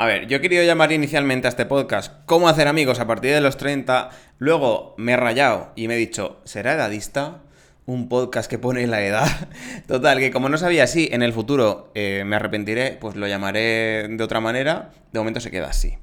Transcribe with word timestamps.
A 0.00 0.06
ver, 0.06 0.28
yo 0.28 0.38
he 0.38 0.40
querido 0.40 0.64
llamar 0.64 0.92
inicialmente 0.92 1.46
a 1.46 1.50
este 1.50 1.66
podcast 1.66 2.14
¿Cómo 2.24 2.48
hacer 2.48 2.68
amigos 2.68 3.00
a 3.00 3.06
partir 3.06 3.34
de 3.34 3.42
los 3.42 3.58
30? 3.58 4.08
Luego 4.38 4.94
me 4.96 5.12
he 5.12 5.16
rayado 5.18 5.74
y 5.76 5.88
me 5.88 5.94
he 5.94 5.98
dicho, 5.98 6.40
¿será 6.44 6.72
edadista? 6.72 7.42
Un 7.84 8.08
podcast 8.08 8.48
que 8.48 8.58
pone 8.58 8.86
la 8.86 9.04
edad. 9.04 9.28
Total, 9.86 10.18
que 10.18 10.30
como 10.30 10.48
no 10.48 10.56
sabía 10.56 10.86
si 10.86 11.10
en 11.12 11.22
el 11.22 11.34
futuro 11.34 11.92
eh, 11.94 12.22
me 12.24 12.36
arrepentiré, 12.36 12.96
pues 12.98 13.14
lo 13.14 13.28
llamaré 13.28 14.08
de 14.08 14.24
otra 14.24 14.40
manera. 14.40 14.88
De 15.12 15.18
momento 15.18 15.38
se 15.38 15.50
queda 15.50 15.68
así. 15.68 15.98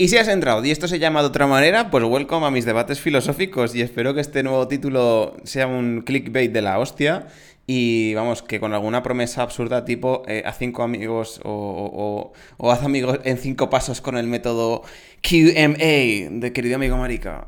Y 0.00 0.08
si 0.08 0.16
has 0.16 0.26
entrado 0.26 0.64
y 0.64 0.72
esto 0.72 0.88
se 0.88 0.98
llama 0.98 1.22
de 1.22 1.26
otra 1.28 1.46
manera, 1.46 1.92
pues 1.92 2.02
welcome 2.02 2.44
a 2.44 2.50
mis 2.50 2.64
debates 2.64 3.00
filosóficos 3.00 3.72
y 3.76 3.82
espero 3.82 4.14
que 4.14 4.20
este 4.20 4.42
nuevo 4.42 4.66
título 4.66 5.36
sea 5.44 5.68
un 5.68 6.02
clickbait 6.02 6.52
de 6.52 6.62
la 6.62 6.80
hostia 6.80 7.26
y 7.70 8.14
vamos, 8.14 8.42
que 8.42 8.60
con 8.60 8.72
alguna 8.72 9.02
promesa 9.02 9.42
absurda 9.42 9.84
tipo 9.84 10.22
eh, 10.26 10.42
a 10.46 10.54
cinco 10.54 10.82
amigos 10.82 11.38
o, 11.44 12.32
o, 12.56 12.72
haz 12.72 12.82
amigos 12.82 13.20
en 13.24 13.36
cinco 13.36 13.68
pasos 13.68 14.00
con 14.00 14.16
el 14.16 14.26
método 14.26 14.82
QMA 15.20 16.30
de 16.40 16.52
querido 16.54 16.76
amigo 16.76 16.96
Marica. 16.96 17.46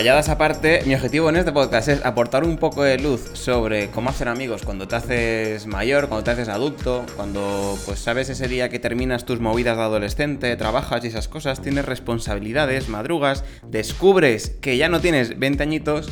Rayadas 0.00 0.30
aparte, 0.30 0.80
mi 0.86 0.94
objetivo 0.94 1.28
en 1.28 1.36
este 1.36 1.52
podcast 1.52 1.88
es 1.88 2.06
aportar 2.06 2.42
un 2.42 2.56
poco 2.56 2.82
de 2.82 2.98
luz 2.98 3.20
sobre 3.34 3.90
cómo 3.90 4.08
hacer 4.08 4.28
amigos 4.28 4.62
cuando 4.62 4.88
te 4.88 4.96
haces 4.96 5.66
mayor, 5.66 6.08
cuando 6.08 6.24
te 6.24 6.30
haces 6.30 6.48
adulto, 6.48 7.04
cuando 7.16 7.78
pues 7.84 7.98
sabes 7.98 8.30
ese 8.30 8.48
día 8.48 8.70
que 8.70 8.78
terminas 8.78 9.26
tus 9.26 9.40
movidas 9.40 9.76
de 9.76 9.82
adolescente, 9.82 10.56
trabajas 10.56 11.04
y 11.04 11.08
esas 11.08 11.28
cosas, 11.28 11.60
tienes 11.60 11.84
responsabilidades, 11.84 12.88
madrugas, 12.88 13.44
descubres 13.66 14.56
que 14.62 14.78
ya 14.78 14.88
no 14.88 15.02
tienes 15.02 15.38
20 15.38 15.62
añitos, 15.62 16.08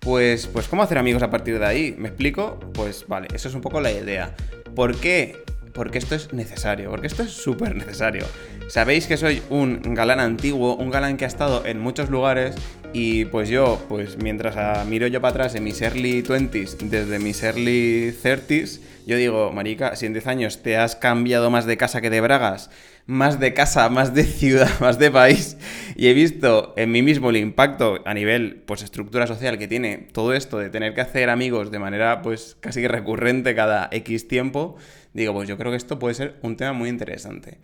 pues 0.00 0.46
pues 0.46 0.68
cómo 0.68 0.82
hacer 0.82 0.98
amigos 0.98 1.22
a 1.22 1.30
partir 1.30 1.58
de 1.58 1.64
ahí, 1.64 1.94
¿me 1.96 2.08
explico? 2.08 2.60
Pues 2.74 3.06
vale, 3.08 3.28
eso 3.32 3.48
es 3.48 3.54
un 3.54 3.62
poco 3.62 3.80
la 3.80 3.90
idea. 3.90 4.34
¿Por 4.74 4.96
qué? 4.96 5.42
Porque 5.72 5.96
esto 5.96 6.14
es 6.14 6.34
necesario, 6.34 6.90
porque 6.90 7.06
esto 7.06 7.22
es 7.22 7.30
súper 7.30 7.74
necesario. 7.74 8.26
Sabéis 8.68 9.06
que 9.06 9.16
soy 9.16 9.42
un 9.48 9.80
galán 9.94 10.20
antiguo, 10.20 10.76
un 10.76 10.90
galán 10.90 11.16
que 11.16 11.24
ha 11.24 11.28
estado 11.28 11.64
en 11.64 11.80
muchos 11.80 12.10
lugares 12.10 12.54
y 12.92 13.24
pues 13.26 13.48
yo, 13.48 13.80
pues 13.88 14.16
mientras 14.18 14.86
miro 14.86 15.06
yo 15.06 15.20
para 15.20 15.30
atrás 15.30 15.54
en 15.54 15.64
mis 15.64 15.80
early 15.82 16.22
20s, 16.22 16.78
desde 16.78 17.18
mis 17.18 17.42
early 17.42 18.12
30s, 18.12 18.80
yo 19.06 19.16
digo, 19.16 19.52
marica, 19.52 19.96
si 19.96 20.06
en 20.06 20.12
10 20.12 20.26
años 20.26 20.62
te 20.62 20.76
has 20.76 20.96
cambiado 20.96 21.50
más 21.50 21.66
de 21.66 21.76
casa 21.76 22.00
que 22.00 22.10
de 22.10 22.20
bragas, 22.20 22.70
más 23.06 23.40
de 23.40 23.54
casa, 23.54 23.88
más 23.88 24.14
de 24.14 24.24
ciudad, 24.24 24.68
más 24.80 24.98
de 24.98 25.10
país, 25.10 25.56
y 25.96 26.08
he 26.08 26.14
visto 26.14 26.74
en 26.76 26.92
mí 26.92 27.02
mismo 27.02 27.30
el 27.30 27.36
impacto 27.36 28.00
a 28.04 28.14
nivel, 28.14 28.62
pues, 28.66 28.82
estructura 28.82 29.26
social 29.26 29.58
que 29.58 29.68
tiene 29.68 30.08
todo 30.12 30.34
esto 30.34 30.58
de 30.58 30.70
tener 30.70 30.94
que 30.94 31.00
hacer 31.00 31.30
amigos 31.30 31.70
de 31.70 31.78
manera, 31.78 32.22
pues, 32.22 32.56
casi 32.60 32.86
recurrente 32.86 33.54
cada 33.54 33.88
X 33.92 34.28
tiempo, 34.28 34.76
digo, 35.12 35.32
pues 35.32 35.48
yo 35.48 35.56
creo 35.56 35.70
que 35.70 35.76
esto 35.76 35.98
puede 35.98 36.14
ser 36.14 36.36
un 36.42 36.56
tema 36.56 36.72
muy 36.72 36.88
interesante. 36.88 37.58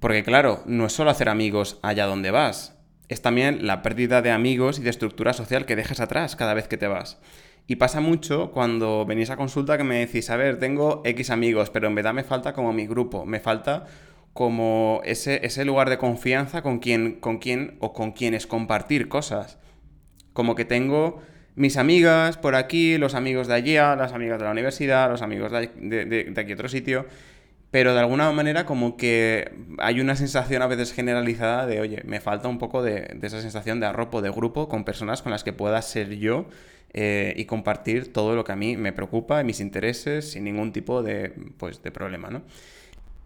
Porque 0.00 0.24
claro, 0.24 0.62
no 0.64 0.86
es 0.86 0.94
solo 0.94 1.10
hacer 1.10 1.28
amigos 1.28 1.78
allá 1.82 2.06
donde 2.06 2.30
vas, 2.30 2.79
es 3.10 3.22
también 3.22 3.66
la 3.66 3.82
pérdida 3.82 4.22
de 4.22 4.30
amigos 4.30 4.78
y 4.78 4.82
de 4.82 4.90
estructura 4.90 5.32
social 5.32 5.66
que 5.66 5.74
dejas 5.74 5.98
atrás 5.98 6.36
cada 6.36 6.54
vez 6.54 6.68
que 6.68 6.76
te 6.76 6.86
vas. 6.86 7.18
Y 7.66 7.76
pasa 7.76 8.00
mucho 8.00 8.52
cuando 8.52 9.04
venís 9.04 9.30
a 9.30 9.36
consulta 9.36 9.76
que 9.76 9.84
me 9.84 9.98
decís, 9.98 10.30
a 10.30 10.36
ver, 10.36 10.60
tengo 10.60 11.02
X 11.04 11.30
amigos, 11.30 11.70
pero 11.70 11.88
en 11.88 11.96
verdad 11.96 12.14
me 12.14 12.22
falta 12.22 12.52
como 12.52 12.72
mi 12.72 12.86
grupo, 12.86 13.26
me 13.26 13.40
falta 13.40 13.86
como 14.32 15.00
ese, 15.04 15.44
ese 15.44 15.64
lugar 15.64 15.90
de 15.90 15.98
confianza 15.98 16.62
con 16.62 16.78
quien, 16.78 17.18
con 17.18 17.38
quien 17.38 17.76
o 17.80 17.92
con 17.92 18.12
quienes 18.12 18.46
compartir 18.46 19.08
cosas. 19.08 19.58
Como 20.32 20.54
que 20.54 20.64
tengo 20.64 21.20
mis 21.56 21.76
amigas 21.76 22.38
por 22.38 22.54
aquí, 22.54 22.96
los 22.96 23.16
amigos 23.16 23.48
de 23.48 23.54
allí, 23.54 23.74
las 23.74 24.12
amigas 24.12 24.38
de 24.38 24.44
la 24.44 24.52
universidad, 24.52 25.10
los 25.10 25.20
amigos 25.20 25.50
de, 25.50 25.68
de, 25.76 26.24
de 26.30 26.40
aquí 26.40 26.52
otro 26.52 26.68
sitio, 26.68 27.06
pero 27.70 27.94
de 27.94 28.00
alguna 28.00 28.30
manera 28.32 28.66
como 28.66 28.96
que 28.96 29.52
hay 29.78 30.00
una 30.00 30.16
sensación 30.16 30.62
a 30.62 30.66
veces 30.66 30.92
generalizada 30.92 31.66
de, 31.66 31.80
oye, 31.80 32.02
me 32.04 32.20
falta 32.20 32.48
un 32.48 32.58
poco 32.58 32.82
de, 32.82 33.16
esa 33.22 33.40
sensación 33.40 33.78
de 33.80 33.86
arropo 33.86 34.22
de 34.22 34.30
grupo 34.30 34.68
con 34.68 34.84
personas 34.84 35.22
con 35.22 35.30
las 35.30 35.44
que 35.44 35.52
pueda 35.52 35.80
ser 35.82 36.16
yo 36.16 36.46
eh, 36.92 37.32
y 37.36 37.44
compartir 37.44 38.12
todo 38.12 38.34
lo 38.34 38.42
que 38.42 38.52
a 38.52 38.56
mí 38.56 38.76
me 38.76 38.92
preocupa 38.92 39.42
mis 39.44 39.60
intereses 39.60 40.32
sin 40.32 40.44
ningún 40.44 40.72
tipo 40.72 41.02
de, 41.02 41.32
pues, 41.58 41.82
de 41.82 41.92
problema, 41.92 42.28
¿no? 42.30 42.42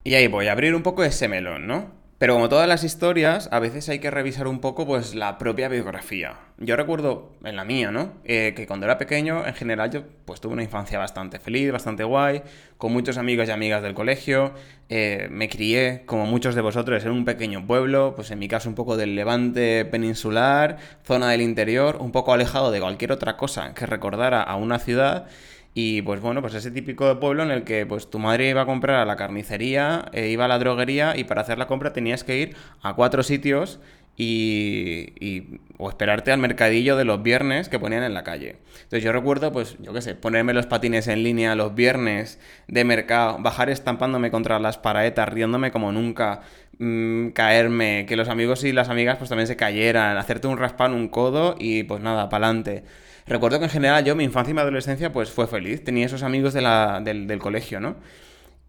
Y 0.04 0.14
ahí 0.14 0.26
voy 0.26 0.48
a 0.48 0.52
abrir 0.52 0.74
un 0.74 0.82
poco 0.82 1.02
ese 1.02 1.28
melón, 1.28 1.66
¿no? 1.66 2.03
Pero 2.24 2.36
como 2.36 2.48
todas 2.48 2.66
las 2.66 2.84
historias, 2.84 3.50
a 3.52 3.58
veces 3.58 3.86
hay 3.90 3.98
que 3.98 4.10
revisar 4.10 4.46
un 4.46 4.58
poco 4.58 4.86
pues 4.86 5.14
la 5.14 5.36
propia 5.36 5.68
biografía. 5.68 6.38
Yo 6.56 6.74
recuerdo 6.74 7.32
en 7.44 7.54
la 7.54 7.66
mía, 7.66 7.90
¿no? 7.90 8.14
Eh, 8.24 8.54
que 8.56 8.66
cuando 8.66 8.86
era 8.86 8.96
pequeño, 8.96 9.46
en 9.46 9.52
general 9.52 9.90
yo 9.90 10.04
pues 10.24 10.40
tuve 10.40 10.54
una 10.54 10.62
infancia 10.62 10.98
bastante 10.98 11.38
feliz, 11.38 11.70
bastante 11.70 12.02
guay, 12.02 12.40
con 12.78 12.94
muchos 12.94 13.18
amigos 13.18 13.48
y 13.48 13.50
amigas 13.50 13.82
del 13.82 13.92
colegio. 13.92 14.54
Eh, 14.88 15.28
me 15.30 15.50
crié, 15.50 16.04
como 16.06 16.24
muchos 16.24 16.54
de 16.54 16.62
vosotros, 16.62 17.04
en 17.04 17.10
un 17.10 17.26
pequeño 17.26 17.66
pueblo, 17.66 18.14
pues 18.16 18.30
en 18.30 18.38
mi 18.38 18.48
caso 18.48 18.70
un 18.70 18.74
poco 18.74 18.96
del 18.96 19.16
levante 19.16 19.84
peninsular, 19.84 20.78
zona 21.04 21.28
del 21.28 21.42
interior, 21.42 21.98
un 22.00 22.10
poco 22.10 22.32
alejado 22.32 22.70
de 22.70 22.80
cualquier 22.80 23.12
otra 23.12 23.36
cosa 23.36 23.74
que 23.74 23.84
recordara 23.84 24.42
a 24.42 24.56
una 24.56 24.78
ciudad. 24.78 25.26
Y 25.74 26.02
pues 26.02 26.20
bueno, 26.20 26.40
pues 26.40 26.54
ese 26.54 26.70
típico 26.70 27.18
pueblo 27.18 27.42
en 27.42 27.50
el 27.50 27.64
que 27.64 27.84
pues 27.84 28.08
tu 28.08 28.20
madre 28.20 28.48
iba 28.48 28.62
a 28.62 28.66
comprar 28.66 28.96
a 29.00 29.04
la 29.04 29.16
carnicería, 29.16 30.06
e 30.12 30.28
iba 30.28 30.44
a 30.44 30.48
la 30.48 30.58
droguería 30.60 31.16
y 31.16 31.24
para 31.24 31.42
hacer 31.42 31.58
la 31.58 31.66
compra 31.66 31.92
tenías 31.92 32.22
que 32.22 32.38
ir 32.38 32.56
a 32.80 32.94
cuatro 32.94 33.24
sitios 33.24 33.80
y, 34.16 35.58
o 35.76 35.88
esperarte 35.88 36.30
al 36.30 36.38
mercadillo 36.38 36.96
de 36.96 37.04
los 37.04 37.22
viernes 37.22 37.68
que 37.68 37.78
ponían 37.78 38.04
en 38.04 38.14
la 38.14 38.22
calle. 38.22 38.56
Entonces 38.74 39.02
yo 39.02 39.12
recuerdo, 39.12 39.52
pues, 39.52 39.76
yo 39.80 39.92
qué 39.92 40.02
sé, 40.02 40.14
ponerme 40.14 40.54
los 40.54 40.66
patines 40.66 41.08
en 41.08 41.22
línea 41.22 41.54
los 41.56 41.74
viernes 41.74 42.38
de 42.68 42.84
mercado, 42.84 43.38
bajar 43.40 43.70
estampándome 43.70 44.30
contra 44.30 44.58
las 44.60 44.78
paraetas, 44.78 45.28
riéndome 45.28 45.72
como 45.72 45.90
nunca, 45.90 46.42
mm, 46.78 47.30
caerme, 47.30 48.06
que 48.06 48.16
los 48.16 48.28
amigos 48.28 48.62
y 48.64 48.72
las 48.72 48.88
amigas 48.88 49.18
pues 49.18 49.30
también 49.30 49.48
se 49.48 49.56
cayeran, 49.56 50.16
hacerte 50.16 50.46
un 50.46 50.58
raspán, 50.58 50.94
un 50.94 51.08
codo 51.08 51.56
y 51.58 51.82
pues 51.82 52.00
nada, 52.00 52.28
pa'lante. 52.28 52.84
Recuerdo 53.26 53.58
que 53.58 53.64
en 53.64 53.70
general 53.70 54.04
yo, 54.04 54.14
mi 54.14 54.24
infancia 54.24 54.50
y 54.52 54.54
mi 54.54 54.60
adolescencia, 54.60 55.12
pues 55.12 55.30
fue 55.30 55.46
feliz. 55.46 55.82
Tenía 55.82 56.06
esos 56.06 56.22
amigos 56.22 56.52
del, 56.52 57.38
colegio, 57.40 57.80
¿no? 57.80 57.96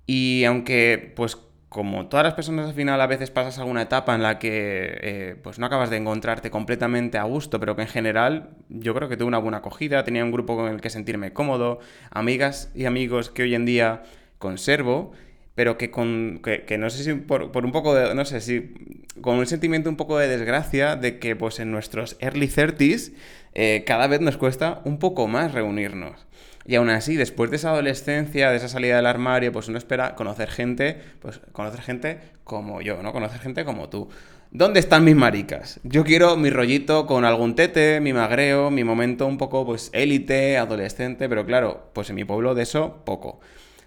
Y 0.05 0.43
aunque, 0.45 1.13
pues, 1.15 1.37
como 1.69 2.07
todas 2.07 2.23
las 2.23 2.35
personas 2.35 2.69
al 2.69 2.73
final 2.73 3.01
a 3.01 3.07
veces 3.07 3.31
pasas 3.31 3.59
alguna 3.59 3.81
etapa 3.81 4.15
en 4.15 4.23
la 4.23 4.39
que 4.39 4.97
eh, 5.01 5.35
pues 5.43 5.59
no 5.59 5.65
acabas 5.65 5.89
de 5.89 5.97
encontrarte 5.97 6.49
completamente 6.49 7.17
a 7.17 7.23
gusto, 7.23 7.59
pero 7.59 7.75
que 7.75 7.81
en 7.81 7.89
general 7.89 8.51
yo 8.69 8.95
creo 8.95 9.09
que 9.09 9.17
tuve 9.17 9.27
una 9.27 9.39
buena 9.39 9.57
acogida, 9.57 10.05
tenía 10.05 10.23
un 10.23 10.31
grupo 10.31 10.55
con 10.55 10.71
el 10.71 10.79
que 10.79 10.89
sentirme 10.89 11.33
cómodo, 11.33 11.79
amigas 12.11 12.71
y 12.75 12.85
amigos 12.85 13.29
que 13.29 13.43
hoy 13.43 13.55
en 13.55 13.65
día 13.65 14.03
conservo, 14.37 15.11
pero 15.55 15.77
que 15.77 15.89
con 15.89 16.41
que, 16.43 16.77
no 16.77 16.89
sé 16.89 17.03
si 17.03 17.13
por, 17.13 17.51
por, 17.51 17.65
un 17.65 17.71
poco 17.71 17.95
de, 17.95 18.13
no 18.13 18.25
sé 18.25 18.41
si 18.41 18.73
con 19.21 19.37
un 19.37 19.47
sentimiento 19.47 19.89
un 19.89 19.95
poco 19.95 20.17
de 20.19 20.27
desgracia 20.27 20.95
de 20.95 21.17
que 21.17 21.35
pues 21.35 21.59
en 21.59 21.71
nuestros 21.71 22.17
early 22.19 22.47
30s 22.47 23.13
eh, 23.53 23.83
cada 23.87 24.07
vez 24.07 24.19
nos 24.19 24.37
cuesta 24.37 24.81
un 24.83 24.99
poco 24.99 25.27
más 25.27 25.53
reunirnos. 25.53 26.27
Y 26.67 26.75
aún 26.75 26.89
así, 26.89 27.15
después 27.15 27.51
de 27.51 27.57
esa 27.57 27.69
adolescencia, 27.69 28.49
de 28.49 28.57
esa 28.57 28.67
salida 28.67 28.95
del 28.97 29.05
armario, 29.05 29.51
pues 29.51 29.67
uno 29.67 29.77
espera 29.77 30.15
conocer 30.15 30.49
gente, 30.49 30.99
pues 31.21 31.39
conocer 31.51 31.81
gente 31.81 32.19
como 32.43 32.81
yo, 32.81 33.01
¿no? 33.03 33.13
Conocer 33.13 33.39
gente 33.39 33.63
como 33.63 33.87
tú. 33.87 34.09
¿Dónde 34.51 34.79
están 34.79 35.03
mis 35.03 35.15
maricas? 35.15 35.79
Yo 35.83 36.03
quiero 36.03 36.37
mi 36.37 36.49
rollito 36.49 37.05
con 37.05 37.23
algún 37.23 37.55
tete, 37.55 37.99
mi 37.99 38.13
magreo, 38.13 38.71
mi 38.71 38.83
momento 38.83 39.27
un 39.27 39.37
poco, 39.37 39.65
pues, 39.65 39.89
élite, 39.93 40.57
adolescente, 40.57 41.29
pero 41.29 41.45
claro, 41.45 41.91
pues 41.93 42.09
en 42.09 42.15
mi 42.15 42.25
pueblo 42.25 42.55
de 42.55 42.63
eso, 42.63 43.01
poco. 43.05 43.39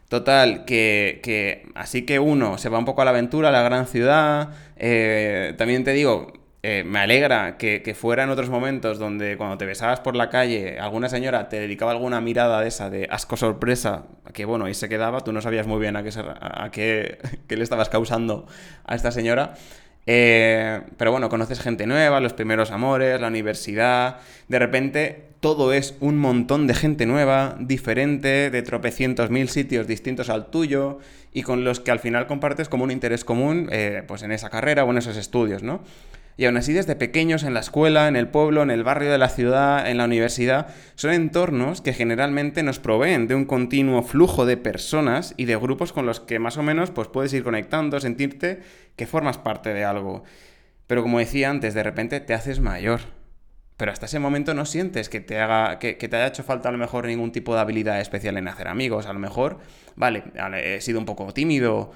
Total, 0.09 0.65
que, 0.65 1.21
que 1.23 1.67
así 1.75 2.07
que 2.07 2.19
uno 2.19 2.57
se 2.57 2.71
va 2.71 2.79
un 2.79 2.87
poco 2.87 3.03
a 3.03 3.05
la 3.05 3.11
aventura, 3.11 3.51
a 3.51 3.53
la 3.53 3.63
gran 3.63 3.87
ciudad. 3.87 4.51
Eh, 4.77 5.55
también 5.59 5.85
te 5.85 5.93
digo, 5.93 6.33
eh, 6.63 6.83
me 6.85 6.99
alegra 6.99 7.57
que, 7.57 7.95
fuera 7.95 8.25
en 8.25 8.31
otros 8.31 8.51
momentos 8.51 8.99
donde 8.99 9.37
cuando 9.37 9.57
te 9.59 9.65
besabas 9.65 10.01
por 10.01 10.17
la 10.17 10.29
calle, 10.29 10.81
alguna 10.81 11.09
señora 11.09 11.49
te 11.49 11.61
dedicaba 11.61 11.93
alguna 11.93 12.21
mirada 12.21 12.61
de 12.61 12.69
esa 12.69 12.91
de 12.91 13.07
asco 13.11 13.37
sorpresa, 13.37 14.07
que 14.33 14.45
bueno, 14.45 14.65
ahí 14.65 14.75
se 14.75 14.89
quedaba, 14.89 15.21
tú 15.21 15.33
no 15.33 15.41
sabías 15.41 15.69
muy 15.69 15.79
bien 15.79 15.95
a 15.97 16.03
qué, 16.03 16.11
a 16.19 16.71
qué, 16.73 17.19
le 17.49 17.63
estabas 17.63 17.89
causando 17.89 18.47
a 18.85 18.97
esta 18.97 19.13
señora. 19.13 19.55
Eh, 20.07 20.81
pero 20.97 21.13
bueno, 21.13 21.29
conoces 21.29 21.61
gente 21.61 21.87
nueva, 21.87 22.19
los 22.19 22.33
primeros 22.33 22.71
amores, 22.71 23.21
la 23.21 23.29
universidad. 23.29 24.17
De 24.49 24.59
repente, 24.59 25.28
todo 25.41 25.73
es 25.73 25.95
un 26.01 26.19
montón 26.19 26.67
de 26.67 26.75
gente 26.75 27.07
nueva, 27.07 27.57
diferente, 27.61 28.51
de 28.51 28.63
tropecientos 28.63 29.31
mil 29.31 29.49
sitios 29.49 29.87
distintos 29.87 30.31
al 30.31 30.51
tuyo 30.51 30.99
y 31.33 31.43
con 31.43 31.65
los 31.65 31.81
que 31.81 31.91
al 31.91 32.01
final 32.01 32.27
compartes 32.27 32.69
como 32.69 32.85
un 32.85 32.91
interés 32.91 33.25
común, 33.25 33.69
eh, 33.71 34.03
pues 34.07 34.23
en 34.23 34.33
esa 34.33 34.51
carrera 34.51 34.85
o 34.85 34.91
en 34.91 34.99
esos 34.99 35.17
estudios, 35.17 35.63
¿no? 35.63 35.83
Y 36.37 36.45
aún 36.45 36.57
así, 36.57 36.73
desde 36.73 36.95
pequeños, 36.95 37.43
en 37.43 37.53
la 37.53 37.59
escuela, 37.59 38.07
en 38.07 38.15
el 38.15 38.29
pueblo, 38.29 38.63
en 38.63 38.71
el 38.71 38.85
barrio 38.85 39.11
de 39.11 39.19
la 39.19 39.29
ciudad, 39.29 39.91
en 39.91 39.99
la 39.99 40.05
universidad, 40.05 40.69
son 40.95 41.13
entornos 41.13 41.81
que 41.81 41.93
generalmente 41.93 42.63
nos 42.63 42.79
proveen 42.79 43.27
de 43.27 43.35
un 43.35 43.45
continuo 43.45 44.05
flujo 44.05 44.47
de 44.47 44.57
personas 44.57 45.35
y 45.37 45.47
de 45.47 45.57
grupos 45.57 45.93
con 45.93 46.07
los 46.07 46.21
que 46.21 46.39
más 46.39 46.57
o 46.57 46.63
menos 46.63 46.93
pues, 46.93 47.09
puedes 47.09 47.33
ir 47.33 47.43
conectando, 47.43 47.99
sentirte 47.99 48.61
que 48.95 49.09
formas 49.09 49.37
parte 49.37 49.75
de 49.75 49.85
algo. 49.85 50.23
Pero 50.87 51.03
como 51.03 51.19
decía 51.19 51.51
antes, 51.51 51.75
de 51.75 51.83
repente 51.83 52.21
te 52.21 52.35
haces 52.35 52.61
mayor. 52.61 53.18
Pero 53.79 53.93
hasta 53.93 54.07
ese 54.07 54.19
momento 54.19 54.55
no 54.55 54.67
sientes 54.67 55.09
que 55.09 55.21
te 55.21 55.39
haga 55.39 55.79
que, 55.79 55.95
te 55.95 56.17
haya 56.17 56.27
hecho 56.27 56.43
falta 56.43 56.69
a 56.69 56.73
lo 56.73 56.79
mejor 56.79 57.07
ningún 57.07 57.31
tipo 57.31 57.55
de 57.55 57.61
habilidad 57.61 58.01
especial 58.01 58.37
en 58.37 58.49
hacer 58.49 58.67
amigos. 58.67 59.07
A 59.07 59.13
lo 59.13 59.21
mejor, 59.21 59.59
vale, 59.95 60.25
he 60.57 60.81
sido 60.81 60.99
un 60.99 61.07
poco 61.07 61.33
tímido 61.33 61.93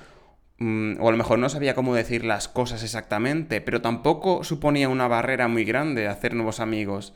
mm, 0.59 1.01
o 1.01 1.09
a 1.09 1.11
lo 1.11 1.19
mejor 1.19 1.41
no 1.41 1.49
sabía 1.49 1.75
cómo 1.75 1.97
decir 1.97 2.25
las 2.25 2.47
cosas 2.47 2.85
exactamente, 2.85 3.61
pero 3.61 3.83
tampoco 3.83 4.45
suponía 4.45 4.89
una 4.89 5.09
barrera 5.09 5.49
muy 5.49 5.65
grande 5.65 6.07
hacer 6.07 6.35
nuevos 6.35 6.61
amigos. 6.61 7.15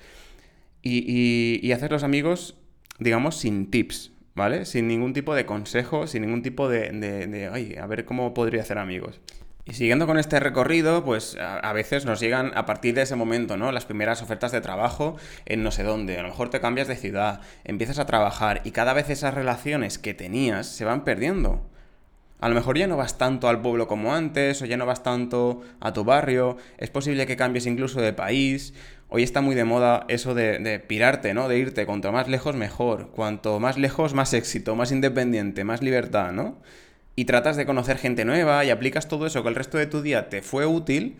Y, 0.82 1.60
y, 1.62 1.72
hacer 1.72 1.90
los 1.92 2.02
amigos, 2.02 2.56
digamos, 2.98 3.36
sin 3.36 3.70
tips, 3.70 4.12
¿vale? 4.34 4.64
Sin 4.66 4.88
ningún 4.88 5.12
tipo 5.14 5.34
de 5.34 5.46
consejo, 5.46 6.06
sin 6.06 6.22
ningún 6.22 6.42
tipo 6.42 6.68
de, 6.68 6.90
de, 6.90 7.26
de 7.26 7.48
ay, 7.48 7.76
a 7.80 7.86
ver 7.86 8.04
cómo 8.04 8.34
podría 8.34 8.62
hacer 8.62 8.78
amigos. 8.78 9.20
Y 9.68 9.72
siguiendo 9.72 10.06
con 10.06 10.16
este 10.16 10.38
recorrido, 10.38 11.04
pues 11.04 11.36
a, 11.40 11.72
veces 11.72 12.04
nos 12.04 12.20
llegan 12.20 12.52
a 12.54 12.66
partir 12.66 12.94
de 12.94 13.02
ese 13.02 13.16
momento, 13.16 13.56
¿no? 13.56 13.72
Las 13.72 13.84
primeras 13.84 14.22
ofertas 14.22 14.52
de 14.52 14.60
trabajo 14.60 15.16
en 15.44 15.64
no 15.64 15.72
sé 15.72 15.82
dónde. 15.82 16.16
A 16.16 16.22
lo 16.22 16.28
mejor 16.28 16.50
te 16.50 16.60
cambias 16.60 16.86
de 16.86 16.94
ciudad, 16.94 17.40
empiezas 17.64 17.98
a 17.98 18.06
trabajar 18.06 18.60
y 18.62 18.70
cada 18.70 18.92
vez 18.92 19.10
esas 19.10 19.34
relaciones 19.34 19.98
que 19.98 20.14
tenías 20.14 20.68
se 20.68 20.84
van 20.84 21.02
perdiendo. 21.02 21.68
A 22.38 22.48
lo 22.48 22.54
mejor 22.54 22.78
ya 22.78 22.86
no 22.86 22.96
vas 22.96 23.18
tanto 23.18 23.48
al 23.48 23.60
pueblo 23.60 23.88
como 23.88 24.14
antes, 24.14 24.62
o 24.62 24.66
ya 24.66 24.76
no 24.76 24.86
vas 24.86 25.02
tanto 25.02 25.62
a 25.80 25.92
tu 25.92 26.04
barrio, 26.04 26.58
es 26.78 26.90
posible 26.90 27.26
que 27.26 27.36
cambies 27.36 27.66
incluso 27.66 28.00
de 28.00 28.12
país. 28.12 28.72
Hoy 29.08 29.24
está 29.24 29.40
muy 29.40 29.56
de 29.56 29.64
moda 29.64 30.04
eso 30.06 30.34
de, 30.34 30.78
pirarte, 30.86 31.34
¿no? 31.34 31.48
De 31.48 31.58
irte, 31.58 31.86
cuanto 31.86 32.12
más 32.12 32.28
lejos 32.28 32.54
mejor, 32.54 33.10
cuanto 33.10 33.58
más 33.58 33.78
lejos 33.78 34.14
más 34.14 34.32
éxito, 34.32 34.76
más 34.76 34.92
independiente, 34.92 35.64
más 35.64 35.82
libertad, 35.82 36.30
¿no? 36.30 36.58
Y 37.16 37.24
tratas 37.24 37.56
de 37.56 37.66
conocer 37.66 37.96
gente 37.96 38.24
nueva 38.24 38.64
y 38.64 38.70
aplicas 38.70 39.08
todo 39.08 39.26
eso 39.26 39.42
que 39.42 39.48
el 39.48 39.54
resto 39.54 39.78
de 39.78 39.86
tu 39.86 40.02
día 40.02 40.28
te 40.28 40.42
fue 40.42 40.66
útil, 40.66 41.16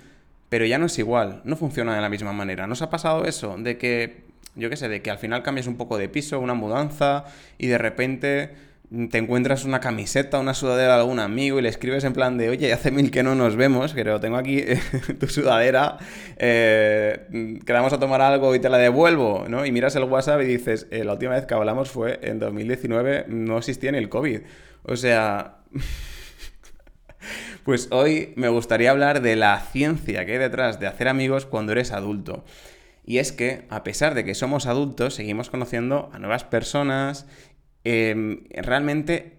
pero 0.50 0.66
ya 0.66 0.78
no 0.78 0.86
es 0.86 0.98
igual, 0.98 1.40
no 1.44 1.56
funciona 1.56 1.94
de 1.94 2.02
la 2.02 2.10
misma 2.10 2.32
manera. 2.32 2.66
¿Nos 2.66 2.82
ha 2.82 2.90
pasado 2.90 3.24
eso? 3.24 3.56
De 3.58 3.78
que, 3.78 4.24
yo 4.54 4.70
qué 4.70 4.76
sé, 4.76 4.88
de 4.88 5.02
que 5.02 5.10
al 5.10 5.18
final 5.18 5.42
cambias 5.42 5.66
un 5.66 5.76
poco 5.76 5.96
de 5.96 6.08
piso, 6.08 6.38
una 6.38 6.54
mudanza 6.54 7.24
y 7.58 7.66
de 7.66 7.78
repente 7.78 8.54
te 9.10 9.18
encuentras 9.18 9.64
una 9.64 9.80
camiseta, 9.80 10.38
una 10.38 10.54
sudadera 10.54 10.94
de 10.94 11.00
algún 11.00 11.18
amigo 11.18 11.58
y 11.58 11.62
le 11.62 11.68
escribes 11.68 12.04
en 12.04 12.12
plan 12.12 12.38
de, 12.38 12.50
oye, 12.50 12.72
hace 12.72 12.90
mil 12.90 13.10
que 13.10 13.22
no 13.22 13.34
nos 13.34 13.56
vemos, 13.56 13.94
pero 13.94 14.20
tengo 14.20 14.36
aquí 14.36 14.62
tu 15.18 15.26
sudadera, 15.26 15.96
eh, 16.36 17.58
quedamos 17.64 17.92
a 17.92 17.98
tomar 17.98 18.20
algo 18.20 18.54
y 18.54 18.60
te 18.60 18.68
la 18.68 18.78
devuelvo, 18.78 19.46
¿no? 19.48 19.66
Y 19.66 19.72
miras 19.72 19.96
el 19.96 20.04
WhatsApp 20.04 20.42
y 20.42 20.44
dices, 20.44 20.86
eh, 20.90 21.04
la 21.04 21.14
última 21.14 21.32
vez 21.32 21.46
que 21.46 21.54
hablamos 21.54 21.90
fue 21.90 22.20
en 22.22 22.38
2019, 22.38 23.24
no 23.28 23.58
existía 23.58 23.90
ni 23.90 23.98
el 23.98 24.08
COVID. 24.08 24.42
O 24.84 24.94
sea, 24.94 25.55
pues 27.64 27.88
hoy 27.90 28.32
me 28.36 28.48
gustaría 28.48 28.90
hablar 28.90 29.22
de 29.22 29.36
la 29.36 29.60
ciencia 29.60 30.24
que 30.24 30.32
hay 30.32 30.38
detrás 30.38 30.78
de 30.80 30.86
hacer 30.86 31.08
amigos 31.08 31.46
cuando 31.46 31.72
eres 31.72 31.92
adulto. 31.92 32.44
Y 33.04 33.18
es 33.18 33.32
que, 33.32 33.64
a 33.70 33.84
pesar 33.84 34.14
de 34.14 34.24
que 34.24 34.34
somos 34.34 34.66
adultos, 34.66 35.14
seguimos 35.14 35.48
conociendo 35.48 36.10
a 36.12 36.18
nuevas 36.18 36.44
personas. 36.44 37.26
Em, 37.84 38.44
realmente, 38.50 39.38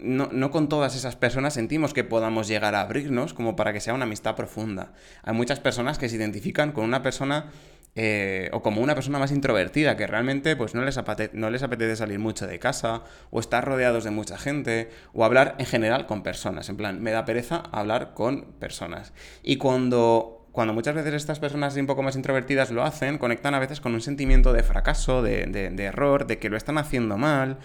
no, 0.00 0.28
no, 0.32 0.50
con 0.50 0.68
todas 0.68 0.96
esas 0.96 1.14
personas 1.14 1.54
sentimos 1.54 1.94
que 1.94 2.02
podamos 2.02 2.48
llegar 2.48 2.74
a 2.74 2.80
abrirnos 2.80 3.32
como 3.32 3.54
para 3.54 3.72
que 3.72 3.80
sea 3.80 3.94
una 3.94 4.04
amistad 4.04 4.34
profunda. 4.34 4.94
Hay 5.22 5.34
muchas 5.34 5.60
personas 5.60 5.96
que 5.96 6.08
se 6.08 6.16
identifican 6.16 6.72
con 6.72 6.84
una 6.84 7.02
persona 7.02 7.52
eh, 7.96 8.50
o 8.52 8.62
como 8.62 8.80
una 8.82 8.94
persona 8.94 9.18
más 9.18 9.30
introvertida, 9.30 9.96
que 9.96 10.06
realmente 10.06 10.56
pues, 10.56 10.74
no, 10.74 10.84
les 10.84 10.98
no 11.32 11.50
les 11.50 11.62
apetece 11.62 11.96
salir 11.96 12.18
mucho 12.18 12.46
de 12.46 12.58
casa, 12.58 13.02
o 13.30 13.40
estar 13.40 13.64
rodeados 13.64 14.04
de 14.04 14.10
mucha 14.10 14.36
gente, 14.36 14.90
o 15.12 15.24
hablar 15.24 15.54
en 15.58 15.66
general 15.66 16.06
con 16.06 16.22
personas. 16.22 16.68
En 16.68 16.76
plan, 16.76 17.02
me 17.02 17.12
da 17.12 17.24
pereza 17.24 17.62
hablar 17.72 18.14
con 18.14 18.52
personas. 18.58 19.12
Y 19.42 19.56
cuando, 19.56 20.46
cuando 20.52 20.74
muchas 20.74 20.94
veces 20.94 21.14
estas 21.14 21.38
personas 21.38 21.76
un 21.76 21.86
poco 21.86 22.02
más 22.02 22.16
introvertidas 22.16 22.70
lo 22.70 22.82
hacen, 22.82 23.18
conectan 23.18 23.54
a 23.54 23.58
veces 23.58 23.80
con 23.80 23.94
un 23.94 24.00
sentimiento 24.00 24.52
de 24.52 24.62
fracaso, 24.62 25.22
de, 25.22 25.46
de 25.46 25.84
error, 25.84 26.26
de 26.26 26.38
que 26.38 26.50
lo 26.50 26.56
están 26.56 26.78
haciendo 26.78 27.16
mal 27.16 27.58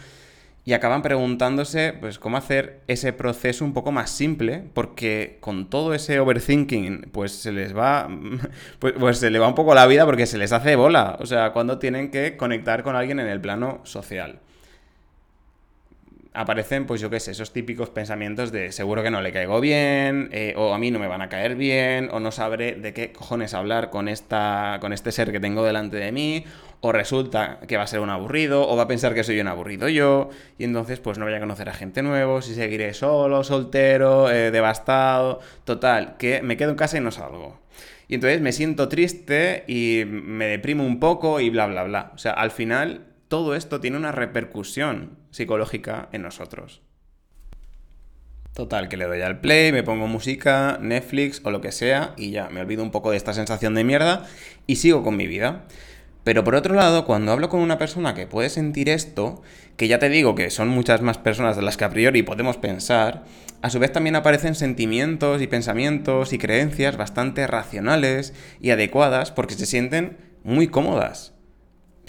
y 0.66 0.74
acaban 0.74 1.02
preguntándose 1.02 1.94
pues 2.00 2.20
cómo 2.20 2.38
hacer 2.38 2.82
ese 2.88 3.14
proceso 3.14 3.66
un 3.66 3.74
poco 3.74 3.92
más 3.92 4.10
simple 4.10 4.64
porque 4.74 5.38
con 5.40 5.70
todo 5.70 5.94
ese 5.94 6.20
overthinking 6.20 7.10
pues 7.12 7.32
se 7.32 7.52
les 7.52 7.76
va 7.76 8.10
pues, 8.80 8.94
pues, 9.00 9.18
se 9.18 9.30
le 9.30 9.40
va 9.40 9.48
un 9.48 9.56
poco 9.56 9.74
la 9.74 9.88
vida 9.88 10.06
porque 10.06 10.26
se 10.26 10.38
les 10.38 10.52
hace 10.52 10.76
bola. 10.76 11.18
O 11.20 11.26
sea 11.26 11.52
cuando 11.54 11.80
tienen 11.80 12.12
que 12.12 12.38
conectar 12.38 12.84
con 12.84 12.96
alguien 12.96 13.20
en 13.20 13.28
el 13.28 13.42
plano 13.42 13.82
social 13.84 14.40
aparecen, 16.40 16.86
pues 16.86 17.02
yo 17.02 17.10
qué 17.10 17.20
sé, 17.20 17.32
esos 17.32 17.52
típicos 17.52 17.90
pensamientos 17.90 18.54
de 18.54 18.72
seguro 18.72 19.04
que 19.04 19.12
no 19.12 19.22
le 19.22 19.34
caigo 19.34 19.60
bien, 19.60 20.30
eh, 20.32 20.54
o 20.56 20.74
a 20.74 20.78
mí 20.78 20.90
no 20.90 20.98
me 20.98 21.08
van 21.08 21.22
a 21.22 21.28
caer 21.28 21.56
bien, 21.56 22.08
o 22.14 22.22
no 22.22 22.32
sabré 22.32 22.76
de 22.76 22.94
qué 22.94 23.12
cojones 23.12 23.54
hablar 23.54 23.90
con, 23.90 24.08
esta, 24.08 24.78
con 24.80 24.94
este 24.94 25.12
ser 25.12 25.34
que 25.34 25.42
tengo 25.42 25.66
delante 25.66 25.98
de 25.98 26.14
mí, 26.14 26.46
o 26.80 26.94
resulta 26.94 27.60
que 27.68 27.76
va 27.76 27.84
a 27.84 27.88
ser 27.88 28.00
un 28.00 28.10
aburrido, 28.10 28.70
o 28.70 28.78
va 28.78 28.84
a 28.84 28.88
pensar 28.88 29.14
que 29.14 29.26
soy 29.26 29.42
un 29.42 29.50
aburrido 29.50 29.90
yo, 29.90 30.30
y 30.58 30.64
entonces 30.64 31.02
pues 31.02 31.18
no 31.18 31.26
voy 31.26 31.34
a 31.34 31.42
conocer 31.42 31.68
a 31.68 31.74
gente 31.74 32.04
nueva, 32.04 32.42
si 32.42 32.56
seguiré 32.56 32.94
solo, 32.94 33.44
soltero, 33.44 34.32
eh, 34.32 34.50
devastado, 34.50 35.42
total, 35.66 36.16
que 36.18 36.42
me 36.42 36.56
quedo 36.56 36.70
en 36.70 36.78
casa 36.78 36.98
y 36.98 37.02
no 37.02 37.12
salgo. 37.12 37.60
Y 38.08 38.16
entonces 38.16 38.40
me 38.40 38.54
siento 38.54 38.88
triste 38.88 39.66
y 39.68 40.04
me 40.08 40.46
deprimo 40.46 40.86
un 40.86 41.02
poco 41.02 41.42
y 41.42 41.50
bla, 41.50 41.68
bla, 41.68 41.84
bla. 41.84 42.12
O 42.16 42.18
sea, 42.18 42.32
al 42.32 42.52
final 42.52 43.08
todo 43.28 43.56
esto 43.56 43.82
tiene 43.82 43.98
una 43.98 44.14
repercusión 44.14 45.19
psicológica 45.32 46.10
en 46.12 46.22
nosotros. 46.22 46.82
Total, 48.54 48.90
que 48.90 48.98
le 48.98 49.06
doy 49.06 49.22
al 49.22 49.40
play, 49.40 49.72
me 49.72 49.84
pongo 49.84 50.08
música, 50.08 50.80
Netflix 50.82 51.42
o 51.44 51.52
lo 51.52 51.62
que 51.62 51.72
sea 51.72 52.14
y 52.18 52.32
ya, 52.32 52.50
me 52.50 52.62
olvido 52.62 52.84
un 52.84 52.92
poco 52.92 53.12
de 53.12 53.18
esta 53.18 53.34
sensación 53.34 53.76
de 53.76 53.84
mierda 53.84 54.26
y 54.68 54.78
sigo 54.78 55.04
con 55.04 55.16
mi 55.16 55.28
vida. 55.28 55.66
Pero 56.24 56.44
por 56.44 56.56
otro 56.56 56.76
lado, 56.76 57.06
cuando 57.06 57.32
hablo 57.32 57.48
con 57.48 57.62
una 57.62 57.78
persona 57.78 58.14
que 58.14 58.28
puede 58.28 58.50
sentir 58.50 58.90
esto, 58.90 59.42
que 59.78 59.88
ya 59.88 60.00
te 60.00 60.10
digo 60.10 60.36
que 60.36 60.50
son 60.50 60.68
muchas 60.68 61.02
más 61.02 61.18
personas 61.18 61.56
de 61.56 61.62
las 61.62 61.78
que 61.78 61.86
a 61.86 61.90
priori 61.90 62.24
podemos 62.24 62.58
pensar, 62.58 63.24
a 63.62 63.70
su 63.70 63.80
vez 63.80 63.92
también 63.92 64.16
aparecen 64.16 64.56
sentimientos 64.56 65.42
y 65.42 65.48
pensamientos 65.48 66.34
y 66.34 66.38
creencias 66.38 66.98
bastante 66.98 67.48
racionales 67.48 68.34
y 68.60 68.72
adecuadas 68.72 69.32
porque 69.32 69.54
se 69.54 69.66
sienten 69.66 70.18
muy 70.44 70.68
cómodas 70.68 71.34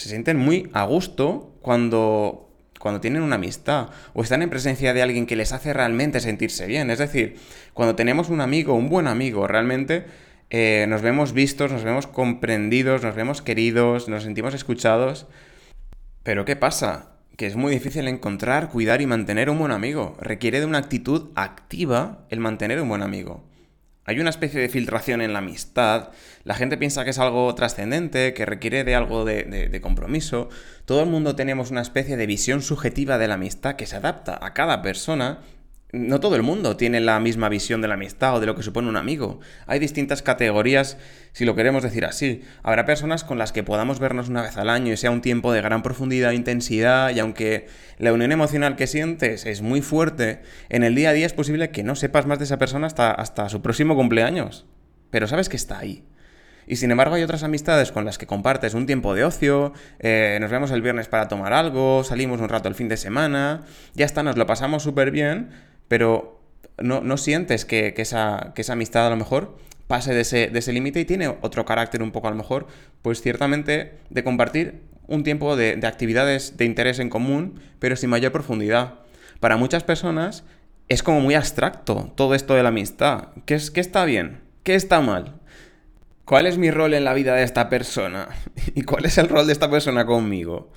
se 0.00 0.08
sienten 0.08 0.38
muy 0.38 0.70
a 0.72 0.84
gusto 0.84 1.58
cuando, 1.60 2.49
cuando 2.80 3.00
tienen 3.00 3.22
una 3.22 3.36
amistad 3.36 3.90
o 4.14 4.22
están 4.22 4.40
en 4.40 4.48
presencia 4.48 4.94
de 4.94 5.02
alguien 5.02 5.26
que 5.26 5.36
les 5.36 5.52
hace 5.52 5.74
realmente 5.74 6.18
sentirse 6.18 6.66
bien. 6.66 6.90
Es 6.90 6.98
decir, 6.98 7.36
cuando 7.74 7.94
tenemos 7.94 8.30
un 8.30 8.40
amigo, 8.40 8.74
un 8.74 8.88
buen 8.88 9.06
amigo, 9.06 9.46
realmente 9.46 10.06
eh, 10.48 10.86
nos 10.88 11.02
vemos 11.02 11.34
vistos, 11.34 11.70
nos 11.70 11.84
vemos 11.84 12.06
comprendidos, 12.06 13.02
nos 13.02 13.14
vemos 13.14 13.42
queridos, 13.42 14.08
nos 14.08 14.22
sentimos 14.22 14.54
escuchados. 14.54 15.26
Pero 16.22 16.46
¿qué 16.46 16.56
pasa? 16.56 17.12
Que 17.36 17.46
es 17.46 17.54
muy 17.54 17.70
difícil 17.70 18.08
encontrar, 18.08 18.70
cuidar 18.70 19.02
y 19.02 19.06
mantener 19.06 19.50
un 19.50 19.58
buen 19.58 19.72
amigo. 19.72 20.16
Requiere 20.18 20.60
de 20.60 20.66
una 20.66 20.78
actitud 20.78 21.32
activa 21.34 22.24
el 22.30 22.40
mantener 22.40 22.80
un 22.80 22.88
buen 22.88 23.02
amigo. 23.02 23.49
Hay 24.10 24.18
una 24.18 24.30
especie 24.30 24.60
de 24.60 24.68
filtración 24.68 25.20
en 25.22 25.32
la 25.32 25.38
amistad, 25.38 26.08
la 26.42 26.56
gente 26.56 26.76
piensa 26.76 27.04
que 27.04 27.10
es 27.10 27.20
algo 27.20 27.54
trascendente, 27.54 28.34
que 28.34 28.44
requiere 28.44 28.82
de 28.82 28.96
algo 28.96 29.24
de, 29.24 29.80
compromiso, 29.80 30.48
todo 30.84 31.04
el 31.04 31.08
mundo 31.08 31.36
tenemos 31.36 31.70
una 31.70 31.80
especie 31.80 32.16
de 32.16 32.26
visión 32.26 32.60
subjetiva 32.60 33.18
de 33.18 33.28
la 33.28 33.34
amistad 33.34 33.76
que 33.76 33.86
se 33.86 33.94
adapta 33.94 34.36
a 34.44 34.52
cada 34.52 34.82
persona 34.82 35.38
no 35.92 36.20
todo 36.20 36.36
el 36.36 36.42
mundo 36.42 36.76
tiene 36.76 37.00
la 37.00 37.18
misma 37.20 37.48
visión 37.48 37.80
de 37.80 37.88
la 37.88 37.94
amistad 37.94 38.36
o 38.36 38.40
de 38.40 38.46
lo 38.46 38.54
que 38.54 38.62
supone 38.62 38.88
un 38.88 38.96
amigo. 38.96 39.40
Hay 39.66 39.78
distintas 39.78 40.22
categorías, 40.22 40.98
si 41.32 41.44
lo 41.44 41.54
queremos 41.54 41.82
decir 41.82 42.04
así. 42.04 42.42
Habrá 42.62 42.84
personas 42.84 43.24
con 43.24 43.38
las 43.38 43.52
que 43.52 43.62
podamos 43.62 43.98
vernos 43.98 44.28
una 44.28 44.42
vez 44.42 44.56
al 44.56 44.70
año 44.70 44.92
y 44.92 44.96
sea 44.96 45.10
un 45.10 45.20
tiempo 45.20 45.52
de 45.52 45.62
gran 45.62 45.82
profundidad 45.82 46.32
e 46.32 46.36
intensidad, 46.36 47.10
y 47.14 47.18
aunque 47.18 47.66
la 47.98 48.12
unión 48.12 48.32
emocional 48.32 48.76
que 48.76 48.86
sientes 48.86 49.46
es 49.46 49.62
muy 49.62 49.82
fuerte, 49.82 50.42
en 50.68 50.84
el 50.84 50.94
día 50.94 51.10
a 51.10 51.12
día 51.12 51.26
es 51.26 51.32
posible 51.32 51.70
que 51.70 51.82
no 51.82 51.96
sepas 51.96 52.26
más 52.26 52.38
de 52.38 52.44
esa 52.44 52.58
persona 52.58 52.86
hasta, 52.86 53.10
hasta 53.10 53.48
su 53.48 53.62
próximo 53.62 53.96
cumpleaños. 53.96 54.66
Pero 55.10 55.26
sabes 55.26 55.48
que 55.48 55.56
está 55.56 55.78
ahí. 55.78 56.04
Y 56.70 56.76
sin 56.76 56.92
embargo 56.92 57.16
hay 57.16 57.24
otras 57.24 57.42
amistades 57.42 57.90
con 57.90 58.04
las 58.04 58.16
que 58.16 58.28
compartes 58.28 58.74
un 58.74 58.86
tiempo 58.86 59.12
de 59.14 59.24
ocio, 59.24 59.72
eh, 59.98 60.38
nos 60.40 60.52
vemos 60.52 60.70
el 60.70 60.82
viernes 60.82 61.08
para 61.08 61.26
tomar 61.26 61.52
algo, 61.52 62.04
salimos 62.04 62.40
un 62.40 62.48
rato 62.48 62.68
el 62.68 62.76
fin 62.76 62.88
de 62.88 62.96
semana, 62.96 63.62
ya 63.94 64.06
está, 64.06 64.22
nos 64.22 64.36
lo 64.36 64.46
pasamos 64.46 64.84
súper 64.84 65.10
bien, 65.10 65.50
pero 65.90 66.40
no, 66.78 67.16
sientes 67.16 67.64
que, 67.64 67.92
esa, 67.96 68.52
esa 68.54 68.72
amistad 68.74 69.08
a 69.08 69.10
lo 69.10 69.16
mejor 69.16 69.58
pase 69.88 70.14
de 70.14 70.20
ese, 70.20 70.72
límite 70.72 71.00
y 71.00 71.04
tiene 71.04 71.26
otro 71.40 71.64
carácter 71.64 72.00
un 72.00 72.12
poco 72.12 72.28
a 72.28 72.30
lo 72.30 72.36
mejor, 72.36 72.68
pues 73.02 73.20
ciertamente 73.20 73.98
de 74.08 74.22
compartir 74.22 74.82
un 75.08 75.24
tiempo 75.24 75.56
de, 75.56 75.80
actividades 75.82 76.56
de 76.56 76.64
interés 76.64 77.00
en 77.00 77.10
común, 77.10 77.60
pero 77.80 77.96
sin 77.96 78.08
mayor 78.08 78.30
profundidad. 78.30 79.00
Para 79.40 79.56
muchas 79.56 79.82
personas 79.82 80.44
es 80.86 81.02
como 81.02 81.20
muy 81.20 81.34
abstracto 81.34 82.12
todo 82.14 82.36
esto 82.36 82.54
de 82.54 82.62
la 82.62 82.68
amistad. 82.68 83.30
¿Qué, 83.44 83.56
es, 83.56 83.72
qué 83.72 83.80
está 83.80 84.04
bien? 84.04 84.42
¿Qué 84.62 84.76
está 84.76 85.00
mal? 85.00 85.40
¿Cuál 86.24 86.46
es 86.46 86.56
mi 86.56 86.70
rol 86.70 86.94
en 86.94 87.02
la 87.02 87.14
vida 87.14 87.34
de 87.34 87.42
esta 87.42 87.68
persona? 87.68 88.28
¿Y 88.76 88.82
cuál 88.82 89.06
es 89.06 89.18
el 89.18 89.28
rol 89.28 89.48
de 89.48 89.54
esta 89.54 89.68
persona 89.68 90.06
conmigo? 90.06 90.70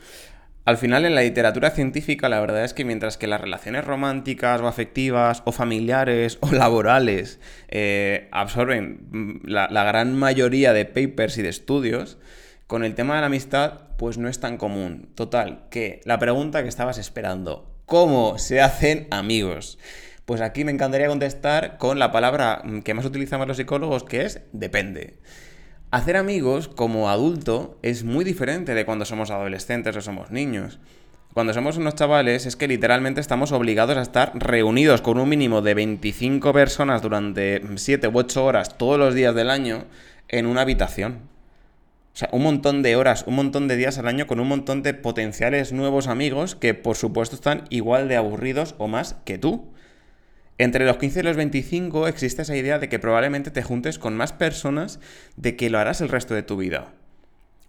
Al 0.65 0.77
final, 0.77 1.03
en 1.03 1.13
la 1.13 1.21
literatura 1.21 1.71
científica, 1.71 2.29
la 2.29 2.39
verdad 2.39 2.63
es 2.63 2.73
que 2.73 2.85
mientras 2.85 3.17
que 3.17 3.27
las 3.27 3.41
relaciones 3.41 3.83
románticas 3.83 4.61
o 4.61 4.67
afectivas 4.67 5.43
o 5.43 5.51
familiares 5.51 6.37
o 6.39 6.51
laborales 6.53 7.41
eh, 7.67 8.29
absorben 8.31 9.07
mm, 9.11 9.47
la, 9.47 9.83
gran 9.83 10.15
mayoría 10.15 10.71
de 10.71 10.85
papers 10.85 11.37
y 11.37 11.41
de 11.41 11.49
estudios, 11.49 12.17
con 12.65 12.85
el 12.85 12.95
tema 12.95 13.15
de 13.15 13.21
la 13.21 13.27
amistad, 13.27 13.81
pues 13.97 14.17
no 14.17 14.29
es 14.29 14.39
tan 14.39 14.57
común. 14.57 15.09
Total, 15.15 15.65
que 15.69 15.99
la 16.05 16.17
pregunta 16.17 16.63
que 16.63 16.69
estabas 16.69 16.97
esperando, 16.97 17.69
¿cómo 17.85 18.37
se 18.37 18.61
hacen 18.61 19.07
amigos? 19.11 19.77
Pues 20.23 20.39
aquí 20.39 20.63
me 20.63 20.71
encantaría 20.71 21.07
contestar 21.07 21.77
con 21.77 21.99
la 21.99 22.13
palabra 22.13 22.63
que 22.85 22.93
más 22.93 23.03
utilizamos 23.03 23.47
los 23.49 23.57
psicólogos, 23.57 24.05
que 24.05 24.21
es 24.21 24.39
depende. 24.53 25.15
Hacer 25.93 26.17
amigos 26.17 26.69
como 26.69 27.07
adulto 27.07 27.77
es 27.83 28.03
muy 28.03 28.25
diferente 28.25 28.73
de 28.73 28.83
cuando 28.83 29.05
somos 29.05 29.29
adolescentes 29.29 29.95
o 29.95 30.01
somos 30.01 30.31
niños. 30.31 30.79
Cuando 31.35 31.53
somos 31.53 31.77
unos 31.77 31.93
chavales 31.93 32.47
es 32.47 32.55
que 32.55 32.67
literalmente 32.67 33.21
estamos 33.21 33.51
obligados 33.51 33.97
a 33.97 34.01
estar 34.01 34.31
reunidos 34.33 35.01
con 35.01 35.19
un 35.19 35.29
mínimo 35.29 35.61
de 35.61 35.75
25 35.75 36.51
personas 36.51 37.03
durante 37.03 37.61
7 37.75 38.07
u 38.07 38.17
8 38.17 38.43
horas 38.43 38.75
todos 38.79 38.97
los 38.97 39.13
días 39.13 39.35
del 39.35 39.51
año 39.51 39.85
en 40.29 40.47
una 40.47 40.61
habitación. 40.61 41.19
O 42.15 42.17
sea, 42.17 42.29
un 42.31 42.41
montón 42.41 42.81
de 42.81 42.95
horas, 42.95 43.25
un 43.27 43.35
montón 43.35 43.67
de 43.67 43.75
días 43.75 43.99
al 43.99 44.07
año 44.07 44.25
con 44.25 44.39
un 44.39 44.47
montón 44.47 44.81
de 44.81 44.95
potenciales 44.95 45.73
nuevos 45.73 46.07
amigos 46.07 46.55
que 46.55 46.73
por 46.73 46.95
supuesto 46.95 47.35
están 47.35 47.65
igual 47.69 48.07
de 48.07 48.15
aburridos 48.15 48.73
o 48.79 48.87
más 48.87 49.17
que 49.25 49.37
tú. 49.37 49.71
Entre 50.57 50.85
los 50.85 50.97
15 50.97 51.19
y 51.19 51.23
los 51.23 51.37
25 51.37 52.07
existe 52.07 52.43
esa 52.43 52.55
idea 52.55 52.79
de 52.79 52.89
que 52.89 52.99
probablemente 52.99 53.51
te 53.51 53.63
juntes 53.63 53.97
con 53.97 54.15
más 54.15 54.33
personas 54.33 54.99
de 55.35 55.55
que 55.55 55.69
lo 55.69 55.79
harás 55.79 56.01
el 56.01 56.09
resto 56.09 56.35
de 56.35 56.43
tu 56.43 56.57
vida. 56.57 56.93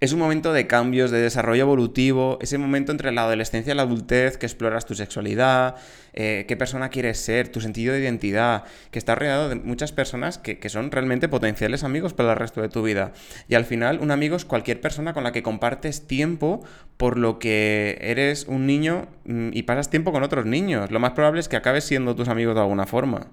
Es 0.01 0.13
un 0.13 0.19
momento 0.19 0.53
de 0.53 0.67
cambios, 0.67 1.11
de 1.11 1.21
desarrollo 1.21 1.63
evolutivo, 1.63 2.39
ese 2.43 2.59
momento 2.59 2.91
entre 2.91 3.13
la 3.13 3.23
adolescencia 3.23 3.73
y 3.73 3.77
la 3.77 3.83
adultez 3.83 4.37
que 4.37 4.45
exploras 4.45 4.85
tu 4.87 4.95
sexualidad, 4.95 5.77
eh, 6.13 6.45
qué 6.49 6.57
persona 6.57 6.89
quieres 6.89 7.19
ser, 7.19 7.49
tu 7.49 7.61
sentido 7.61 7.95
de 7.95 8.01
identidad, 8.01 8.65
que 8.91 8.99
estás 8.99 9.17
rodeado 9.17 9.49
de 9.49 9.55
muchas 9.55 9.93
personas 9.93 10.37
que, 10.39 10.59
que, 10.59 10.69
son 10.69 10.91
realmente 10.91 11.29
potenciales 11.29 11.85
amigos 11.85 12.13
para 12.13 12.33
el 12.33 12.37
resto 12.37 12.61
de 12.61 12.69
tu 12.69 12.83
vida. 12.83 13.13
Y 13.49 13.55
al 13.55 13.65
final, 13.65 14.01
un 14.01 14.11
amigo 14.11 14.37
es 14.37 14.45
cualquier 14.45 14.81
persona 14.81 15.15
con 15.15 15.23
la 15.23 15.33
que 15.33 15.45
compartes 15.45 16.07
tiempo 16.07 16.65
por 16.97 17.17
lo 17.17 17.39
que 17.39 17.97
eres 18.01 18.47
un 18.49 18.67
niño 18.67 19.07
mm, 19.25 19.51
y 19.53 19.63
pasas 19.63 19.91
tiempo 19.91 20.13
con 20.13 20.25
otros 20.25 20.45
niños. 20.45 20.91
Lo 20.91 20.99
más 21.01 21.13
probable 21.13 21.41
es 21.41 21.49
que 21.49 21.57
acabes 21.57 21.85
siendo 21.85 22.17
tus 22.17 22.29
amigos 22.29 22.57
de 22.57 22.61
alguna 22.61 22.87
forma. 22.87 23.29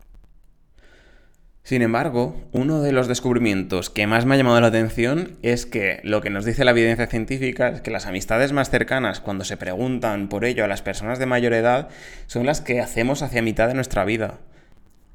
Sin 1.63 1.83
embargo, 1.83 2.35
uno 2.51 2.81
de 2.81 2.91
los 2.91 3.07
descubrimientos 3.07 3.91
que 3.91 4.07
más 4.07 4.25
me 4.25 4.33
ha 4.33 4.37
llamado 4.37 4.59
la 4.59 4.67
atención 4.67 5.37
es 5.43 5.67
que 5.67 5.99
lo 6.03 6.19
que 6.19 6.31
nos 6.31 6.43
dice 6.43 6.65
la 6.65 6.71
evidencia 6.71 7.05
científica 7.05 7.69
es 7.69 7.81
que 7.81 7.91
las 7.91 8.07
amistades 8.07 8.51
más 8.51 8.71
cercanas, 8.71 9.19
cuando 9.19 9.43
se 9.45 9.57
preguntan 9.57 10.27
por 10.27 10.43
ello 10.43 10.65
a 10.65 10.67
las 10.67 10.81
personas 10.81 11.19
de 11.19 11.27
mayor 11.27 11.53
edad, 11.53 11.89
son 12.25 12.47
las 12.47 12.61
que 12.61 12.81
hacemos 12.81 13.21
hacia 13.21 13.43
mitad 13.43 13.67
de 13.67 13.75
nuestra 13.75 14.05
vida. 14.05 14.39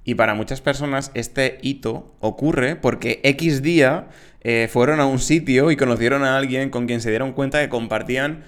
Y 0.04 0.14
para 0.14 0.34
muchas 0.34 0.60
personas 0.60 1.10
este 1.14 1.58
hito 1.62 2.14
ocurre 2.20 2.76
porque 2.76 3.20
X 3.24 3.60
día 3.60 4.06
eh, 4.40 4.68
fueron 4.70 5.00
a 5.00 5.06
un 5.06 5.18
sitio 5.18 5.72
y 5.72 5.76
conocieron 5.76 6.22
a 6.22 6.36
alguien 6.36 6.70
con 6.70 6.86
quien 6.86 7.00
se 7.00 7.10
dieron 7.10 7.32
cuenta 7.32 7.60
que 7.60 7.68
compartían 7.68 8.44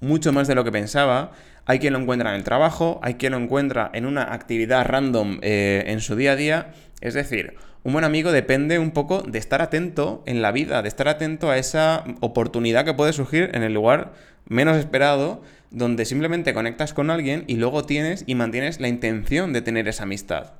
mucho 0.00 0.34
más 0.34 0.48
de 0.48 0.54
lo 0.54 0.64
que 0.64 0.72
pensaba. 0.72 1.32
Hay 1.64 1.78
quien 1.78 1.94
lo 1.94 1.98
encuentra 1.98 2.30
en 2.30 2.36
el 2.36 2.44
trabajo, 2.44 3.00
hay 3.02 3.14
quien 3.14 3.32
lo 3.32 3.38
encuentra 3.38 3.90
en 3.94 4.04
una 4.04 4.34
actividad 4.34 4.86
random 4.86 5.38
eh, 5.42 5.84
en 5.86 6.00
su 6.00 6.14
día 6.14 6.32
a 6.32 6.36
día 6.36 6.72
es 7.00 7.14
decir, 7.14 7.54
un 7.84 7.92
buen 7.92 8.04
amigo 8.04 8.32
depende 8.32 8.78
un 8.78 8.90
poco 8.90 9.22
de 9.22 9.38
estar 9.38 9.62
atento 9.62 10.22
en 10.26 10.42
la 10.42 10.50
vida, 10.50 10.82
de 10.82 10.88
estar 10.88 11.08
atento 11.08 11.50
a 11.50 11.58
esa 11.58 12.04
oportunidad 12.20 12.84
que 12.84 12.94
puede 12.94 13.12
surgir 13.12 13.50
en 13.54 13.62
el 13.62 13.72
lugar 13.72 14.12
menos 14.46 14.76
esperado, 14.76 15.42
donde 15.70 16.04
simplemente 16.04 16.54
conectas 16.54 16.94
con 16.94 17.10
alguien 17.10 17.44
y 17.46 17.56
luego 17.56 17.84
tienes 17.84 18.24
y 18.26 18.34
mantienes 18.34 18.80
la 18.80 18.88
intención 18.88 19.52
de 19.52 19.62
tener 19.62 19.86
esa 19.86 20.04
amistad. 20.04 20.54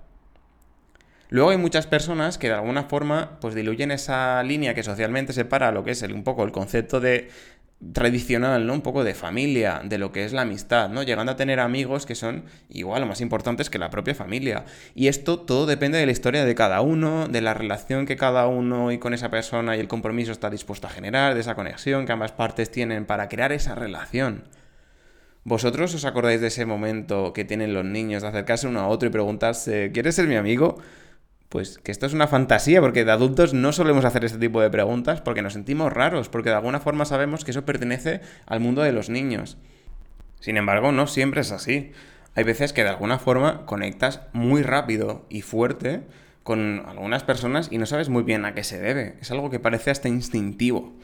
Luego 1.30 1.50
hay 1.50 1.58
muchas 1.58 1.86
personas 1.86 2.38
que 2.38 2.48
de 2.48 2.54
alguna 2.54 2.84
forma 2.84 3.38
pues 3.40 3.54
diluyen 3.54 3.90
esa 3.90 4.42
línea 4.42 4.74
que 4.74 4.82
socialmente 4.82 5.32
separa 5.32 5.72
lo 5.72 5.84
que 5.84 5.90
es 5.90 6.02
un 6.02 6.24
poco 6.24 6.44
el 6.44 6.52
concepto 6.52 7.00
de 7.00 7.28
tradicional, 7.92 8.66
¿no? 8.66 8.74
Un 8.74 8.80
poco 8.80 9.04
de 9.04 9.14
familia, 9.14 9.80
de 9.84 9.98
lo 9.98 10.10
que 10.10 10.24
es 10.24 10.32
la 10.32 10.42
amistad, 10.42 10.88
¿no? 10.88 11.04
Llegando 11.04 11.32
a 11.32 11.36
tener 11.36 11.60
amigos 11.60 12.06
que 12.06 12.16
son 12.16 12.44
igual 12.68 13.04
o 13.04 13.06
más 13.06 13.20
importantes 13.20 13.70
que 13.70 13.78
la 13.78 13.88
propia 13.90 14.14
familia. 14.14 14.64
Y 14.94 15.06
esto 15.06 15.38
todo 15.38 15.64
depende 15.66 15.98
de 15.98 16.06
la 16.06 16.12
historia 16.12 16.44
de 16.44 16.54
cada 16.56 16.80
uno, 16.80 17.28
de 17.28 17.40
la 17.40 17.54
relación 17.54 18.04
que 18.04 18.16
cada 18.16 18.48
uno 18.48 18.90
y 18.90 18.98
con 18.98 19.14
esa 19.14 19.30
persona 19.30 19.76
y 19.76 19.80
el 19.80 19.88
compromiso 19.88 20.32
está 20.32 20.50
dispuesto 20.50 20.88
a 20.88 20.90
generar, 20.90 21.34
de 21.34 21.40
esa 21.40 21.54
conexión 21.54 22.04
que 22.04 22.12
ambas 22.12 22.32
partes 22.32 22.70
tienen 22.70 23.06
para 23.06 23.28
crear 23.28 23.52
esa 23.52 23.76
relación. 23.76 24.42
¿Vosotros 25.44 25.94
os 25.94 26.04
acordáis 26.04 26.40
de 26.40 26.48
ese 26.48 26.66
momento 26.66 27.32
que 27.32 27.44
tienen 27.44 27.72
los 27.72 27.84
niños 27.84 28.22
de 28.22 28.28
acercarse 28.28 28.66
uno 28.66 28.80
a 28.80 28.88
otro 28.88 29.08
y 29.08 29.12
preguntarse, 29.12 29.92
¿quieres 29.92 30.16
ser 30.16 30.26
mi 30.26 30.34
amigo? 30.34 30.78
Pues 31.48 31.78
que 31.78 31.92
esto 31.92 32.04
es 32.04 32.12
una 32.12 32.26
fantasía, 32.26 32.80
porque 32.80 33.04
de 33.04 33.12
adultos 33.12 33.54
no 33.54 33.72
solemos 33.72 34.04
hacer 34.04 34.24
este 34.24 34.38
tipo 34.38 34.60
de 34.60 34.68
preguntas 34.68 35.22
porque 35.22 35.40
nos 35.40 35.54
sentimos 35.54 35.92
raros, 35.92 36.28
porque 36.28 36.50
de 36.50 36.56
alguna 36.56 36.80
forma 36.80 37.06
sabemos 37.06 37.44
que 37.44 37.52
eso 37.52 37.64
pertenece 37.64 38.20
al 38.46 38.60
mundo 38.60 38.82
de 38.82 38.92
los 38.92 39.08
niños. 39.08 39.56
Sin 40.40 40.56
embargo, 40.56 40.92
no 40.92 41.06
siempre 41.06 41.40
es 41.40 41.50
así. 41.50 41.92
Hay 42.34 42.44
veces 42.44 42.72
que 42.72 42.84
de 42.84 42.90
alguna 42.90 43.18
forma 43.18 43.64
conectas 43.64 44.20
muy 44.32 44.62
rápido 44.62 45.24
y 45.30 45.40
fuerte 45.40 46.02
con 46.42 46.84
algunas 46.86 47.24
personas 47.24 47.68
y 47.70 47.78
no 47.78 47.86
sabes 47.86 48.10
muy 48.10 48.22
bien 48.22 48.44
a 48.44 48.54
qué 48.54 48.62
se 48.62 48.78
debe. 48.78 49.16
Es 49.20 49.30
algo 49.30 49.50
que 49.50 49.58
parece 49.58 49.90
hasta 49.90 50.08
instintivo 50.08 50.94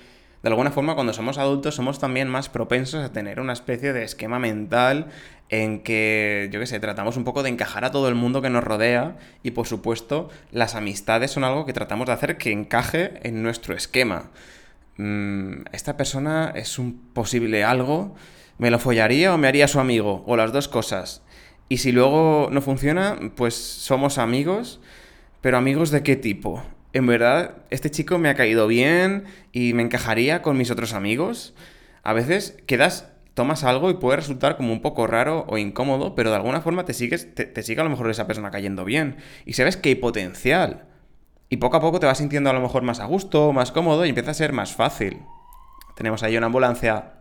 de 0.45 0.51
alguna 0.51 0.71
forma 0.71 0.95
cuando 0.95 1.15
somos 1.15 1.39
adultos 1.39 1.75
somos 1.75 1.99
también 1.99 2.29
más 2.29 2.51
propensos 2.51 3.03
a 3.03 3.11
tener 3.11 3.41
una 3.41 3.55
especie 3.55 3.95
de 3.95 4.05
esquema 4.05 4.39
mental 4.39 5.07
en 5.49 5.81
que, 5.81 6.51
yo 6.53 6.61
qué 6.61 6.67
sé, 6.67 6.79
tratamos 6.81 7.17
un 7.17 7.25
poco 7.25 7.43
de 7.43 7.49
encajar 7.49 7.87
a 7.87 7.91
todo 7.91 8.11
el 8.11 8.15
mundo 8.15 8.43
que 8.43 8.51
nos 8.51 8.63
rodea 8.63 9.17
y 9.43 9.53
por 9.53 9.67
supuesto 9.67 10.29
las 10.53 10.75
amistades 10.75 11.31
son 11.31 11.45
algo 11.45 11.65
que 11.65 11.73
tratamos 11.73 12.09
de 12.09 12.13
hacer 12.13 12.37
que 12.37 12.53
encaje 12.53 13.27
en 13.27 13.43
nuestro 13.43 13.75
esquema. 13.75 14.33
Mm, 14.99 15.63
esta 15.73 15.97
persona 15.97 16.53
es 16.55 16.79
un 16.79 16.93
posible 17.15 17.65
algo, 17.65 18.15
¿me 18.59 18.71
lo 18.71 18.79
follaría 18.79 19.33
o 19.33 19.39
me 19.39 19.49
haría 19.49 19.67
su 19.67 19.81
amigo? 19.81 20.25
O 20.27 20.37
las 20.37 20.53
dos 20.53 20.69
cosas. 20.69 21.23
Y 21.71 21.79
si 21.79 21.91
luego 21.91 22.51
no 22.53 22.61
funciona, 22.61 23.19
pues 23.35 23.55
somos 23.55 24.19
amigos, 24.19 24.79
pero 25.41 25.57
amigos 25.57 25.91
de 25.91 26.03
qué 26.03 26.17
tipo? 26.17 26.63
En 26.95 27.07
verdad, 27.09 27.57
este 27.71 27.91
chico 27.91 28.19
me 28.19 28.29
ha 28.29 28.37
caído 28.37 28.69
bien 28.69 29.25
y 29.53 29.75
me 29.75 29.83
encajaría 29.83 30.43
con 30.43 30.57
mis 30.57 30.71
otros 30.71 30.95
amigos. 30.95 31.53
A 32.05 32.13
veces 32.13 32.57
quedas, 32.67 33.11
tomas 33.35 33.65
algo 33.65 33.91
y 33.91 33.95
puede 33.95 34.19
resultar 34.19 34.57
como 34.57 34.73
un 34.73 34.81
poco 34.81 35.09
raro 35.09 35.45
o 35.49 35.59
incómodo, 35.59 36.15
pero 36.15 36.31
de 36.31 36.37
alguna 36.37 36.61
forma 36.61 36.85
te 36.85 36.95
sigues, 36.95 37.35
te, 37.35 37.63
sigue 37.65 37.81
a 37.81 37.85
lo 37.85 37.91
mejor 37.91 38.09
esa 38.11 38.29
persona 38.29 38.53
cayendo 38.53 38.85
bien. 38.85 39.17
Y 39.45 39.55
sabes 39.55 39.77
que 39.77 39.89
hay 39.89 39.95
potencial. 39.97 40.85
Y 41.49 41.57
poco 41.57 41.77
a 41.77 41.81
poco 41.81 41.99
te 41.99 42.07
vas 42.07 42.19
sintiendo 42.19 42.49
a 42.49 42.53
lo 42.53 42.61
mejor 42.61 42.85
más 42.85 43.01
a 43.01 43.07
gusto, 43.07 43.53
más 43.53 43.73
cómodo 43.73 44.07
y 44.07 44.11
empieza 44.11 44.31
a 44.31 44.35
ser 44.35 44.53
más 44.53 44.73
fácil. 44.73 45.21
Tenemos 45.97 46.23
ahí 46.23 46.37
una 46.37 46.47
ambulancia. 46.47 47.15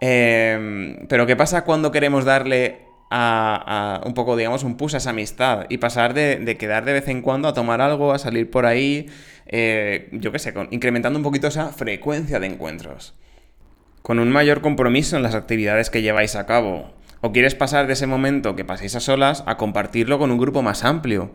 Em, 0.00 1.06
pero 1.06 1.24
¿qué 1.24 1.36
pasa 1.36 1.62
cuando 1.62 1.92
queremos 1.92 2.24
darle 2.24 2.89
a, 3.10 4.00
un 4.06 4.14
poco, 4.14 4.36
digamos, 4.36 4.62
un 4.62 4.76
push 4.76 4.94
a 4.94 4.98
esa 4.98 5.10
amistad 5.10 5.66
y 5.68 5.78
pasar 5.78 6.14
de, 6.14 6.56
quedar 6.58 6.84
de 6.84 6.92
vez 6.92 7.08
en 7.08 7.22
cuando 7.22 7.48
a 7.48 7.54
tomar 7.54 7.80
algo, 7.80 8.12
a 8.12 8.18
salir 8.18 8.50
por 8.50 8.66
ahí, 8.66 9.06
eh, 9.46 10.08
yo 10.12 10.30
qué 10.32 10.38
sé, 10.38 10.54
incrementando 10.70 11.18
un 11.18 11.24
poquito 11.24 11.48
esa 11.48 11.72
frecuencia 11.72 12.38
de 12.38 12.46
encuentros. 12.46 13.14
Con 14.02 14.18
un 14.18 14.30
mayor 14.30 14.60
compromiso 14.60 15.16
en 15.16 15.22
las 15.22 15.34
actividades 15.34 15.90
que 15.90 16.02
lleváis 16.02 16.36
a 16.36 16.46
cabo. 16.46 16.92
O 17.20 17.32
quieres 17.32 17.54
pasar 17.54 17.86
de 17.86 17.92
ese 17.92 18.06
momento 18.06 18.56
que 18.56 18.64
paséis 18.64 18.94
a 18.94 19.00
solas 19.00 19.42
a 19.46 19.58
compartirlo 19.58 20.18
con 20.18 20.30
un 20.30 20.38
grupo 20.38 20.62
más 20.62 20.84
amplio. 20.84 21.34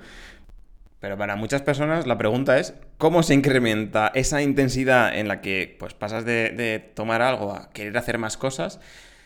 Pero 1.00 1.17
para 1.17 1.36
muchas 1.36 1.62
personas 1.62 2.08
la 2.08 2.17
pregunta 2.17 2.58
es 2.58 2.74
cómo 2.98 3.22
se 3.22 3.36
incrementa 3.36 4.12
esa 4.15 4.41
intensidad 4.41 5.15
en 5.15 5.27
la 5.27 5.41
que 5.41 5.75
pues, 5.77 5.94
pasas 5.94 6.25
de, 6.25 6.50
de 6.50 6.79
tomar 6.79 7.22
algo 7.22 7.51
a 7.51 7.70
querer 7.70 7.96
hacer 7.98 8.17
más 8.17 8.38
cosas 8.38 8.79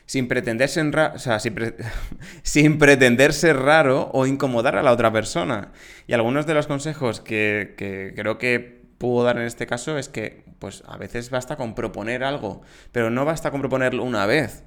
sin 0.10 0.28
pretender 0.28 0.68
ser, 0.70 0.90
raro 3.58 4.10
o 4.12 4.26
incomodar 4.26 4.76
a 4.76 4.82
la 4.82 4.92
otra 4.92 5.14
persona. 5.14 5.72
Y 6.08 6.14
algunos 6.14 6.48
de 6.48 6.56
los 6.56 6.66
consejos 6.66 7.22
que, 7.22 7.76
creo 8.16 8.40
que 8.40 8.82
puedo 8.98 9.24
dar 9.24 9.38
en 9.38 9.44
este 9.44 9.68
caso 9.68 10.00
es 10.00 10.10
que 10.10 10.46
pues 10.58 10.82
a 10.88 10.98
veces 10.98 11.30
basta 11.30 11.58
con 11.58 11.76
proponer 11.76 12.24
algo, 12.24 12.64
pero 12.92 13.12
no 13.12 13.24
basta 13.24 13.52
con 13.52 13.60
proponerlo 13.60 14.04
una 14.04 14.26
vez. 14.26 14.64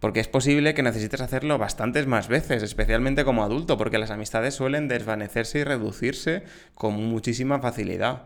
Porque 0.00 0.18
es 0.18 0.26
posible 0.26 0.74
que 0.74 0.82
necesites 0.82 1.20
hacerlo 1.20 1.56
bastantes 1.56 2.08
más 2.08 2.26
veces, 2.26 2.64
especialmente 2.64 3.24
como 3.24 3.44
adulto, 3.44 3.78
porque 3.78 3.98
las 3.98 4.10
amistades 4.10 4.54
suelen 4.54 4.88
desvanecerse 4.88 5.60
y 5.60 5.64
reducirse 5.64 6.42
con 6.74 6.94
muchísima 6.94 7.60
facilidad. 7.60 8.24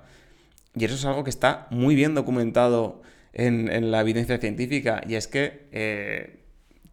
Y 0.75 0.87
eso 0.87 0.95
es 0.95 1.05
algo 1.05 1.25
que 1.25 1.31
está 1.31 1.67
muy 1.69 1.95
bien 1.95 2.15
documentado 2.15 3.03
en, 3.35 3.91
la 3.91 4.01
evidencia 4.01 4.39
científica. 4.39 5.03
Y 5.07 5.17
es 5.17 5.29
que 5.29 5.67
eh, 5.73 6.44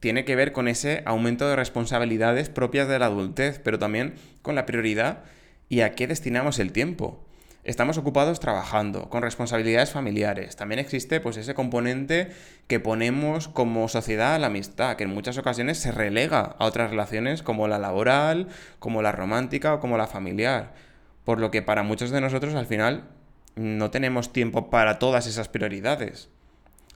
tiene 0.02 0.26
que 0.26 0.36
ver 0.36 0.52
con 0.52 0.68
ese 0.68 1.04
aumento 1.06 1.48
de 1.48 1.56
responsabilidades 1.56 2.50
propias 2.50 2.88
de 2.88 3.00
la 3.00 3.06
adultez, 3.06 3.62
pero 3.64 3.80
también 3.80 4.16
con 4.42 4.56
la 4.56 4.66
prioridad 4.66 5.24
y 5.70 5.82
a 5.82 5.94
qué 5.94 6.08
destinamos 6.08 6.58
el 6.58 6.72
tiempo. 6.74 7.24
Estamos 7.64 8.00
ocupados 8.00 8.40
trabajando, 8.40 9.10
con 9.10 9.22
responsabilidades 9.22 9.92
familiares. 9.92 10.56
También 10.56 10.80
existe 10.80 11.22
pues 11.22 11.38
ese 11.38 11.54
componente 11.54 12.32
que 12.66 12.80
ponemos 12.80 13.48
como 13.48 13.88
sociedad 13.88 14.34
a 14.34 14.40
la 14.40 14.48
amistad, 14.48 14.96
que 14.96 15.04
en 15.04 15.14
muchas 15.14 15.38
ocasiones 15.38 15.78
se 15.78 15.92
relega 15.92 16.56
a 16.58 16.66
otras 16.66 16.90
relaciones 16.90 17.44
como 17.44 17.68
la 17.68 17.78
laboral, 17.78 18.48
como 18.80 19.04
la 19.04 19.12
romántica 19.12 19.76
o 19.76 19.80
como 19.80 20.00
la 20.00 20.08
familiar. 20.08 20.74
Por 21.24 21.40
lo 21.40 21.52
que 21.52 21.62
para 21.62 21.84
muchos 21.84 22.10
de 22.10 22.22
nosotros 22.22 22.56
al 22.56 22.66
final 22.66 23.04
no 23.56 23.92
tenemos 23.92 24.34
tiempo 24.34 24.72
para 24.72 24.98
todas 24.98 25.28
esas 25.28 25.48
prioridades. 25.48 26.30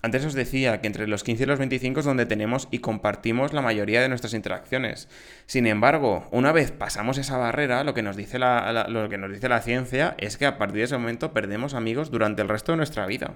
Antes 0.05 0.23
os 0.23 0.35
decía 0.35 0.81
que 0.81 0.85
entre 0.85 1.07
los 1.07 1.23
15 1.23 1.41
y 1.41 1.45
los 1.47 1.57
25 1.57 2.01
es 2.01 2.05
donde 2.05 2.27
tenemos 2.27 2.67
y 2.69 2.77
compartimos 2.77 3.53
la 3.53 3.63
mayoría 3.63 4.03
de 4.03 4.07
nuestras 4.07 4.35
interacciones. 4.35 5.09
Sin 5.47 5.65
embargo, 5.65 6.27
una 6.29 6.51
vez 6.51 6.69
pasamos 6.69 7.17
esa 7.17 7.37
barrera, 7.37 7.83
lo 7.83 7.95
que 7.95 8.03
nos 8.03 8.15
dice 8.15 8.37
la, 8.37 8.85
lo 8.87 9.09
que 9.09 9.17
nos 9.17 9.33
dice 9.33 9.49
la 9.49 9.63
ciencia 9.63 10.13
es 10.19 10.37
que 10.37 10.45
a 10.45 10.59
partir 10.59 10.77
de 10.77 10.83
ese 10.83 10.97
momento 10.99 11.33
perdemos 11.33 11.73
amigos 11.73 12.11
durante 12.11 12.43
el 12.43 12.49
resto 12.49 12.71
de 12.71 12.77
nuestra 12.77 13.07
vida. 13.07 13.33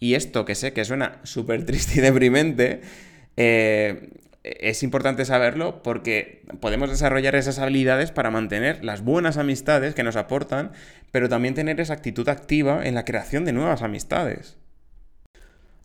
Y 0.00 0.14
esto 0.14 0.44
que 0.44 0.56
sé 0.56 0.72
que 0.72 0.84
suena 0.84 1.20
súper 1.22 1.64
triste 1.64 2.00
y 2.00 2.02
deprimente, 2.02 2.80
eh, 3.36 4.10
es 4.42 4.82
importante 4.82 5.24
saberlo 5.24 5.80
porque 5.84 6.44
podemos 6.58 6.90
desarrollar 6.90 7.36
esas 7.36 7.60
habilidades 7.60 8.10
para 8.10 8.32
mantener 8.32 8.84
las 8.84 9.04
buenas 9.04 9.36
amistades 9.36 9.94
que 9.94 10.02
nos 10.02 10.16
aportan, 10.16 10.72
pero 11.12 11.28
también 11.28 11.54
tener 11.54 11.80
esa 11.80 11.92
actitud 11.92 12.28
activa 12.28 12.84
en 12.84 12.96
la 12.96 13.04
creación 13.04 13.44
de 13.44 13.52
nuevas 13.52 13.82
amistades. 13.82 14.58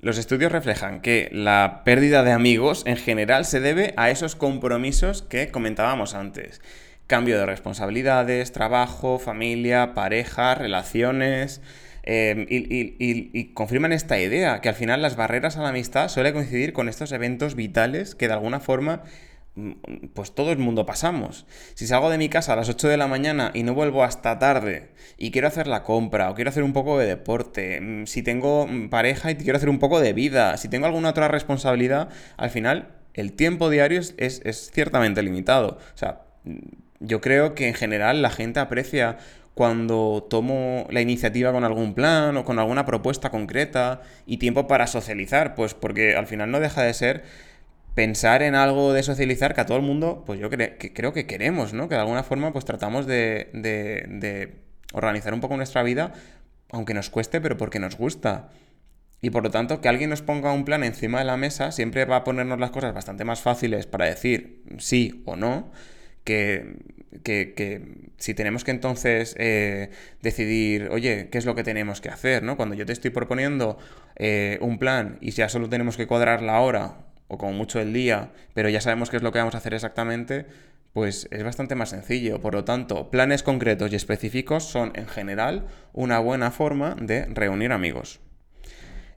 Los 0.01 0.17
estudios 0.17 0.51
reflejan 0.51 0.99
que 1.01 1.29
la 1.31 1.83
pérdida 1.85 2.23
de 2.23 2.31
amigos 2.31 2.81
en 2.87 2.97
general 2.97 3.45
se 3.45 3.59
debe 3.59 3.93
a 3.97 4.09
esos 4.09 4.35
compromisos 4.35 5.21
que 5.21 5.49
comentábamos 5.49 6.15
antes. 6.15 6.59
Cambio 7.05 7.37
de 7.37 7.45
responsabilidades, 7.45 8.51
trabajo, 8.51 9.19
familia, 9.19 9.93
pareja, 9.93 10.55
relaciones. 10.55 11.61
Eh, 12.01 12.47
y, 12.49 13.53
confirman 13.53 13.93
esta 13.93 14.19
idea, 14.19 14.59
que 14.59 14.69
al 14.69 14.75
final 14.75 15.03
las 15.03 15.15
barreras 15.15 15.57
a 15.57 15.61
la 15.61 15.69
amistad 15.69 16.09
suelen 16.09 16.33
coincidir 16.33 16.73
con 16.73 16.89
estos 16.89 17.11
eventos 17.11 17.53
vitales 17.53 18.15
que 18.15 18.27
de 18.27 18.33
alguna 18.33 18.59
forma 18.59 19.03
pues 20.13 20.33
todo 20.33 20.51
el 20.51 20.57
mundo 20.57 20.85
pasamos. 20.85 21.45
Si 21.73 21.85
salgo 21.85 22.09
de 22.09 22.17
mi 22.17 22.29
casa 22.29 22.53
a 22.53 22.55
las 22.55 22.69
8 22.69 22.87
de 22.87 22.97
la 22.97 23.07
mañana 23.07 23.51
y 23.53 23.63
no 23.63 23.73
vuelvo 23.73 24.03
hasta 24.03 24.39
tarde 24.39 24.91
y 25.17 25.31
quiero 25.31 25.47
hacer 25.47 25.67
la 25.67 25.83
compra 25.83 26.29
o 26.29 26.35
quiero 26.35 26.49
hacer 26.49 26.63
un 26.63 26.73
poco 26.73 26.97
de 26.97 27.07
deporte, 27.07 27.81
mm, 27.81 28.05
si 28.05 28.23
tengo 28.23 28.67
mm, 28.67 28.89
pareja 28.89 29.31
y 29.31 29.35
quiero 29.35 29.57
hacer 29.57 29.69
un 29.69 29.79
poco 29.79 29.99
de 29.99 30.13
vida, 30.13 30.55
si 30.57 30.69
tengo 30.69 30.85
alguna 30.85 31.09
otra 31.09 31.27
responsabilidad, 31.27 32.09
al 32.37 32.49
final 32.49 32.89
el 33.13 33.33
tiempo 33.33 33.69
diario 33.69 33.99
es, 33.99 34.15
es 34.17 34.71
ciertamente 34.71 35.21
limitado. 35.21 35.79
O 35.93 35.97
sea, 35.97 36.21
yo 36.99 37.19
creo 37.19 37.53
que 37.55 37.67
en 37.67 37.73
general 37.73 38.21
la 38.21 38.29
gente 38.29 38.59
aprecia 38.59 39.17
cuando 39.53 40.25
tomo 40.29 40.87
la 40.89 41.01
iniciativa 41.01 41.51
con 41.51 41.65
algún 41.65 41.93
plan 41.93 42.37
o 42.37 42.45
con 42.45 42.57
alguna 42.57 42.85
propuesta 42.85 43.29
concreta 43.29 44.01
y 44.25 44.37
tiempo 44.37 44.67
para 44.67 44.87
socializar, 44.87 45.55
pues 45.55 45.73
porque 45.73 46.15
al 46.15 46.27
final 46.27 46.51
no 46.51 46.59
deja 46.59 46.83
de 46.83 46.93
ser 46.93 47.23
pensar 47.93 48.41
en 48.41 48.55
algo 48.55 48.93
de 48.93 49.03
socializar 49.03 49.53
que 49.53 49.61
a 49.61 49.65
todo 49.65 49.77
el 49.77 49.83
mundo, 49.83 50.23
pues 50.25 50.39
yo 50.39 50.49
que 50.49 50.93
creo 50.93 51.13
que 51.13 51.25
queremos, 51.25 51.73
¿no? 51.73 51.89
Que 51.89 51.95
de 51.95 52.01
alguna 52.01 52.23
forma 52.23 52.53
pues 52.53 52.65
tratamos 52.65 53.05
de, 53.05 53.49
de, 53.53 54.55
organizar 54.93 55.33
un 55.33 55.41
poco 55.41 55.57
nuestra 55.57 55.83
vida, 55.83 56.13
aunque 56.71 56.93
nos 56.93 57.09
cueste, 57.09 57.41
pero 57.41 57.57
porque 57.57 57.79
nos 57.79 57.97
gusta. 57.97 58.49
Y 59.21 59.29
por 59.29 59.43
lo 59.43 59.51
tanto, 59.51 59.81
que 59.81 59.89
alguien 59.89 60.09
nos 60.09 60.21
ponga 60.21 60.51
un 60.51 60.65
plan 60.65 60.83
encima 60.83 61.19
de 61.19 61.25
la 61.25 61.37
mesa 61.37 61.71
siempre 61.71 62.05
va 62.05 62.17
a 62.17 62.23
ponernos 62.23 62.59
las 62.59 62.71
cosas 62.71 62.93
bastante 62.93 63.23
más 63.23 63.41
fáciles 63.41 63.85
para 63.85 64.05
decir 64.05 64.63
sí 64.79 65.21
o 65.25 65.35
no, 65.35 65.71
que, 66.23 66.77
que, 67.23 68.07
si 68.17 68.33
tenemos 68.33 68.63
que 68.63 68.71
entonces 68.71 69.35
eh, 69.37 69.91
decidir, 70.21 70.89
oye, 70.91 71.29
¿qué 71.31 71.37
es 71.37 71.45
lo 71.45 71.55
que 71.55 71.63
tenemos 71.63 72.01
que 72.01 72.09
hacer? 72.09 72.41
¿no? 72.41 72.57
Cuando 72.57 72.73
yo 72.75 72.85
te 72.85 72.93
estoy 72.93 73.11
proponiendo 73.11 73.77
eh, 74.15 74.57
un 74.61 74.79
plan 74.79 75.17
y 75.21 75.31
ya 75.31 75.49
solo 75.49 75.69
tenemos 75.69 75.97
que 75.97 76.07
cuadrar 76.07 76.41
la 76.41 76.59
hora 76.61 77.10
o 77.31 77.37
como 77.37 77.53
mucho 77.53 77.79
el 77.79 77.93
día, 77.93 78.31
pero 78.53 78.67
ya 78.67 78.81
sabemos 78.81 79.09
qué 79.09 79.15
es 79.15 79.23
lo 79.23 79.31
que 79.31 79.39
vamos 79.39 79.55
a 79.55 79.59
hacer 79.59 79.73
exactamente, 79.73 80.47
pues 80.91 81.29
es 81.31 81.45
bastante 81.45 81.75
más 81.75 81.89
sencillo. 81.89 82.41
Por 82.41 82.53
lo 82.53 82.65
tanto, 82.65 83.09
planes 83.09 83.41
concretos 83.41 83.89
y 83.93 83.95
específicos 83.95 84.65
son 84.65 84.91
en 84.95 85.07
general 85.07 85.65
una 85.93 86.19
buena 86.19 86.51
forma 86.51 86.97
de 86.99 87.25
reunir 87.27 87.71
amigos. 87.71 88.19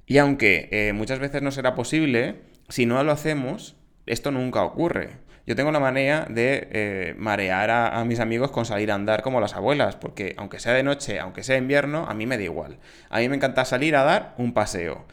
Y 0.06 0.18
aunque 0.18 0.68
eh, 0.70 0.92
muchas 0.92 1.18
veces 1.18 1.42
no 1.42 1.50
será 1.50 1.74
posible, 1.74 2.36
si 2.68 2.86
no 2.86 3.02
lo 3.02 3.10
hacemos, 3.10 3.74
esto 4.06 4.30
nunca 4.30 4.62
ocurre. 4.62 5.24
Yo 5.44 5.56
tengo 5.56 5.72
la 5.72 5.80
manera 5.80 6.26
de 6.30 6.68
eh, 6.70 7.14
marear 7.18 7.68
a, 7.70 7.98
a, 7.98 8.04
mis 8.04 8.20
amigos 8.20 8.52
con 8.52 8.64
salir 8.64 8.92
a 8.92 8.94
andar 8.94 9.22
como 9.22 9.40
las 9.40 9.54
abuelas, 9.54 9.96
porque 9.96 10.34
aunque 10.38 10.60
sea 10.60 10.72
de 10.72 10.84
noche, 10.84 11.18
aunque 11.18 11.42
sea 11.42 11.58
invierno, 11.58 12.06
a 12.08 12.14
mí 12.14 12.26
me 12.26 12.36
da 12.36 12.44
igual. 12.44 12.78
A 13.10 13.18
mí 13.18 13.28
me 13.28 13.34
encanta 13.36 13.64
salir 13.64 13.96
a 13.96 14.04
dar 14.04 14.34
un 14.38 14.54
paseo 14.54 15.04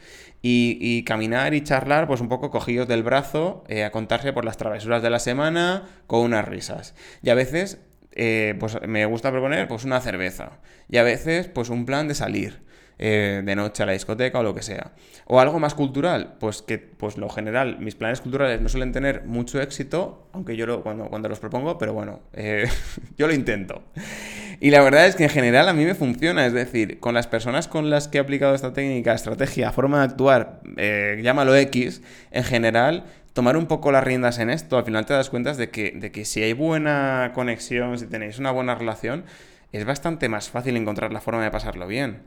y, 0.42 1.04
caminar 1.04 1.54
y 1.54 1.62
charlar, 1.62 2.08
pues 2.08 2.20
un 2.20 2.28
poco 2.28 2.50
cogidos 2.50 2.88
del 2.88 3.04
brazo, 3.04 3.62
eh, 3.68 3.84
a 3.84 3.92
contarse 3.92 4.32
por 4.32 4.44
las 4.44 4.56
travesuras 4.56 5.02
de 5.02 5.10
la 5.10 5.20
semana 5.20 5.84
con 6.08 6.20
unas 6.20 6.46
risas. 6.46 6.94
Y 7.22 7.30
a 7.30 7.34
veces, 7.34 7.80
eh, 8.10 8.56
pues 8.58 8.76
me 8.86 9.06
gusta 9.06 9.30
proponer 9.30 9.68
pues 9.68 9.84
una 9.84 10.00
cerveza. 10.00 10.58
Y 10.88 10.96
a 10.96 11.04
veces, 11.04 11.46
pues 11.46 11.68
un 11.68 11.86
plan 11.86 12.08
de 12.08 12.14
salir. 12.14 12.60
Eh, 12.98 13.42
de 13.44 13.56
noche 13.56 13.82
a 13.82 13.86
la 13.86 13.92
discoteca 13.92 14.38
o 14.38 14.42
lo 14.44 14.54
que 14.54 14.62
sea. 14.62 14.92
O 15.24 15.40
algo 15.40 15.58
más 15.58 15.74
cultural, 15.74 16.36
pues 16.38 16.62
que 16.62 16.78
pues 16.78 17.16
lo 17.16 17.28
general, 17.28 17.78
mis 17.80 17.96
planes 17.96 18.20
culturales 18.20 18.60
no 18.60 18.68
suelen 18.68 18.92
tener 18.92 19.24
mucho 19.24 19.60
éxito, 19.60 20.28
aunque 20.32 20.56
yo 20.56 20.66
lo, 20.66 20.84
cuando, 20.84 21.08
cuando 21.08 21.28
los 21.28 21.40
propongo, 21.40 21.78
pero 21.78 21.94
bueno, 21.94 22.20
yo 23.16 23.26
lo 23.26 23.34
intento. 23.34 23.82
Y 24.62 24.70
la 24.70 24.80
verdad 24.80 25.08
es 25.08 25.16
que 25.16 25.24
en 25.24 25.28
general 25.28 25.68
a 25.68 25.72
mí 25.72 25.84
me 25.84 25.96
funciona, 25.96 26.46
es 26.46 26.52
decir, 26.52 27.00
con 27.00 27.14
las 27.14 27.26
personas 27.26 27.66
con 27.66 27.90
las 27.90 28.06
que 28.06 28.18
he 28.18 28.20
aplicado 28.20 28.54
esta 28.54 28.72
técnica, 28.72 29.12
estrategia, 29.12 29.72
forma 29.72 29.98
de 29.98 30.04
actuar, 30.04 30.60
eh, 30.76 31.20
llámalo 31.20 31.56
X, 31.56 32.00
en 32.30 32.44
general 32.44 33.02
tomar 33.32 33.56
un 33.56 33.66
poco 33.66 33.90
las 33.90 34.04
riendas 34.04 34.38
en 34.38 34.50
esto, 34.50 34.78
al 34.78 34.84
final 34.84 35.04
te 35.04 35.14
das 35.14 35.30
cuenta 35.30 35.52
de 35.54 35.70
que, 35.70 35.90
de 35.90 36.12
que 36.12 36.24
si 36.24 36.44
hay 36.44 36.52
buena 36.52 37.32
conexión, 37.34 37.98
si 37.98 38.06
tenéis 38.06 38.38
una 38.38 38.52
buena 38.52 38.76
relación, 38.76 39.24
es 39.72 39.84
bastante 39.84 40.28
más 40.28 40.48
fácil 40.48 40.76
encontrar 40.76 41.12
la 41.12 41.20
forma 41.20 41.42
de 41.42 41.50
pasarlo 41.50 41.88
bien. 41.88 42.20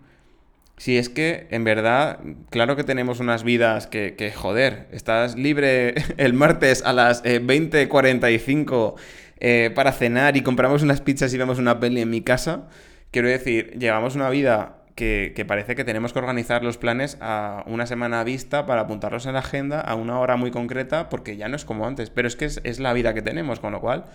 Si 0.75 0.97
es 0.97 1.07
que, 1.07 1.47
en 1.51 1.63
verdad, 1.63 2.19
claro 2.49 2.75
que 2.75 2.83
tenemos 2.83 3.21
unas 3.21 3.45
vidas 3.45 3.87
que, 3.87 4.15
que 4.17 4.33
joder, 4.33 4.89
estás 4.91 5.37
libre 5.37 5.95
el 6.17 6.33
martes 6.33 6.83
a 6.83 6.91
las 6.91 7.23
20.45 7.23 8.95
eh, 9.39 9.71
para 9.73 9.91
cenar 9.91 10.37
y 10.37 10.41
compramos 10.41 10.83
unas 10.83 11.01
pizzas 11.01 11.33
y 11.33 11.37
vemos 11.37 11.59
una 11.59 11.79
peli 11.79 12.01
en 12.01 12.09
mi 12.09 12.21
casa. 12.21 12.67
Quiero 13.11 13.27
decir, 13.27 13.77
llevamos 13.77 14.15
una 14.15 14.29
vida 14.29 14.83
que, 14.95 15.33
que, 15.35 15.45
parece 15.45 15.75
que 15.75 15.83
tenemos 15.83 16.13
que 16.13 16.19
organizar 16.19 16.63
los 16.63 16.77
planes 16.77 17.17
a 17.21 17.63
una 17.67 17.85
semana 17.85 18.21
a 18.21 18.23
vista 18.23 18.65
para 18.65 18.81
apuntarlos 18.81 19.25
en 19.25 19.33
la 19.33 19.39
agenda 19.39 19.81
a 19.81 19.95
una 19.95 20.19
hora 20.19 20.37
muy 20.37 20.51
concreta, 20.51 21.09
porque 21.09 21.37
ya 21.37 21.47
no 21.47 21.55
es 21.55 21.65
como 21.65 21.85
antes, 21.85 22.09
pero 22.09 22.27
es 22.27 22.35
que 22.35 22.45
es, 22.45 22.61
es 22.63 22.79
la 22.79 22.93
vida 22.93 23.13
que 23.13 23.21
tenemos, 23.21 23.59
con 23.59 23.71
lo 23.71 23.81
cual 23.81 24.05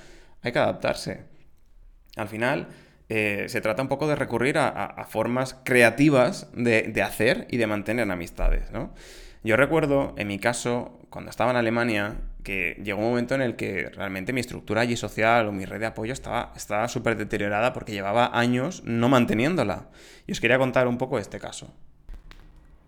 hay 0.42 0.52
que 0.52 0.58
adaptarse. 0.58 1.24
Al 2.16 2.28
final, 2.28 2.68
eh, 3.12 3.46
se 3.48 3.60
trata 3.60 3.82
un 3.82 3.88
poco 3.88 4.06
de 4.06 4.14
recurrir 4.14 4.56
a, 4.56 5.04
formas 5.08 5.56
creativas 5.64 6.48
de, 6.54 7.02
hacer 7.02 7.48
y 7.50 7.56
de 7.56 7.66
mantener 7.66 8.08
amistades, 8.08 8.70
¿no? 8.70 8.94
Yo 9.42 9.56
recuerdo, 9.56 10.14
en 10.16 10.28
mi 10.28 10.38
caso, 10.38 10.96
cuando 11.10 11.28
estaba 11.28 11.50
en 11.50 11.56
Alemania, 11.56 12.18
que 12.42 12.80
llegó 12.82 13.00
un 13.00 13.10
momento 13.10 13.34
en 13.34 13.42
el 13.42 13.56
que 13.56 13.90
realmente 13.90 14.32
mi 14.32 14.40
estructura 14.40 14.82
allí 14.82 14.96
social 14.96 15.46
o 15.46 15.52
mi 15.52 15.64
red 15.64 15.80
de 15.80 15.86
apoyo 15.86 16.12
estaba 16.12 16.88
súper 16.88 17.16
deteriorada 17.16 17.72
porque 17.72 17.92
llevaba 17.92 18.30
años 18.38 18.82
no 18.84 19.08
manteniéndola. 19.08 19.88
Y 20.26 20.32
os 20.32 20.40
quería 20.40 20.58
contar 20.58 20.88
un 20.88 20.98
poco 20.98 21.18
este 21.18 21.38
caso 21.38 21.72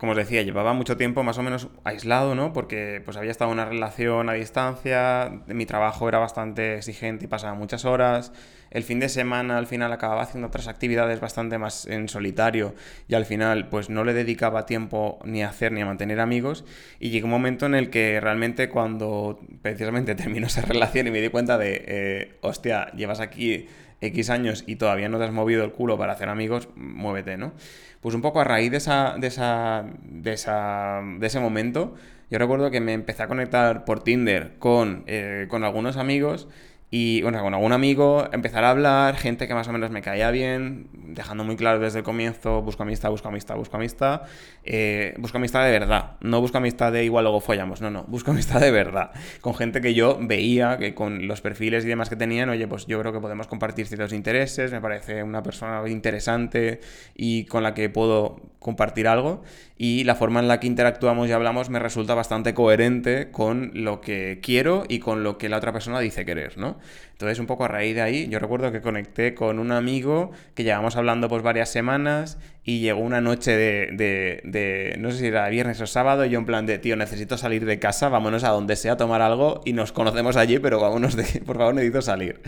como 0.02 0.10
os 0.10 0.18
decía, 0.18 0.42
llevaba 0.42 0.72
mucho 0.72 0.96
tiempo 0.96 1.22
más 1.22 1.38
o 1.38 1.44
menos 1.44 1.68
aislado, 1.84 2.34
¿no? 2.34 2.52
Porque 2.52 3.00
pues 3.04 3.16
había 3.16 3.30
estado 3.30 3.52
una 3.52 3.66
relación 3.66 4.28
a 4.28 4.32
distancia, 4.32 5.30
mi 5.46 5.64
trabajo 5.64 6.08
era 6.08 6.18
bastante 6.18 6.74
exigente 6.74 7.26
y 7.26 7.28
pasaba 7.28 7.54
muchas 7.54 7.84
horas. 7.84 8.32
El 8.72 8.82
fin 8.82 8.98
de 8.98 9.08
semana 9.08 9.58
al 9.58 9.68
final 9.68 9.92
acababa 9.92 10.22
haciendo 10.22 10.48
otras 10.48 10.66
actividades 10.66 11.20
bastante 11.20 11.56
más 11.56 11.86
en 11.86 12.08
solitario 12.08 12.74
y 13.06 13.14
al 13.14 13.26
final 13.26 13.68
pues 13.68 13.90
no 13.90 14.02
le 14.02 14.12
dedicaba 14.12 14.66
tiempo 14.66 15.20
ni 15.24 15.44
a 15.44 15.50
hacer 15.50 15.70
ni 15.70 15.82
a 15.82 15.86
mantener 15.86 16.18
amigos 16.18 16.64
y 16.98 17.10
llegó 17.10 17.26
un 17.26 17.30
momento 17.30 17.66
en 17.66 17.76
el 17.76 17.88
que 17.88 18.18
realmente 18.20 18.68
cuando 18.68 19.38
precisamente 19.62 20.14
terminó 20.16 20.48
esa 20.48 20.62
relación 20.62 21.06
y 21.06 21.12
me 21.12 21.20
di 21.20 21.28
cuenta 21.28 21.58
de, 21.58 21.84
eh, 21.86 22.38
hostia, 22.40 22.90
llevas 22.96 23.20
aquí 23.20 23.68
X 24.02 24.30
años 24.30 24.64
y 24.66 24.76
todavía 24.76 25.08
no 25.08 25.18
te 25.18 25.24
has 25.24 25.32
movido 25.32 25.64
el 25.64 25.72
culo 25.72 25.96
para 25.96 26.12
hacer 26.12 26.28
amigos, 26.28 26.68
muévete, 26.76 27.36
¿no? 27.36 27.52
Pues 28.00 28.14
un 28.14 28.20
poco 28.20 28.40
a 28.40 28.44
raíz 28.44 28.70
de, 28.70 28.76
esa, 28.78 29.14
de, 29.16 29.28
esa, 29.28 29.84
de, 30.02 30.32
esa, 30.32 31.00
de 31.18 31.26
ese 31.26 31.40
momento, 31.40 31.94
yo 32.30 32.38
recuerdo 32.38 32.70
que 32.70 32.80
me 32.80 32.94
empecé 32.94 33.22
a 33.22 33.28
conectar 33.28 33.84
por 33.84 34.02
Tinder 34.02 34.54
con, 34.58 35.04
eh, 35.06 35.46
con 35.48 35.64
algunos 35.64 35.96
amigos 35.96 36.48
y 36.94 37.22
bueno, 37.22 37.40
con 37.40 37.54
algún 37.54 37.72
amigo 37.72 38.28
empezar 38.32 38.64
a 38.64 38.70
hablar, 38.70 39.16
gente 39.16 39.48
que 39.48 39.54
más 39.54 39.66
o 39.66 39.72
menos 39.72 39.90
me 39.90 40.02
caía 40.02 40.30
bien, 40.30 40.88
dejando 40.92 41.42
muy 41.42 41.56
claro 41.56 41.78
desde 41.78 42.00
el 42.00 42.04
comienzo, 42.04 42.60
busco 42.60 42.82
amistad, 42.82 43.08
busco 43.08 43.28
amistad, 43.28 43.56
busco 43.56 43.78
amistad, 43.78 44.20
eh, 44.62 45.14
busco 45.16 45.38
amistad 45.38 45.64
de 45.64 45.70
verdad, 45.70 46.16
no 46.20 46.42
busco 46.42 46.58
amistad 46.58 46.92
de 46.92 47.02
igual 47.02 47.24
luego 47.24 47.40
follamos, 47.40 47.80
no, 47.80 47.90
no, 47.90 48.04
busco 48.08 48.32
amistad 48.32 48.60
de 48.60 48.70
verdad, 48.70 49.10
con 49.40 49.54
gente 49.54 49.80
que 49.80 49.94
yo 49.94 50.18
veía 50.20 50.76
que 50.76 50.94
con 50.94 51.26
los 51.26 51.40
perfiles 51.40 51.82
y 51.86 51.88
demás 51.88 52.10
que 52.10 52.16
tenían, 52.16 52.50
oye, 52.50 52.68
pues 52.68 52.84
yo 52.84 53.00
creo 53.00 53.10
que 53.10 53.20
podemos 53.20 53.46
compartir 53.46 53.86
ciertos 53.86 54.12
intereses, 54.12 54.70
me 54.70 54.82
parece 54.82 55.22
una 55.22 55.42
persona 55.42 55.88
interesante 55.88 56.80
y 57.14 57.46
con 57.46 57.62
la 57.62 57.72
que 57.72 57.88
puedo 57.88 58.52
compartir 58.58 59.08
algo 59.08 59.42
y 59.78 60.04
la 60.04 60.14
forma 60.14 60.40
en 60.40 60.46
la 60.46 60.60
que 60.60 60.66
interactuamos 60.66 61.28
y 61.28 61.32
hablamos 61.32 61.70
me 61.70 61.78
resulta 61.78 62.14
bastante 62.14 62.52
coherente 62.54 63.30
con 63.30 63.70
lo 63.74 64.00
que 64.00 64.40
quiero 64.42 64.84
y 64.88 64.98
con 64.98 65.24
lo 65.24 65.38
que 65.38 65.48
la 65.48 65.56
otra 65.56 65.72
persona 65.72 65.98
dice 65.98 66.24
querer, 66.24 66.58
¿no? 66.58 66.78
Entonces, 67.12 67.38
un 67.38 67.46
poco 67.46 67.64
a 67.64 67.68
raíz 67.68 67.94
de 67.94 68.02
ahí, 68.02 68.28
yo 68.28 68.38
recuerdo 68.38 68.72
que 68.72 68.80
conecté 68.80 69.34
con 69.34 69.58
un 69.58 69.70
amigo 69.72 70.32
que 70.54 70.64
llevamos 70.64 70.96
hablando 70.96 71.28
pues 71.28 71.42
varias 71.42 71.68
semanas 71.68 72.38
y 72.64 72.80
llegó 72.80 73.00
una 73.00 73.20
noche 73.20 73.56
de, 73.56 74.40
de, 74.44 74.96
no 74.98 75.10
sé 75.10 75.18
si 75.18 75.26
era 75.26 75.48
viernes 75.48 75.80
o 75.80 75.86
sábado, 75.86 76.24
y 76.24 76.30
yo 76.30 76.38
en 76.38 76.46
plan 76.46 76.66
de, 76.66 76.78
tío, 76.78 76.96
necesito 76.96 77.38
salir 77.38 77.64
de 77.64 77.78
casa, 77.78 78.08
vámonos 78.08 78.44
a 78.44 78.48
donde 78.48 78.76
sea 78.76 78.92
a 78.92 78.96
tomar 78.96 79.22
algo 79.22 79.60
y 79.64 79.72
nos 79.72 79.92
conocemos 79.92 80.36
allí, 80.36 80.58
pero 80.58 80.80
vámonos 80.80 81.16
de, 81.16 81.24
por 81.46 81.58
favor, 81.58 81.74
necesito 81.74 82.02
salir. 82.02 82.40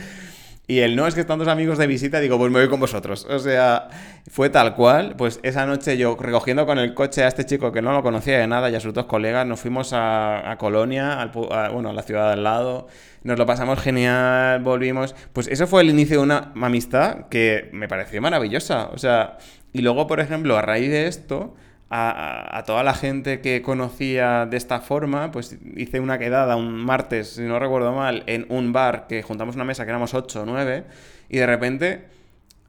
Y 0.67 0.79
él, 0.79 0.97
no, 0.97 1.07
es 1.07 1.15
que 1.15 1.21
están 1.21 1.39
dos 1.39 1.49
amigos 1.49 1.77
de 1.77 1.87
visita, 1.87 2.21
digo, 2.21 2.39
pues 2.39 2.51
me 2.51 2.59
voy 2.59 2.69
con 2.71 2.81
vosotros. 2.81 3.27
O 3.29 3.39
sea, 3.39 3.89
fue 4.31 4.49
tal 4.49 4.75
cual. 4.75 5.15
Pues 5.17 5.39
esa 5.43 5.67
noche 5.67 5.99
yo, 5.99 6.17
recogiendo 6.19 6.65
con 6.65 6.79
el 6.79 6.95
coche 6.95 7.23
a 7.23 7.29
este 7.29 7.45
chico 7.45 7.71
que 7.71 7.83
no 7.83 7.93
lo 7.93 8.03
conocía 8.03 8.39
de 8.39 8.47
nada 8.47 8.71
y 8.71 8.75
a 8.75 8.81
sus 8.81 8.95
dos 8.95 9.05
colegas, 9.05 9.47
nos 9.47 9.61
fuimos 9.61 9.91
a, 9.93 10.57
Colonia, 10.59 11.21
al, 11.21 11.29
bueno, 11.29 11.91
a 11.91 11.93
la 11.93 12.03
ciudad 12.03 12.33
al 12.33 12.45
lado. 12.45 12.87
Nos 13.25 13.39
lo 13.39 13.45
pasamos 13.45 13.79
genial, 13.79 14.63
volvimos. 14.63 15.15
Pues 15.35 15.49
eso 15.49 15.67
fue 15.67 15.83
el 15.83 15.91
inicio 15.91 16.17
de 16.19 16.23
una 16.23 16.53
amistad 16.55 17.29
que 17.29 17.69
me 17.73 17.87
pareció 17.87 18.23
maravillosa. 18.23 18.89
O 18.95 18.99
sea, 18.99 19.37
y 19.75 19.83
luego, 19.83 20.07
por 20.07 20.21
ejemplo, 20.21 20.57
a 20.57 20.63
raíz 20.63 20.89
de 20.89 21.09
esto, 21.09 21.55
a, 21.91 22.63
toda 22.67 22.83
la 22.83 22.95
gente 22.95 23.41
que 23.41 23.63
conocía 23.63 24.47
de 24.47 24.57
esta 24.57 24.81
forma, 24.81 25.31
pues 25.31 25.57
hice 25.77 26.01
una 26.01 26.19
quedada 26.19 26.57
un 26.57 26.75
martes, 26.75 27.35
si 27.35 27.43
no 27.43 27.59
recuerdo 27.59 27.93
mal, 27.93 28.25
en 28.27 28.47
un 28.49 28.73
bar 28.73 29.07
que 29.07 29.23
juntamos 29.23 29.55
una 29.55 29.65
mesa 29.65 29.85
que 29.85 29.91
éramos 29.91 30.15
8 30.15 30.43
o 30.43 30.47
9, 30.47 30.85
y 31.29 31.39
de 31.39 31.47
repente 31.47 32.05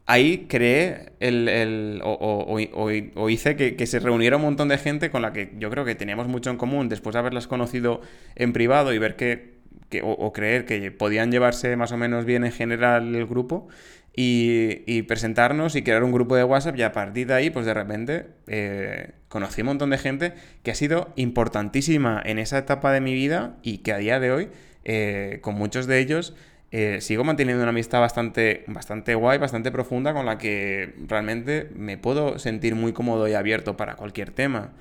ahí 0.06 0.46
creé 0.48 1.14
el, 1.20 2.02
o, 2.04 3.30
hice 3.30 3.56
que, 3.56 3.88
se 3.88 4.00
reuniera 4.00 4.38
un 4.38 4.44
montón 4.44 4.68
de 4.68 4.78
gente 4.78 5.10
con 5.10 5.22
la 5.22 5.34
que 5.34 5.54
yo 5.58 5.70
creo 5.70 5.86
que 5.86 5.96
teníamos 5.96 6.28
mucho 6.28 6.50
en 6.50 6.58
común 6.58 6.90
después 6.90 7.14
de 7.14 7.20
haberlas 7.20 7.48
conocido 7.48 8.02
en 8.36 8.54
privado 8.54 8.94
y 8.94 9.00
ver 9.00 9.16
que, 9.16 9.55
o, 10.04 10.32
creer 10.34 10.66
que 10.66 10.92
podían 10.92 11.32
llevarse 11.32 11.76
más 11.76 11.92
o 11.92 11.98
menos 11.98 12.26
bien 12.26 12.44
en 12.44 12.52
general 12.52 13.16
el 13.16 13.26
grupo 13.26 13.68
y, 14.16 15.02
presentarnos 15.04 15.76
y 15.76 15.84
crear 15.84 16.04
un 16.04 16.12
grupo 16.12 16.36
de 16.36 16.44
WhatsApp 16.44 16.78
y 16.78 16.84
a 16.84 16.92
partir 16.92 17.28
de 17.28 17.34
ahí, 17.34 17.50
pues 17.50 17.66
de 17.66 17.74
repente 17.74 18.28
eh, 18.48 19.12
conocí 19.28 19.62
un 19.62 19.68
montón 19.68 19.90
de 19.90 19.98
gente 19.98 20.34
que 20.64 20.72
ha 20.72 20.76
sido 20.76 21.12
importantísima 21.16 22.22
en 22.26 22.40
esa 22.40 22.58
etapa 22.58 22.92
de 22.92 23.02
mi 23.02 23.14
vida 23.14 23.58
y 23.62 23.80
que 23.80 23.92
a 23.92 23.98
día 23.98 24.20
de 24.20 24.32
hoy, 24.32 24.50
eh, 24.86 25.40
con 25.42 25.56
muchos 25.56 25.88
de 25.88 26.00
ellos, 26.00 26.34
eh, 26.72 27.00
sigo 27.02 27.24
manteniendo 27.24 27.64
una 27.64 27.70
amistad 27.70 28.00
bastante, 28.00 28.64
bastante 28.68 29.16
guay, 29.16 29.38
bastante 29.38 29.72
profunda, 29.72 30.14
con 30.14 30.26
la 30.26 30.38
que 30.38 30.94
realmente 31.08 31.70
me 31.76 31.98
puedo 31.98 32.40
sentir 32.40 32.76
muy 32.76 32.94
cómodo 32.94 33.28
y 33.28 33.34
abierto 33.34 33.78
para 33.78 33.96
cualquier 33.96 34.32
tema. 34.32 34.74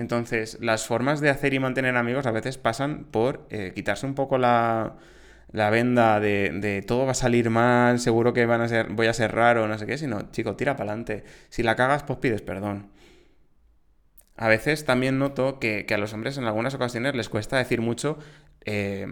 Entonces, 0.00 0.58
las 0.60 0.86
formas 0.86 1.20
de 1.20 1.30
hacer 1.30 1.54
y 1.54 1.60
mantener 1.60 1.96
amigos 1.96 2.26
a 2.26 2.32
veces 2.32 2.58
pasan 2.58 3.04
por 3.10 3.46
quitarse 3.74 4.06
un 4.06 4.14
poco 4.14 4.38
la 4.38 4.96
la 5.52 5.70
venda 5.70 6.20
de, 6.20 6.84
todo 6.86 7.06
va 7.06 7.12
a 7.12 7.14
salir 7.14 7.50
mal, 7.50 7.98
seguro 7.98 8.32
que 8.32 8.46
van 8.46 8.60
a 8.60 8.68
ser, 8.68 8.88
voy 8.90 9.08
a 9.08 9.12
ser 9.12 9.32
raro, 9.34 9.66
no 9.66 9.78
sé 9.78 9.86
qué, 9.86 9.98
sino, 9.98 10.30
chico, 10.30 10.56
tira 10.56 10.76
para 10.76 10.90
adelante. 10.90 11.24
Si 11.48 11.62
la 11.62 11.76
cagas, 11.76 12.04
pues 12.04 12.18
pides 12.20 12.42
perdón. 12.42 12.90
A 14.36 14.48
veces 14.48 14.84
también 14.84 15.18
noto 15.18 15.58
que, 15.58 15.86
a 15.90 15.98
los 15.98 16.12
hombres 16.14 16.38
en 16.38 16.44
algunas 16.44 16.74
ocasiones 16.74 17.14
les 17.14 17.28
cuesta 17.28 17.58
decir 17.58 17.80
mucho 17.80 18.18
eh, 18.64 19.06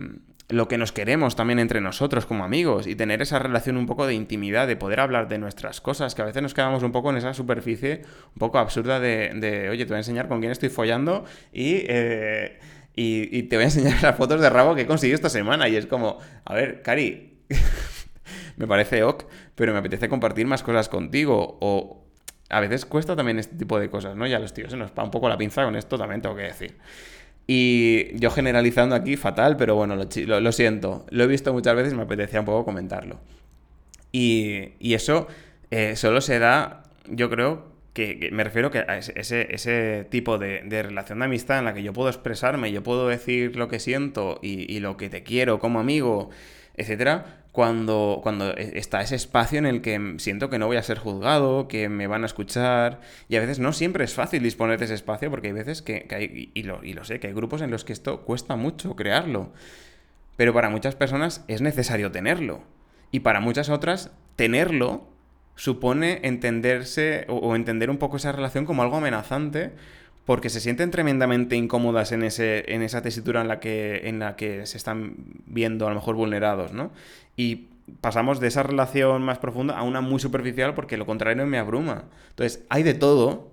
lo 0.48 0.66
que 0.66 0.78
nos 0.78 0.92
queremos 0.92 1.36
también 1.36 1.58
entre 1.58 1.80
nosotros 1.80 2.24
como 2.24 2.42
amigos 2.42 2.86
y 2.86 2.96
tener 2.96 3.20
esa 3.20 3.38
relación 3.38 3.76
un 3.76 3.86
poco 3.86 4.06
de 4.06 4.14
intimidad, 4.14 4.66
de 4.66 4.76
poder 4.76 5.00
hablar 5.00 5.28
de 5.28 5.38
nuestras 5.38 5.80
cosas, 5.80 6.14
que 6.14 6.22
a 6.22 6.24
veces 6.24 6.42
nos 6.42 6.54
quedamos 6.54 6.82
un 6.82 6.92
poco 6.92 7.10
en 7.10 7.18
esa 7.18 7.34
superficie 7.34 8.02
un 8.28 8.38
poco 8.38 8.58
absurda 8.58 8.98
de, 8.98 9.68
oye, 9.70 9.84
te 9.84 9.90
voy 9.90 9.96
a 9.96 9.98
enseñar 9.98 10.28
con 10.28 10.40
quién 10.40 10.52
estoy 10.52 10.68
follando 10.68 11.24
y... 11.52 11.84
Eh, 11.88 12.58
y, 13.00 13.44
te 13.44 13.54
voy 13.54 13.62
a 13.62 13.66
enseñar 13.66 13.94
las 14.02 14.16
fotos 14.16 14.40
de 14.40 14.50
rabo 14.50 14.74
que 14.74 14.80
he 14.82 14.86
conseguido 14.86 15.14
esta 15.14 15.28
semana. 15.28 15.68
Y 15.68 15.76
es 15.76 15.86
como, 15.86 16.18
a 16.44 16.54
ver, 16.54 16.82
Cari, 16.82 17.44
me 18.56 18.66
parece 18.66 19.04
ok, 19.04 19.22
pero 19.54 19.72
me 19.72 19.78
apetece 19.78 20.08
compartir 20.08 20.48
más 20.48 20.64
cosas 20.64 20.88
contigo. 20.88 21.58
O 21.60 22.08
a 22.48 22.58
veces 22.58 22.86
cuesta 22.86 23.14
también 23.14 23.38
este 23.38 23.54
tipo 23.54 23.78
de 23.78 23.88
cosas, 23.88 24.16
¿no? 24.16 24.26
Ya 24.26 24.40
los 24.40 24.52
tíos 24.52 24.72
se 24.72 24.76
nos 24.76 24.90
va 24.90 25.04
un 25.04 25.12
poco 25.12 25.28
la 25.28 25.38
pinza 25.38 25.64
con 25.64 25.76
esto, 25.76 25.96
también 25.96 26.22
tengo 26.22 26.34
que 26.34 26.42
decir. 26.42 26.76
Y 27.50 28.14
yo 28.18 28.30
generalizando 28.30 28.94
aquí, 28.94 29.16
fatal, 29.16 29.56
pero 29.56 29.74
bueno, 29.74 29.96
lo, 29.96 30.52
siento. 30.52 31.06
Lo 31.08 31.24
he 31.24 31.26
visto 31.26 31.54
muchas 31.54 31.74
veces 31.74 31.94
y 31.94 31.96
me 31.96 32.02
apetecía 32.02 32.40
un 32.40 32.46
poco 32.46 32.66
comentarlo. 32.66 33.18
Y, 34.12 34.74
eso 34.94 35.26
eh, 35.70 35.96
solo 35.96 36.20
se 36.20 36.38
da, 36.38 36.82
yo 37.06 37.30
creo, 37.30 37.72
que, 37.94 38.28
me 38.32 38.44
refiero 38.44 38.70
que 38.70 38.80
a 38.80 38.98
ese, 38.98 39.48
ese 39.54 40.06
tipo 40.10 40.36
de, 40.36 40.60
relación 40.82 41.20
de 41.20 41.24
amistad 41.24 41.58
en 41.58 41.64
la 41.64 41.72
que 41.72 41.82
yo 41.82 41.94
puedo 41.94 42.10
expresarme, 42.10 42.70
yo 42.70 42.82
puedo 42.82 43.08
decir 43.08 43.56
lo 43.56 43.68
que 43.68 43.80
siento 43.80 44.38
y, 44.42 44.78
lo 44.80 44.98
que 44.98 45.08
te 45.08 45.22
quiero 45.22 45.58
como 45.58 45.80
amigo, 45.80 46.28
etcétera, 46.76 47.44
cuando, 47.52 48.20
cuando 48.22 48.56
e, 48.56 48.78
está 48.78 49.00
ese 49.00 49.16
espacio 49.16 49.58
en 49.58 49.66
el 49.66 49.80
que 49.80 50.14
siento 50.18 50.50
que 50.50 50.58
no 50.58 50.66
voy 50.66 50.76
a 50.76 50.82
ser 50.82 50.98
juzgado, 50.98 51.68
que 51.68 51.88
me 51.88 52.06
van 52.06 52.22
a 52.22 52.26
escuchar, 52.26 53.00
y 53.28 53.36
a 53.36 53.40
veces 53.40 53.58
no 53.58 53.72
siempre 53.72 54.04
es 54.04 54.14
fácil 54.14 54.42
disponer 54.42 54.78
de 54.78 54.86
ese 54.86 54.94
espacio, 54.94 55.30
porque 55.30 55.48
hay 55.48 55.54
veces 55.54 55.82
que, 55.82 56.06
hay, 56.10 56.50
y 56.54 56.62
lo, 56.62 56.84
y 56.84 56.92
lo 56.92 57.04
sé, 57.04 57.20
que 57.20 57.28
hay 57.28 57.32
grupos 57.32 57.62
en 57.62 57.70
los 57.70 57.84
que 57.84 57.92
esto 57.92 58.22
cuesta 58.22 58.56
mucho 58.56 58.96
crearlo, 58.96 59.52
pero 60.36 60.52
para 60.52 60.70
muchas 60.70 60.94
personas 60.94 61.44
es 61.48 61.60
necesario 61.60 62.12
tenerlo, 62.12 62.62
y 63.10 63.20
para 63.20 63.40
muchas 63.40 63.68
otras 63.68 64.10
tenerlo 64.36 65.08
supone 65.58 66.20
entenderse 66.22 67.26
o, 67.28 67.56
entender 67.56 67.90
un 67.90 67.98
poco 67.98 68.16
esa 68.16 68.30
relación 68.30 68.64
como 68.64 68.82
algo 68.82 68.98
amenazante 68.98 69.72
porque 70.28 70.50
se 70.50 70.60
sienten 70.60 70.90
tremendamente 70.90 71.56
incómodas 71.56 72.12
en, 72.12 72.22
ese, 72.22 72.74
en 72.74 72.82
esa 72.82 73.00
tesitura 73.00 73.40
en 73.40 73.48
la, 73.48 73.60
que, 73.60 74.02
en 74.10 74.18
la 74.18 74.36
que 74.36 74.66
se 74.66 74.76
están 74.76 75.14
viendo 75.46 75.86
a 75.86 75.88
lo 75.88 75.94
mejor 75.94 76.16
vulnerados, 76.16 76.74
¿no? 76.74 76.92
Y 77.34 77.68
pasamos 78.02 78.38
de 78.38 78.48
esa 78.48 78.62
relación 78.62 79.22
más 79.22 79.38
profunda 79.38 79.78
a 79.78 79.84
una 79.84 80.02
muy 80.02 80.20
superficial 80.20 80.74
porque 80.74 80.98
lo 80.98 81.06
contrario 81.06 81.46
me 81.46 81.56
abruma. 81.56 82.04
Entonces, 82.28 82.62
hay 82.68 82.82
de 82.82 82.92
todo, 82.92 83.52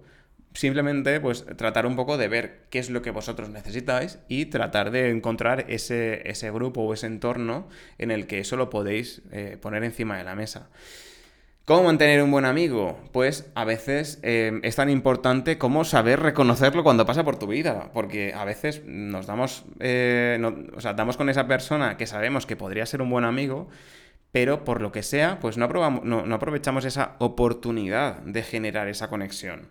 simplemente 0.53 1.21
pues 1.21 1.45
tratar 1.55 1.85
un 1.85 1.95
poco 1.95 2.17
de 2.17 2.27
ver 2.27 2.65
qué 2.69 2.79
es 2.79 2.89
lo 2.89 3.01
que 3.01 3.11
vosotros 3.11 3.47
necesitáis 3.47 4.19
y 4.27 4.47
tratar 4.47 4.91
de 4.91 5.11
encontrar 5.11 5.63
ese, 5.69 6.29
ese 6.29 6.51
grupo 6.51 6.81
o 6.81 6.93
ese 6.93 7.07
entorno 7.07 7.69
en 7.99 8.11
el 8.11 8.27
que 8.27 8.39
eso 8.39 8.57
lo 8.57 8.69
podéis 8.69 9.21
eh, 9.31 9.57
poner 9.61 9.85
encima 9.85 10.17
de 10.17 10.25
la 10.25 10.35
mesa. 10.35 10.67
¿Cómo 11.65 11.82
mantener 11.82 12.21
un 12.21 12.30
buen 12.30 12.45
amigo? 12.45 12.95
Pues 13.12 13.51
a 13.56 13.65
veces 13.65 14.19
eh, 14.21 14.60
es 14.62 14.75
tan 14.75 14.88
importante 14.88 15.58
como 15.58 15.84
saber 15.84 16.19
reconocerlo 16.19 16.84
cuando 16.84 17.08
pasa 17.08 17.23
por 17.23 17.39
tu 17.39 17.47
vida, 17.47 17.89
porque 17.91 18.36
a 18.36 18.45
veces 18.45 18.84
nos 18.86 19.25
damos, 19.25 19.65
eh, 19.80 20.39
o 20.75 20.80
sea, 20.80 20.93
damos 20.93 21.17
con 21.17 21.28
esa 21.28 21.47
persona 21.47 21.97
que 21.97 22.06
sabemos 22.06 22.45
que 22.45 22.56
podría 22.56 22.86
ser 22.86 23.01
un 23.01 23.10
buen 23.10 23.25
amigo, 23.25 23.67
pero 24.32 24.63
por 24.63 24.80
lo 24.80 24.91
que 24.91 25.01
sea, 25.01 25.39
pues 25.39 25.58
no, 25.58 25.67
no 25.67 26.36
aprovechamos 26.36 26.86
esa 26.86 27.15
oportunidad 27.17 28.19
de 28.19 28.43
generar 28.43 28.88
esa 28.88 29.10
conexión. 29.10 29.69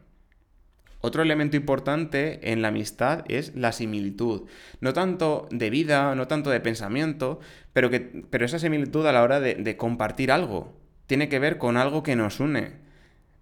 Otro 1.00 1.22
elemento 1.22 1.56
importante 1.56 2.50
en 2.50 2.60
la 2.60 2.68
amistad 2.68 3.24
es 3.28 3.54
la 3.54 3.70
similitud. 3.70 4.48
No 4.80 4.94
tanto 4.94 5.46
de 5.52 5.70
vida, 5.70 6.16
no 6.16 6.26
tanto 6.26 6.50
de 6.50 6.58
pensamiento, 6.58 7.38
pero, 7.72 7.88
que, 7.88 8.00
pero 8.00 8.46
esa 8.46 8.58
similitud 8.58 9.06
a 9.06 9.12
la 9.12 9.22
hora 9.22 9.38
de 9.38 9.76
compartir 9.76 10.32
algo 10.32 10.83
tiene 11.06 11.28
que 11.28 11.38
ver 11.38 11.58
con 11.58 11.76
algo 11.76 12.02
que 12.02 12.16
nos 12.16 12.40
une. 12.40 12.72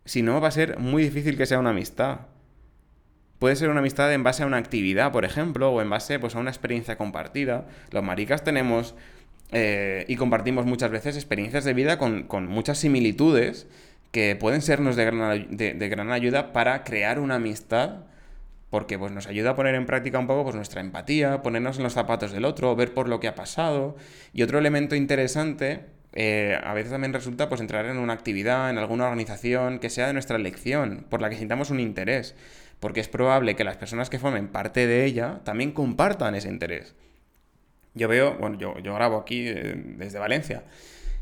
Si 0.04 0.22
no, 0.22 0.40
va 0.40 0.48
a 0.48 0.52
ser 0.52 0.78
muy 0.78 1.02
difícil 1.02 1.36
que 1.36 1.46
sea 1.46 1.58
una 1.58 1.70
amistad. 1.70 2.20
Puede 3.38 3.56
ser 3.56 3.70
una 3.70 3.80
amistad 3.80 4.12
en 4.12 4.22
base 4.22 4.42
a 4.42 4.46
una 4.46 4.56
actividad, 4.56 5.12
por 5.12 5.24
ejemplo, 5.24 5.70
o 5.70 5.80
en 5.80 5.90
base 5.90 6.18
pues, 6.18 6.34
a 6.34 6.38
una 6.38 6.50
experiencia 6.50 6.96
compartida. 6.96 7.66
Los 7.90 8.02
maricas 8.02 8.44
tenemos 8.44 8.94
eh, 9.52 10.04
y 10.08 10.16
compartimos 10.16 10.64
muchas 10.64 10.90
veces 10.90 11.16
experiencias 11.16 11.64
de 11.64 11.74
vida 11.74 11.98
con, 11.98 12.26
muchas 12.48 12.78
similitudes 12.78 13.66
que 14.10 14.36
pueden 14.36 14.62
sernos 14.62 14.96
de 14.96 15.04
gran, 15.04 15.56
de, 15.56 15.88
gran, 15.88 16.12
ayuda 16.12 16.52
para 16.52 16.84
crear 16.84 17.18
una 17.18 17.36
amistad, 17.36 18.04
porque 18.70 18.98
pues, 18.98 19.12
nos 19.12 19.26
ayuda 19.26 19.50
a 19.50 19.56
poner 19.56 19.74
en 19.74 19.86
práctica 19.86 20.18
un 20.18 20.26
poco 20.26 20.44
pues, 20.44 20.56
nuestra 20.56 20.80
empatía, 20.80 21.42
ponernos 21.42 21.78
en 21.78 21.84
los 21.84 21.94
zapatos 21.94 22.32
del 22.32 22.44
otro, 22.44 22.74
ver 22.76 22.94
por 22.94 23.08
lo 23.08 23.20
que 23.20 23.28
ha 23.28 23.34
pasado. 23.34 23.96
Y 24.32 24.42
otro 24.42 24.58
elemento 24.58 24.94
interesante 24.94 25.86
eh, 26.14 26.58
a 26.62 26.74
veces 26.74 26.92
también 26.92 27.12
resulta 27.12 27.48
pues 27.48 27.60
entrar 27.60 27.86
en 27.86 27.98
una 27.98 28.12
actividad, 28.12 28.70
en 28.70 28.78
alguna 28.78 29.04
organización 29.04 29.78
que 29.78 29.90
sea 29.90 30.06
de 30.06 30.12
nuestra 30.12 30.36
elección, 30.36 31.06
por 31.08 31.22
la 31.22 31.30
que 31.30 31.36
sintamos 31.36 31.70
un 31.70 31.80
interés, 31.80 32.34
porque 32.80 33.00
es 33.00 33.08
probable 33.08 33.56
que 33.56 33.64
las 33.64 33.76
personas 33.76 34.10
que 34.10 34.18
formen 34.18 34.48
parte 34.48 34.86
de 34.86 35.04
ella 35.04 35.40
también 35.44 35.72
compartan 35.72 36.34
ese 36.34 36.48
interés. 36.48 36.94
Yo 37.94 38.08
veo, 38.08 38.36
bueno, 38.38 38.58
yo, 38.58 38.94
grabo 38.94 39.18
aquí 39.18 39.46
eh, 39.46 39.74
desde 39.96 40.18
Valencia. 40.18 40.64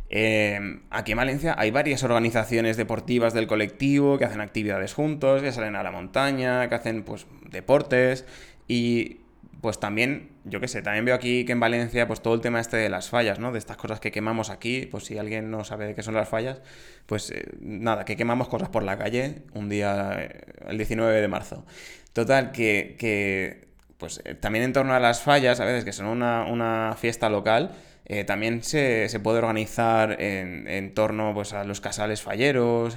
Eh, 0.09 0.81
aquí 0.91 1.13
en 1.13 1.19
Valencia 1.19 1.55
hay 1.57 1.71
varias 1.71 2.03
organizaciones 2.03 2.77
deportivas 2.77 3.33
del 3.33 3.47
colectivo 3.47 4.19
que 4.19 4.25
hacen 4.25 4.41
actividades 4.41 4.93
juntos, 4.93 5.41
que 5.41 5.53
salen 5.53 5.77
a 5.77 5.85
la 5.85 5.93
montaña, 5.93 6.69
que 6.69 6.75
hacen 6.75 7.05
pues 7.05 7.27
deportes 7.49 8.25
y 8.67 9.19
pues 9.61 9.79
también, 9.79 10.31
yo 10.45 10.61
qué 10.61 10.69
sé, 10.69 10.81
también 10.83 11.05
veo 11.05 11.15
aquí 11.15 11.45
que 11.45 11.53
en 11.53 11.61
Valencia, 11.61 12.07
pues 12.07 12.23
todo 12.23 12.35
el 12.35 12.41
tema 12.41 12.61
este 12.61 12.77
de 12.77 12.89
las 12.89 13.11
fallas, 13.11 13.39
¿no? 13.39 13.53
De 13.53 13.59
estas 13.59 13.77
cosas 13.77 14.01
que 14.01 14.11
quemamos 14.11 14.49
aquí, 14.49 14.87
pues 14.87 15.05
si 15.05 15.19
alguien 15.19 15.51
no 15.51 15.65
sabe 15.65 15.95
qué 15.95 16.03
son 16.03 16.15
las 16.15 16.29
fallas, 16.29 16.61
pues 17.07 17.31
eh, 17.31 17.45
nada, 17.61 18.05
que 18.05 18.17
quemamos 18.17 18.49
cosas 18.49 18.71
por 18.71 18.83
la 18.83 18.97
calle 18.97 19.43
un 19.53 19.69
día, 19.69 20.17
eh, 20.19 20.41
el 20.69 20.77
19 20.79 21.21
de 21.21 21.29
marzo. 21.29 21.67
Total, 22.13 22.53
que, 22.53 22.97
que 22.99 23.69
pues 23.99 24.23
eh, 24.25 24.35
también 24.35 24.65
en 24.65 24.73
torno 24.73 24.95
a 24.95 25.01
las 25.01 25.21
fallas, 25.21 25.61
a 25.61 25.65
veces 25.65 25.85
que 25.85 25.93
son 25.93 26.07
una, 26.07 26.45
una 26.45 26.97
fiesta 26.99 27.29
local, 27.29 27.73
también 28.27 28.65
se, 28.65 29.09
puede 29.23 29.39
organizar 29.39 30.21
en, 30.21 30.95
torno 30.95 31.33
pues, 31.33 31.53
a 31.53 31.63
los 31.63 31.81
casales 31.81 32.21
falleros. 32.21 32.97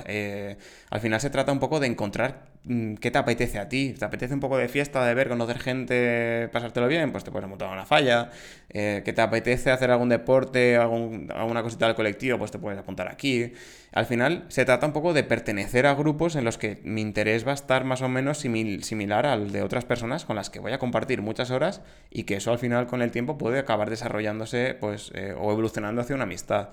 Al 0.90 1.00
final 1.02 1.22
se 1.22 1.30
trata 1.30 1.52
un 1.52 1.60
poco 1.60 1.80
de 1.80 1.86
encontrar 1.86 2.53
qué 2.66 3.12
te 3.12 3.18
apetece 3.18 3.60
a 3.60 3.70
ti. 3.70 3.94
¿Te 3.98 4.06
apetece 4.06 4.34
un 4.34 4.40
poco 4.40 4.58
de 4.58 4.68
fiesta, 4.68 5.06
de 5.06 5.14
ver, 5.14 5.30
conocer 5.30 5.60
gente, 5.60 6.50
pasártelo 6.52 6.88
bien? 6.88 7.12
Pues 7.12 7.24
te 7.24 7.32
puedes 7.32 7.48
montar 7.48 7.72
una 7.72 7.86
falla. 7.86 8.32
Eh, 8.70 9.02
¿Que 9.04 9.14
te 9.14 9.22
apetece 9.22 9.72
hacer 9.72 9.92
algún 9.92 10.10
deporte, 10.10 10.78
algún, 10.78 11.32
alguna 11.34 11.62
cosita 11.64 11.88
del 11.88 11.96
colectivo? 11.96 12.38
Pues 12.38 12.52
te 12.52 12.60
puedes 12.60 12.80
apuntar 12.80 13.08
aquí. 13.08 13.54
Al 13.92 14.06
final 14.06 14.46
se 14.48 14.66
trata 14.66 14.88
un 14.88 14.94
poco 14.94 15.14
de 15.14 15.24
pertenecer 15.24 15.86
a 15.86 15.94
grupos 15.94 16.36
en 16.36 16.46
los 16.46 16.58
que 16.58 16.80
mi 16.84 17.02
interés 17.02 17.46
va 17.46 17.52
a 17.52 17.56
estar 17.56 17.84
más 17.84 18.02
o 18.02 18.10
menos 18.10 18.40
similar 18.40 19.26
al 19.26 19.52
de 19.52 19.62
otras 19.62 19.86
personas 19.86 20.26
con 20.26 20.36
las 20.36 20.50
que 20.50 20.60
voy 20.60 20.72
a 20.72 20.80
compartir 20.80 21.22
muchas 21.22 21.52
horas 21.52 21.82
y 22.10 22.24
que 22.24 22.36
eso 22.36 22.52
al 22.52 22.60
final 22.60 22.88
con 22.88 23.02
el 23.02 23.12
tiempo 23.12 23.38
puede 23.38 23.60
acabar 23.60 23.90
desarrollándose 23.90 24.76
pues, 24.80 25.12
eh, 25.14 25.36
o 25.38 25.52
evolucionando 25.52 26.02
hacia 26.02 26.16
una 26.16 26.24
amistad. 26.24 26.70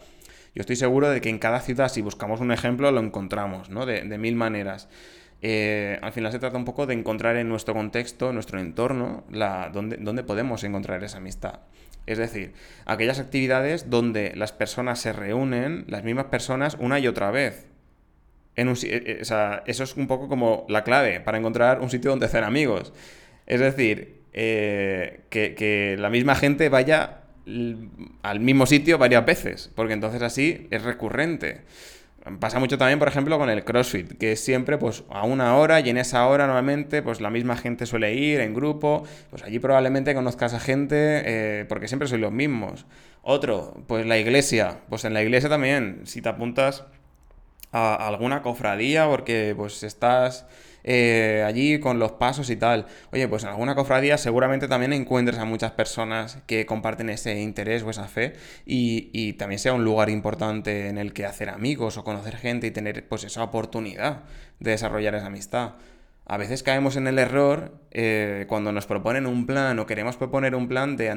Yo 0.55 0.61
estoy 0.61 0.77
seguro 0.77 1.09
de 1.09 1.21
que 1.21 1.29
en 1.29 1.39
cada 1.39 1.61
ciudad, 1.61 1.89
si 1.89 2.03
buscamos 2.03 2.41
un 2.41 2.51
ejemplo, 2.51 2.91
lo 2.91 3.01
encontramos, 3.01 3.71
¿no? 3.71 3.87
De, 3.87 4.03
mil 4.19 4.35
maneras. 4.35 4.89
Eh, 5.43 5.99
al 6.03 6.13
final 6.13 6.33
se 6.33 6.39
trata 6.39 6.57
un 6.59 6.65
poco 6.65 6.87
de 6.87 6.95
encontrar 6.95 7.37
en 7.37 7.49
nuestro 7.49 7.75
contexto, 7.75 8.29
en 8.29 8.35
nuestro 8.35 8.61
entorno, 8.61 9.25
la, 9.31 9.71
donde, 9.73 10.23
podemos 10.23 10.63
encontrar 10.65 11.03
esa 11.03 11.19
amistad. 11.19 11.61
Es 12.07 12.19
decir, 12.19 12.53
aquellas 12.87 13.19
actividades 13.19 13.89
donde 13.89 14.33
las 14.35 14.53
personas 14.53 15.01
se 15.01 15.13
reúnen, 15.13 15.85
las 15.89 16.05
mismas 16.05 16.27
personas, 16.27 16.77
una 16.79 16.99
y 16.99 17.07
otra 17.07 17.31
vez. 17.31 17.67
Eh, 18.57 19.21
sea, 19.23 19.63
eso 19.67 19.85
es 19.85 19.97
un 19.97 20.07
poco 20.07 20.29
como 20.29 20.67
la 20.69 20.85
clave 20.85 21.21
para 21.21 21.39
encontrar 21.39 21.81
un 21.81 21.89
sitio 21.89 22.11
donde 22.11 22.27
hacer 22.27 22.45
amigos. 22.45 22.93
Es 23.47 23.61
decir, 23.61 24.21
que 24.33 25.97
la 25.99 26.11
misma 26.11 26.35
gente 26.35 26.69
vaya 26.69 27.21
al 28.23 28.41
mismo 28.41 28.67
sitio 28.67 28.99
varias 28.99 29.25
veces, 29.25 29.71
porque 29.75 29.95
entonces 29.95 30.23
así 30.23 30.69
es 30.71 30.83
recurrente. 30.83 31.63
Pasa 32.39 32.59
mucho 32.59 32.77
también, 32.77 32.99
por 32.99 33.09
ejemplo, 33.09 33.39
con 33.39 33.49
el 33.49 33.65
CrossFit, 33.65 34.19
que 34.19 34.33
es 34.33 34.45
siempre 34.45 34.77
pues 34.77 35.05
a 35.09 35.25
una 35.25 35.57
hora 35.57 35.81
y 35.81 35.89
en 35.89 35.97
esa 35.97 36.27
hora 36.27 36.47
normalmente 36.47 37.03
pues 37.03 37.23
la 37.23 37.31
misma 37.31 37.57
gente 37.57 37.87
suele 37.87 38.15
ir 38.15 38.41
en 38.41 38.53
grupo, 38.53 39.05
pues 39.31 39.43
allí 39.43 39.59
probablemente 39.59 40.15
conozcas 40.15 40.53
a 40.53 40.61
gente 40.61 41.23
eh, 41.25 41.65
porque 41.67 41.89
siempre 41.89 42.09
sois 42.09 42.21
los 42.21 42.33
mismos. 42.33 42.85
Otro, 43.23 43.83
pues 43.87 44.05
la 44.05 44.19
iglesia, 44.19 44.81
pues 44.91 45.05
en 45.07 45.15
la 45.15 45.23
iglesia 45.23 45.49
también, 45.49 46.03
si 46.05 46.21
te 46.21 46.29
apuntas 46.29 46.85
a 47.73 48.07
alguna 48.07 48.43
cofradía 48.43 49.07
porque 49.07 49.55
pues 49.57 49.83
estás 49.83 50.47
eh, 50.85 51.45
allí 51.47 51.81
con 51.81 51.99
los 51.99 52.13
pasos 52.13 52.51
y 52.51 52.57
tal. 52.57 52.87
Oye, 53.13 53.29
pues 53.29 53.43
en 53.43 53.51
alguna 53.51 53.75
cofradía 53.75 54.19
seguramente 54.19 54.69
también 54.69 54.93
encuentres 54.93 55.39
a 55.39 55.45
muchas 55.45 55.73
personas 55.73 56.39
que 56.47 56.67
comparten 56.67 57.11
ese 57.11 57.41
interés 57.41 57.83
o 57.83 57.91
esa 57.91 58.09
fe 58.09 58.35
y, 58.67 59.11
y 59.13 59.35
también 59.35 59.59
sea 59.59 59.73
un 59.73 59.85
lugar 59.85 60.11
importante 60.11 60.89
en 60.89 60.99
el 60.99 61.13
que 61.13 61.27
hacer 61.27 61.51
amigos 61.51 61.97
o 61.97 62.05
conocer 62.05 62.37
gente 62.37 62.67
y 62.67 62.71
tener 62.71 63.09
pues 63.09 63.25
esa 63.25 63.43
oportunidad 63.43 64.25
de 64.59 64.73
desarrollar 64.73 65.15
esa 65.15 65.27
amistad 65.27 65.73
a 66.31 66.37
veces 66.37 66.63
caemos 66.63 66.95
en 66.95 67.09
el 67.09 67.19
error 67.19 67.73
eh, 67.91 68.45
cuando 68.49 68.71
nos 68.71 68.87
proponen 68.87 69.27
un 69.27 69.47
plan 69.47 69.77
o 69.81 69.87
queremos 69.87 70.17
proponer 70.17 70.55
un 70.55 70.69
plan 70.69 70.97
de, 70.97 71.11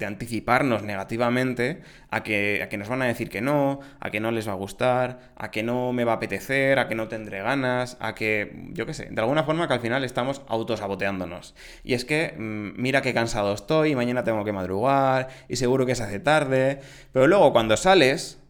anticiparnos 0.00 0.82
negativamente 0.82 1.82
a 2.08 2.22
que, 2.22 2.62
a 2.62 2.70
que, 2.70 2.78
nos 2.78 2.88
van 2.88 3.02
a 3.02 3.04
decir 3.04 3.28
que 3.28 3.42
no, 3.42 3.80
a 4.00 4.08
que 4.08 4.18
no 4.18 4.30
les 4.30 4.48
va 4.48 4.52
a 4.52 4.54
gustar, 4.54 5.34
a 5.36 5.50
que 5.50 5.62
no 5.62 5.92
me 5.92 6.04
va 6.04 6.12
a 6.12 6.14
apetecer, 6.14 6.78
a 6.78 6.88
que 6.88 6.94
no 6.94 7.06
tendré 7.06 7.42
ganas, 7.42 7.98
a 8.00 8.14
que, 8.14 8.70
yo 8.70 8.86
qué 8.86 8.94
sé, 8.94 9.08
de 9.10 9.20
alguna 9.20 9.44
forma 9.44 9.68
que 9.68 9.74
al 9.74 9.80
final 9.80 10.04
estamos 10.04 10.40
autosaboteándonos. 10.48 11.54
Y 11.84 11.92
es 11.92 12.06
que, 12.06 12.34
mm, 12.34 12.80
mira 12.80 13.02
qué 13.02 13.12
cansado 13.12 13.52
estoy, 13.52 13.94
mañana 13.94 14.24
tengo 14.24 14.42
que 14.42 14.52
madrugar 14.54 15.28
y 15.50 15.56
seguro 15.56 15.84
que 15.84 15.94
se 15.94 16.04
hace 16.04 16.18
tarde, 16.18 16.80
pero 17.12 17.26
luego 17.26 17.52
cuando 17.52 17.76
sales, 17.76 18.40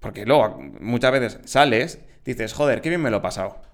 porque 0.00 0.26
luego 0.26 0.58
muchas 0.80 1.12
veces 1.12 1.38
sales, 1.44 2.00
dices, 2.24 2.52
joder, 2.52 2.80
qué 2.80 2.88
bien 2.88 3.00
me 3.00 3.12
lo 3.12 3.18
he 3.18 3.20
pasado. 3.20 3.65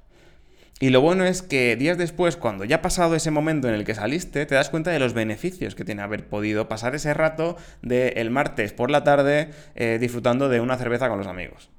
Y 0.80 0.90
lo 0.90 1.00
bueno 1.00 1.24
es 1.24 1.42
que 1.42 1.76
días 1.76 1.96
después, 1.96 2.36
cuando 2.36 2.64
ya 2.64 2.76
ha 2.76 2.82
pasado 2.82 3.14
ese 3.14 3.30
momento 3.30 3.68
en 3.68 3.74
el 3.74 3.84
que 3.84 3.94
saliste, 3.94 4.46
te 4.46 4.54
das 4.56 4.68
cuenta 4.68 4.90
de 4.90 4.98
los 4.98 5.14
beneficios 5.14 5.74
que 5.74 5.84
tiene 5.84 6.02
haber 6.02 6.26
podido 6.26 6.68
pasar 6.68 6.94
ese 6.94 7.14
rato 7.14 7.56
del 7.82 8.30
martes 8.30 8.72
por 8.72 8.90
la 8.90 9.04
tarde 9.04 9.50
eh, 9.76 9.98
disfrutando 10.00 10.48
de 10.48 10.60
una 10.60 10.76
cerveza 10.76 11.08
con 11.08 11.18
los 11.18 11.28
amigos. 11.28 11.70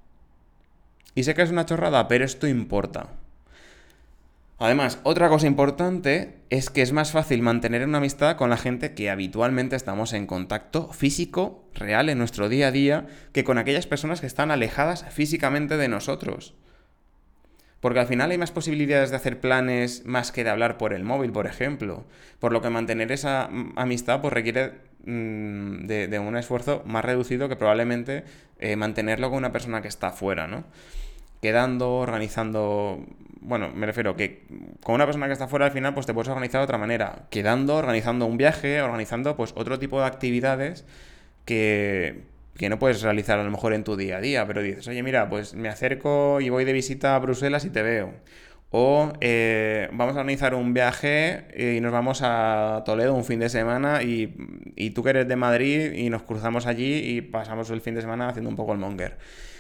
Y 1.15 1.23
sé 1.23 1.33
que 1.35 1.41
es 1.41 1.51
una 1.51 1.65
chorrada, 1.65 2.07
pero 2.07 2.23
esto 2.23 2.47
importa. 2.47 3.09
Además, 4.63 4.99
otra 5.03 5.27
cosa 5.27 5.47
importante 5.47 6.37
es 6.49 6.69
que 6.69 6.81
es 6.81 6.93
más 6.93 7.11
fácil 7.11 7.41
mantener 7.41 7.85
una 7.85 7.97
amistad 7.97 8.37
con 8.37 8.49
la 8.49 8.55
gente 8.55 8.93
que 8.93 9.09
habitualmente 9.09 9.75
estamos 9.75 10.13
en 10.13 10.27
contacto 10.27 10.93
físico, 10.93 11.67
real, 11.73 12.07
en 12.07 12.17
nuestro 12.17 12.47
día 12.47 12.67
a 12.67 12.71
día, 12.71 13.07
que 13.33 13.43
con 13.43 13.57
aquellas 13.57 13.87
personas 13.87 14.21
que 14.21 14.27
están 14.27 14.51
alejadas 14.51 15.05
físicamente 15.11 15.75
de 15.75 15.89
nosotros. 15.89 16.55
Porque 17.83 17.99
al 17.99 18.07
final 18.07 18.31
hay 18.31 18.37
más 18.37 18.51
posibilidades 18.51 19.09
de 19.09 19.17
hacer 19.17 19.41
planes 19.41 20.05
más 20.05 20.31
que 20.31 20.45
de 20.45 20.49
hablar 20.49 20.77
por 20.77 20.93
el 20.93 21.03
móvil, 21.03 21.33
por 21.33 21.47
ejemplo. 21.47 22.05
Por 22.39 22.53
lo 22.53 22.61
que 22.61 22.69
mantener 22.69 23.11
esa 23.11 23.49
amistad 23.75 24.21
pues, 24.21 24.31
requiere 24.31 24.71
mm, 25.05 25.85
de, 25.85 26.19
un 26.25 26.37
esfuerzo 26.37 26.81
más 26.85 27.03
reducido 27.03 27.49
que 27.49 27.57
probablemente 27.57 28.23
eh, 28.59 28.77
mantenerlo 28.77 29.27
con 29.29 29.39
una 29.39 29.51
persona 29.51 29.81
que 29.81 29.89
está 29.89 30.07
afuera, 30.07 30.47
¿no? 30.47 30.63
Quedando, 31.41 31.97
organizando. 31.97 33.05
Bueno, 33.41 33.69
me 33.75 33.85
refiero 33.85 34.15
que 34.15 34.45
con 34.81 34.95
una 34.95 35.05
persona 35.05 35.27
que 35.27 35.33
está 35.33 35.43
afuera 35.43 35.65
al 35.65 35.73
final, 35.73 35.93
pues 35.93 36.05
te 36.05 36.13
puedes 36.13 36.29
organizar 36.29 36.61
de 36.61 36.63
otra 36.63 36.77
manera. 36.77 37.25
Quedando, 37.31 37.75
organizando 37.75 38.27
un 38.27 38.37
viaje, 38.37 38.81
organizando 38.81 39.35
pues 39.35 39.51
otro 39.57 39.77
tipo 39.77 39.99
de 39.99 40.07
actividades 40.07 40.85
que, 41.43 42.32
que 42.57 42.69
no 42.69 42.79
puedes 42.79 43.01
realizar 43.01 43.39
a 43.39 43.43
lo 43.43 43.51
mejor 43.51 43.73
en 43.73 43.83
tu 43.83 43.95
día 43.95 44.17
a 44.17 44.21
día, 44.21 44.45
pero 44.47 44.61
dices, 44.61 44.87
oye, 44.87 45.01
mira, 45.03 45.29
pues 45.29 45.53
me 45.55 45.69
acerco 45.69 46.39
y 46.41 46.49
voy 46.49 46.65
de 46.65 46.73
visita 46.73 47.15
a 47.15 47.19
Bruselas 47.19 47.65
y 47.65 47.69
te 47.69 47.81
veo. 47.81 48.13
O 48.75 49.13
eh, 49.21 49.87
vamos 49.91 50.15
a 50.15 50.21
organizar 50.21 50.55
un 50.55 50.73
viaje 50.73 51.45
y 51.55 51.79
nos 51.79 51.91
vamos 51.91 52.21
a 52.23 52.81
Toledo 52.85 53.13
un 53.13 53.23
fin 53.23 53.39
de 53.39 53.49
semana 53.49 54.01
y, 54.01 54.35
y, 54.75 54.91
tú 54.91 55.03
que 55.03 55.11
eres 55.11 55.27
de 55.27 55.35
Madrid 55.35 55.93
y 55.93 56.09
nos 56.09 56.23
cruzamos 56.23 56.65
allí 56.65 56.95
y 56.95 57.21
pasamos 57.21 57.69
el 57.69 57.81
fin 57.81 57.93
de 57.93 58.01
semana 58.01 58.29
haciendo 58.29 58.49
un 58.49 58.55
poco 58.55 58.73
el 58.73 58.79
monger. 58.79 59.17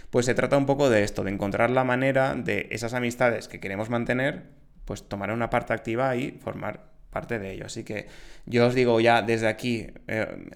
Pues 0.09 0.25
se 0.25 0.33
trata 0.33 0.57
un 0.57 0.65
poco 0.65 0.89
de 0.89 1.03
esto, 1.03 1.23
de 1.23 1.31
encontrar 1.31 1.69
la 1.69 1.83
manera 1.83 2.33
de 2.35 2.67
esas 2.71 2.95
amistades 2.95 3.47
que 3.47 3.59
queremos 3.59 3.89
mantener, 3.89 4.45
pues 4.85 5.07
tomar 5.07 5.31
una 5.31 5.49
parte 5.49 5.73
activa 5.73 6.15
y 6.15 6.31
formar 6.31 6.93
parte 7.11 7.39
de 7.39 7.53
ello. 7.53 7.67
Así 7.67 7.83
que 7.83 8.07
yo 8.45 8.67
os 8.67 8.75
digo 8.75 8.99
ya 8.99 9.21
desde 9.21 9.47
aquí, 9.47 9.87
eh, 10.07 10.49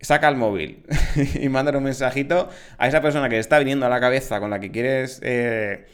saca 0.00 0.28
el 0.28 0.36
móvil 0.36 0.84
y 1.40 1.48
manda 1.48 1.76
un 1.76 1.84
mensajito 1.84 2.48
a 2.78 2.88
esa 2.88 3.00
persona 3.00 3.28
que 3.28 3.38
está 3.38 3.58
viniendo 3.58 3.86
a 3.86 3.88
la 3.88 4.00
cabeza 4.00 4.40
con 4.40 4.50
la 4.50 4.60
que 4.60 4.70
quieres 4.70 5.20
eh, 5.22 5.86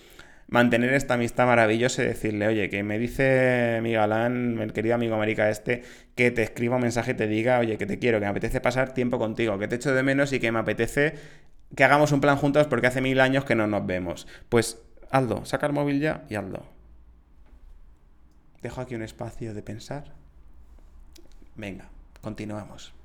mantener 0.48 0.92
esta 0.94 1.14
amistad 1.14 1.46
maravillosa 1.46 2.02
y 2.02 2.06
decirle, 2.06 2.48
oye, 2.48 2.68
que 2.68 2.82
me 2.82 2.98
dice 2.98 3.78
mi 3.82 3.92
galán, 3.92 4.58
el 4.60 4.72
querido 4.72 4.96
amigo 4.96 5.14
América 5.14 5.48
este, 5.48 5.84
que 6.16 6.30
te 6.32 6.42
escriba 6.42 6.76
un 6.76 6.82
mensaje 6.82 7.12
y 7.12 7.14
te 7.14 7.28
diga, 7.28 7.60
oye, 7.60 7.78
que 7.78 7.86
te 7.86 7.98
quiero, 7.98 8.18
que 8.18 8.24
me 8.24 8.30
apetece 8.30 8.60
pasar 8.60 8.92
tiempo 8.92 9.18
contigo, 9.18 9.58
que 9.58 9.68
te 9.68 9.76
echo 9.76 9.94
de 9.94 10.02
menos 10.02 10.32
y 10.32 10.40
que 10.40 10.50
me 10.50 10.58
apetece 10.58 11.14
que 11.76 11.84
hagamos 11.84 12.10
un 12.10 12.20
plan 12.20 12.36
juntos 12.36 12.66
porque 12.66 12.88
hace 12.88 13.00
mil 13.00 13.20
años 13.20 13.44
que 13.44 13.54
no 13.54 13.68
nos 13.68 13.86
vemos. 13.86 14.26
Pues 14.48 14.82
Aldo, 15.10 15.44
saca 15.44 15.66
el 15.66 15.72
móvil 15.72 16.00
ya 16.00 16.24
y 16.28 16.34
Aldo. 16.34 16.66
Dejo 18.60 18.80
aquí 18.80 18.94
un 18.94 19.02
espacio 19.02 19.54
de 19.54 19.62
pensar. 19.62 20.12
Venga, 21.54 21.88
continuamos. 22.20 22.99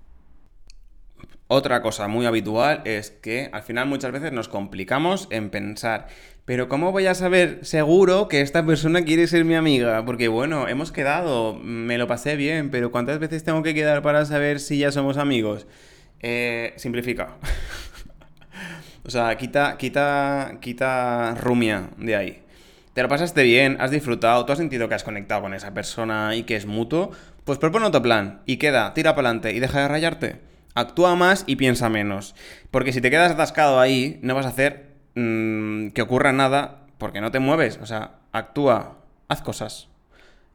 Otra 1.47 1.83
cosa 1.83 2.07
muy 2.07 2.25
habitual 2.25 2.81
es 2.85 3.11
que 3.11 3.49
al 3.53 3.61
final 3.61 3.87
muchas 3.87 4.11
veces 4.11 4.31
nos 4.31 4.47
complicamos 4.47 5.27
en 5.29 5.51
pensar, 5.51 6.07
pero 6.43 6.67
¿cómo 6.67 6.91
voy 6.91 7.05
a 7.05 7.13
saber 7.13 7.59
seguro 7.61 8.27
que 8.27 8.41
esta 8.41 8.65
persona 8.65 9.03
quiere 9.03 9.27
ser 9.27 9.45
mi 9.45 9.53
amiga? 9.53 10.03
Porque 10.05 10.27
bueno, 10.27 10.67
hemos 10.67 10.91
quedado, 10.91 11.53
me 11.53 11.99
lo 11.99 12.07
pasé 12.07 12.35
bien, 12.35 12.71
pero 12.71 12.91
¿cuántas 12.91 13.19
veces 13.19 13.43
tengo 13.43 13.61
que 13.61 13.75
quedar 13.75 14.01
para 14.01 14.25
saber 14.25 14.59
si 14.59 14.79
ya 14.79 14.91
somos 14.91 15.17
amigos? 15.17 15.67
Eh, 16.19 16.73
simplifica. 16.77 17.35
o 19.05 19.11
sea, 19.11 19.37
quita, 19.37 19.77
quita, 19.77 20.57
quita 20.61 21.35
rumia 21.35 21.91
de 21.97 22.15
ahí. 22.15 22.43
Te 22.95 23.03
lo 23.03 23.07
pasaste 23.07 23.43
bien, 23.43 23.77
has 23.79 23.91
disfrutado, 23.91 24.45
tú 24.45 24.51
has 24.51 24.57
sentido 24.57 24.89
que 24.89 24.95
has 24.95 25.03
conectado 25.03 25.43
con 25.43 25.53
esa 25.53 25.75
persona 25.75 26.35
y 26.35 26.41
que 26.41 26.55
es 26.55 26.65
mutuo, 26.65 27.11
pues 27.43 27.59
propone 27.59 27.85
otro 27.85 28.01
plan 28.01 28.41
y 28.47 28.57
queda, 28.57 28.95
tira 28.95 29.13
para 29.13 29.27
adelante 29.29 29.53
y 29.53 29.59
deja 29.59 29.81
de 29.81 29.87
rayarte. 29.89 30.54
Actúa 30.75 31.15
más 31.15 31.45
y 31.47 31.55
piensa 31.55 31.89
menos. 31.89 32.35
Porque 32.69 32.93
si 32.93 33.01
te 33.01 33.09
quedas 33.09 33.31
atascado 33.31 33.79
ahí, 33.79 34.19
no 34.21 34.35
vas 34.35 34.45
a 34.45 34.49
hacer 34.49 34.91
mm, 35.15 35.89
que 35.89 36.01
ocurra 36.01 36.33
nada 36.33 36.85
porque 36.97 37.21
no 37.21 37.31
te 37.31 37.39
mueves. 37.39 37.79
O 37.81 37.85
sea, 37.85 38.19
actúa, 38.31 38.97
haz 39.27 39.41
cosas. 39.41 39.87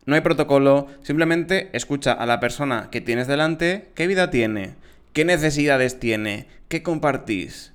No 0.06 0.14
hay 0.14 0.20
protocolo, 0.20 0.88
simplemente 1.02 1.70
escucha 1.72 2.12
a 2.12 2.26
la 2.26 2.40
persona 2.40 2.88
que 2.90 3.00
tienes 3.00 3.26
delante, 3.26 3.90
qué 3.94 4.06
vida 4.06 4.30
tiene, 4.30 4.74
qué 5.12 5.24
necesidades 5.24 6.00
tiene, 6.00 6.46
qué 6.68 6.82
compartís 6.82 7.72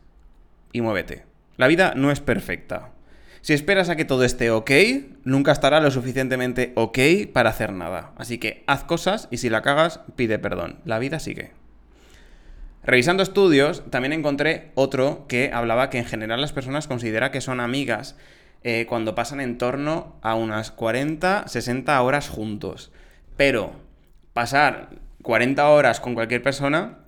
y 0.71 0.81
muévete. 0.81 1.23
La 1.57 1.67
vida 1.67 1.93
no 1.95 2.11
es 2.11 2.19
perfecta. 2.19 2.89
Si 3.41 3.53
esperas 3.53 3.89
a 3.89 3.95
que 3.95 4.05
todo 4.05 4.23
esté 4.23 4.49
ok, 4.49 4.71
nunca 5.23 5.51
estará 5.51 5.79
lo 5.79 5.91
suficientemente 5.91 6.73
ok 6.75 6.97
para 7.31 7.51
hacer 7.51 7.71
nada. 7.73 8.11
Así 8.17 8.39
que 8.39 8.63
haz 8.65 8.83
cosas 8.83 9.27
y 9.29 9.37
si 9.37 9.49
la 9.49 9.61
cagas, 9.61 9.99
pide 10.15 10.39
perdón. 10.39 10.79
La 10.83 10.99
vida 10.99 11.19
sigue. 11.19 11.51
Revisando 12.85 13.23
estudios, 13.23 13.83
también 13.89 14.13
encontré 14.13 14.71
otro 14.75 15.25
que 15.27 15.51
hablaba 15.51 15.89
que 15.89 15.97
en 15.97 16.05
general 16.05 16.39
las 16.39 16.53
personas 16.53 16.87
consideran 16.87 17.31
que 17.31 17.41
son 17.41 17.59
amigas 17.59 18.15
eh, 18.63 18.85
cuando 18.87 19.15
pasan 19.15 19.41
en 19.41 19.57
torno 19.57 20.17
a 20.21 20.35
unas 20.35 20.69
40, 20.69 21.47
60 21.47 21.99
horas 22.01 22.29
juntos. 22.29 22.91
Pero 23.37 23.73
pasar 24.33 24.89
40 25.23 25.67
horas 25.67 25.99
con 25.99 26.13
cualquier 26.13 26.43
persona 26.43 26.99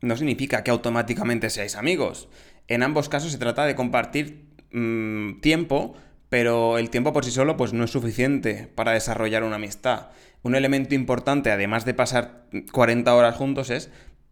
no 0.00 0.16
significa 0.16 0.64
que 0.64 0.70
automáticamente 0.70 1.50
seáis 1.50 1.76
amigos. 1.76 2.28
En 2.66 2.82
ambos 2.82 3.10
casos 3.10 3.30
se 3.30 3.38
trata 3.38 3.66
de 3.66 3.74
compartir 3.74 4.46
mm, 4.72 5.40
tiempo, 5.40 5.96
pero 6.30 6.78
el 6.78 6.88
tiempo 6.88 7.12
por 7.12 7.26
sí 7.26 7.30
solo 7.30 7.58
pues, 7.58 7.74
no 7.74 7.84
es 7.84 7.90
suficiente 7.90 8.70
para 8.74 8.92
desarrollar 8.92 9.44
una 9.44 9.56
amistad. 9.56 10.08
Un 10.42 10.54
elemento 10.54 10.94
importante, 10.94 11.50
además 11.50 11.84
de 11.84 11.92
pasar 11.92 12.44
40 12.72 13.14
horas 13.14 13.36
juntos, 13.36 13.68
es 13.68 13.90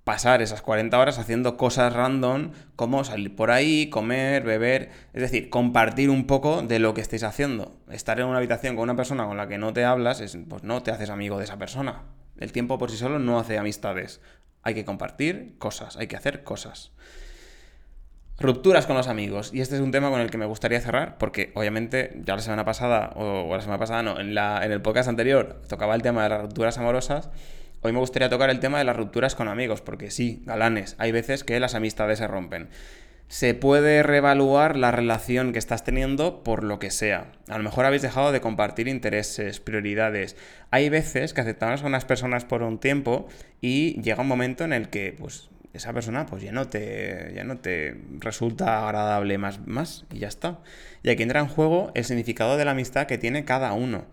pasar 0.09 0.41
esas 0.41 0.63
40 0.63 0.99
horas 0.99 1.19
haciendo 1.19 1.59
cosas 1.59 1.93
random 1.93 2.53
como 2.77 3.05
salir 3.05 3.37
por 3.37 3.51
ahí, 3.51 3.91
comer, 3.91 4.43
beber, 4.43 4.89
es 5.13 5.21
decir, 5.21 5.51
compartir 5.51 6.09
un 6.09 6.27
poco 6.27 6.63
de 6.63 6.79
lo 6.79 6.95
que 6.95 7.03
estéis 7.03 7.25
haciendo. 7.25 7.77
Estar 7.91 8.19
en 8.19 8.25
una 8.25 8.39
habitación 8.39 8.75
con 8.75 8.85
una 8.85 8.97
persona 8.97 9.27
con 9.27 9.37
la 9.37 9.49
que 9.49 9.59
no 9.59 9.75
te 9.75 9.85
hablas, 9.85 10.23
pues 10.49 10.63
no 10.63 10.83
te 10.83 10.93
haces 10.93 11.11
amigo 11.11 11.37
de 11.37 11.45
esa 11.45 11.59
persona. 11.59 12.05
El 12.39 12.53
tiempo 12.53 12.79
por 12.79 12.91
sí 12.91 12.97
solo 12.97 13.19
no 13.19 13.39
hace 13.39 13.59
amistades. 13.59 14.23
Hay 14.63 14.73
que 14.73 14.87
compartir 14.87 15.57
cosas, 15.59 15.99
hay 15.99 16.07
que 16.07 16.17
hacer 16.17 16.43
cosas. 16.43 16.91
Rupturas 18.39 18.87
con 18.87 18.97
los 18.97 19.09
amigos. 19.09 19.51
Y 19.53 19.61
este 19.61 19.75
es 19.75 19.83
un 19.83 19.91
tema 19.91 20.09
con 20.09 20.23
el 20.23 20.31
que 20.31 20.39
me 20.39 20.47
gustaría 20.47 20.81
cerrar, 20.81 21.19
porque 21.19 21.53
obviamente 21.55 22.19
ya 22.25 22.35
la 22.35 22.41
semana 22.41 22.65
pasada, 22.65 23.13
o 23.15 23.55
la 23.55 23.61
semana 23.61 23.79
pasada 23.79 24.03
no, 24.03 24.19
en, 24.19 24.35
la, 24.35 24.65
en 24.65 24.73
el 24.73 24.81
podcast 24.81 25.11
anterior 25.11 25.61
tocaba 25.69 25.95
el 25.95 26.01
tema 26.01 26.23
de 26.23 26.31
las 26.31 26.41
rupturas 26.41 26.79
amorosas. 26.79 27.29
Hoy 27.81 27.93
me 27.93 27.99
gustaría 27.99 28.29
tocar 28.29 28.51
el 28.51 28.61
tema 28.61 28.79
de 28.79 28.85
las 28.85 28.97
rupturas 28.97 29.35
con 29.35 29.49
amigos, 29.49 29.83
porque 29.83 30.11
sí, 30.11 30.43
galanes, 30.47 30.97
hay 30.99 31.13
veces 31.13 31.45
que 31.45 31.61
las 31.61 31.75
amistades 31.75 32.19
se 32.19 32.27
rompen 32.27 32.69
se 33.29 33.55
puede 33.55 34.03
reevaluar 34.03 34.77
la 34.77 34.91
relación 34.91 35.53
que 35.53 35.59
estás 35.59 35.85
teniendo 35.85 36.43
por 36.43 36.65
lo 36.65 36.79
que 36.79 36.91
sea. 36.91 37.33
A 37.49 37.59
lo 37.59 37.65
mejor 37.65 37.85
habéis 37.85 38.03
dejado 38.03 38.33
de 38.33 38.41
compartir 38.41 38.89
intereses, 38.89 39.61
prioridades. 39.61 40.35
Hay 40.71 40.89
veces 40.89 41.35
que 41.35 41.43
aceptamos 41.43 41.83
a 41.83 41.87
unas 41.87 42.07
personas 42.07 42.47
por 42.47 42.63
un 42.63 42.79
tiempo 42.79 43.29
y 43.61 44.01
llega 44.01 44.23
un 44.23 44.29
momento 44.29 44.65
en 44.65 44.73
el 44.73 44.89
que, 44.89 45.15
pues, 45.19 45.51
esa 45.75 45.93
persona 45.93 46.25
pues 46.25 46.43
ya 46.43 46.51
no 46.51 46.67
te, 46.67 47.33
ya 47.37 47.45
no 47.45 47.59
te 47.59 48.01
resulta 48.19 48.87
agradable 48.87 49.37
más, 49.37 49.67
más 49.67 50.07
y 50.11 50.21
ya 50.21 50.29
está. 50.29 50.61
Y 51.03 51.11
aquí 51.11 51.23
entra 51.23 51.41
en 51.41 51.49
juego 51.49 51.93
el 51.95 52.05
significado 52.05 52.57
de 52.57 52.65
la 52.65 52.71
amistad 52.71 53.07
que 53.07 53.19
tiene 53.19 53.45
cada 53.45 53.75
uno. 53.75 54.07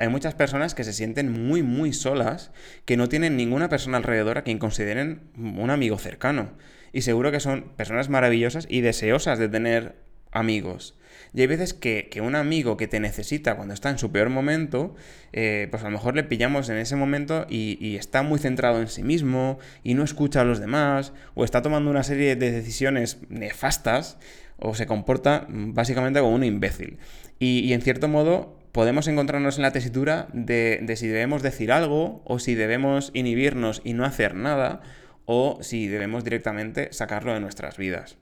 Hay 0.00 0.08
muchas 0.08 0.34
personas 0.34 0.74
que 0.74 0.82
se 0.82 0.94
sienten 0.94 1.30
muy, 1.30 1.62
muy 1.62 1.92
solas, 1.92 2.52
que 2.86 2.96
no 2.96 3.10
tienen 3.10 3.36
ninguna 3.36 3.68
persona 3.68 3.98
alrededor 3.98 4.38
a 4.38 4.44
quien 4.44 4.58
consideren 4.58 5.20
un 5.36 5.68
amigo 5.68 5.98
cercano 5.98 6.52
y 6.90 7.02
seguro 7.02 7.30
que 7.30 7.38
son 7.38 7.72
personas 7.76 8.08
maravillosas 8.08 8.66
y 8.70 8.80
deseosas 8.80 9.38
de 9.38 9.50
tener 9.50 9.96
amigos. 10.32 10.96
Y 11.34 11.42
hay 11.42 11.46
veces 11.48 11.74
que, 11.74 12.08
un 12.22 12.34
amigo 12.34 12.78
que 12.78 12.88
te 12.88 12.98
necesita 12.98 13.56
cuando 13.56 13.74
está 13.74 13.90
en 13.90 13.98
su 13.98 14.10
peor 14.10 14.30
momento, 14.30 14.94
eh, 15.34 15.68
pues 15.70 15.82
a 15.82 15.86
lo 15.86 15.92
mejor 15.92 16.16
le 16.16 16.24
pillamos 16.24 16.70
en 16.70 16.78
ese 16.78 16.96
momento 16.96 17.46
y, 17.50 17.96
está 17.96 18.22
muy 18.22 18.38
centrado 18.38 18.80
en 18.80 18.88
sí 18.88 19.02
mismo 19.02 19.58
y 19.84 19.92
no 19.92 20.02
escucha 20.02 20.40
a 20.40 20.44
los 20.44 20.60
demás, 20.60 21.12
o 21.34 21.44
está 21.44 21.60
tomando 21.60 21.90
una 21.90 22.04
serie 22.04 22.36
de 22.36 22.52
decisiones 22.52 23.18
nefastas, 23.28 24.16
o 24.56 24.74
se 24.74 24.86
comporta 24.86 25.46
básicamente 25.48 26.20
como 26.20 26.34
un 26.34 26.44
imbécil. 26.44 26.98
Y, 27.38 27.74
en 27.74 27.82
cierto 27.82 28.08
modo 28.08 28.59
podemos 28.72 29.08
encontrarnos 29.08 29.56
en 29.56 29.62
la 29.62 29.72
tesitura 29.72 30.28
de, 30.32 30.84
si 30.96 31.08
debemos 31.08 31.42
decir 31.42 31.72
algo 31.72 32.22
o 32.24 32.38
si 32.38 32.54
debemos 32.54 33.10
inhibirnos 33.14 33.80
y 33.84 33.94
no 33.94 34.04
hacer 34.04 34.34
nada, 34.34 34.80
o 35.26 35.58
si 35.60 35.88
debemos 35.88 36.24
directamente 36.24 36.92
sacarlo 36.92 37.34
de 37.34 37.40
nuestras 37.40 37.76
vidas. 37.76 38.16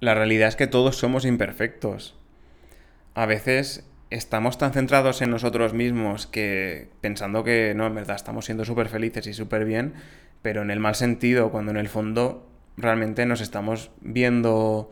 La 0.00 0.14
realidad 0.14 0.48
es 0.48 0.56
que 0.56 0.66
todos 0.66 0.96
somos 0.96 1.24
imperfectos. 1.24 2.16
A 3.14 3.26
veces 3.26 3.84
estamos 4.10 4.58
tan 4.58 4.72
centrados 4.72 5.22
en 5.22 5.30
nosotros 5.30 5.72
mismos 5.72 6.26
que 6.26 6.88
pensando 7.00 7.42
que 7.42 7.74
no, 7.74 7.86
en 7.86 7.94
verdad 7.94 8.16
estamos 8.16 8.44
siendo 8.44 8.64
súper 8.64 8.88
felices 8.88 9.26
y 9.26 9.34
súper 9.34 9.64
bien, 9.64 9.94
pero 10.42 10.62
en 10.62 10.70
el 10.70 10.80
mal 10.80 10.94
sentido, 10.94 11.50
cuando 11.50 11.70
en 11.70 11.78
el 11.78 11.88
fondo 11.88 12.48
realmente 12.76 13.26
nos 13.26 13.40
estamos 13.40 13.90
viendo 14.00 14.90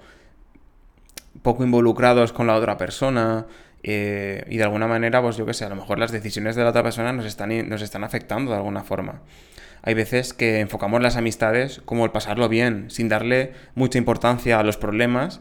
poco 1.43 1.65
involucrados 1.65 2.33
con 2.33 2.47
la 2.47 2.55
otra 2.55 2.77
persona 2.77 3.47
eh, 3.83 4.45
y 4.49 4.57
de 4.57 4.65
alguna 4.65 4.87
manera, 4.87 5.21
pues 5.23 5.37
yo 5.37 5.47
qué 5.47 5.55
sé, 5.55 5.65
a 5.65 5.69
lo 5.69 5.77
mejor 5.77 5.99
las 5.99 6.13
decisiones 6.13 6.57
de 6.57 6.63
la 6.63 6.71
otra 6.71 6.83
persona 6.83 7.13
nos 7.13 7.27
están, 7.27 7.69
nos 7.69 7.83
están 7.83 8.05
afectando 8.05 8.53
de 8.53 8.59
alguna 8.59 8.85
forma 8.85 9.23
hay 9.83 9.95
veces 9.95 10.33
que 10.33 10.61
enfocamos 10.61 11.03
las 11.03 11.17
amistades 11.17 11.83
como 11.85 12.05
el 12.05 12.13
pasarlo 12.13 12.49
bien, 12.49 12.91
sin 12.91 13.09
darle 13.09 13.53
mucha 13.75 13.99
importancia 13.99 14.59
a 14.59 14.63
los 14.63 14.77
problemas, 14.77 15.41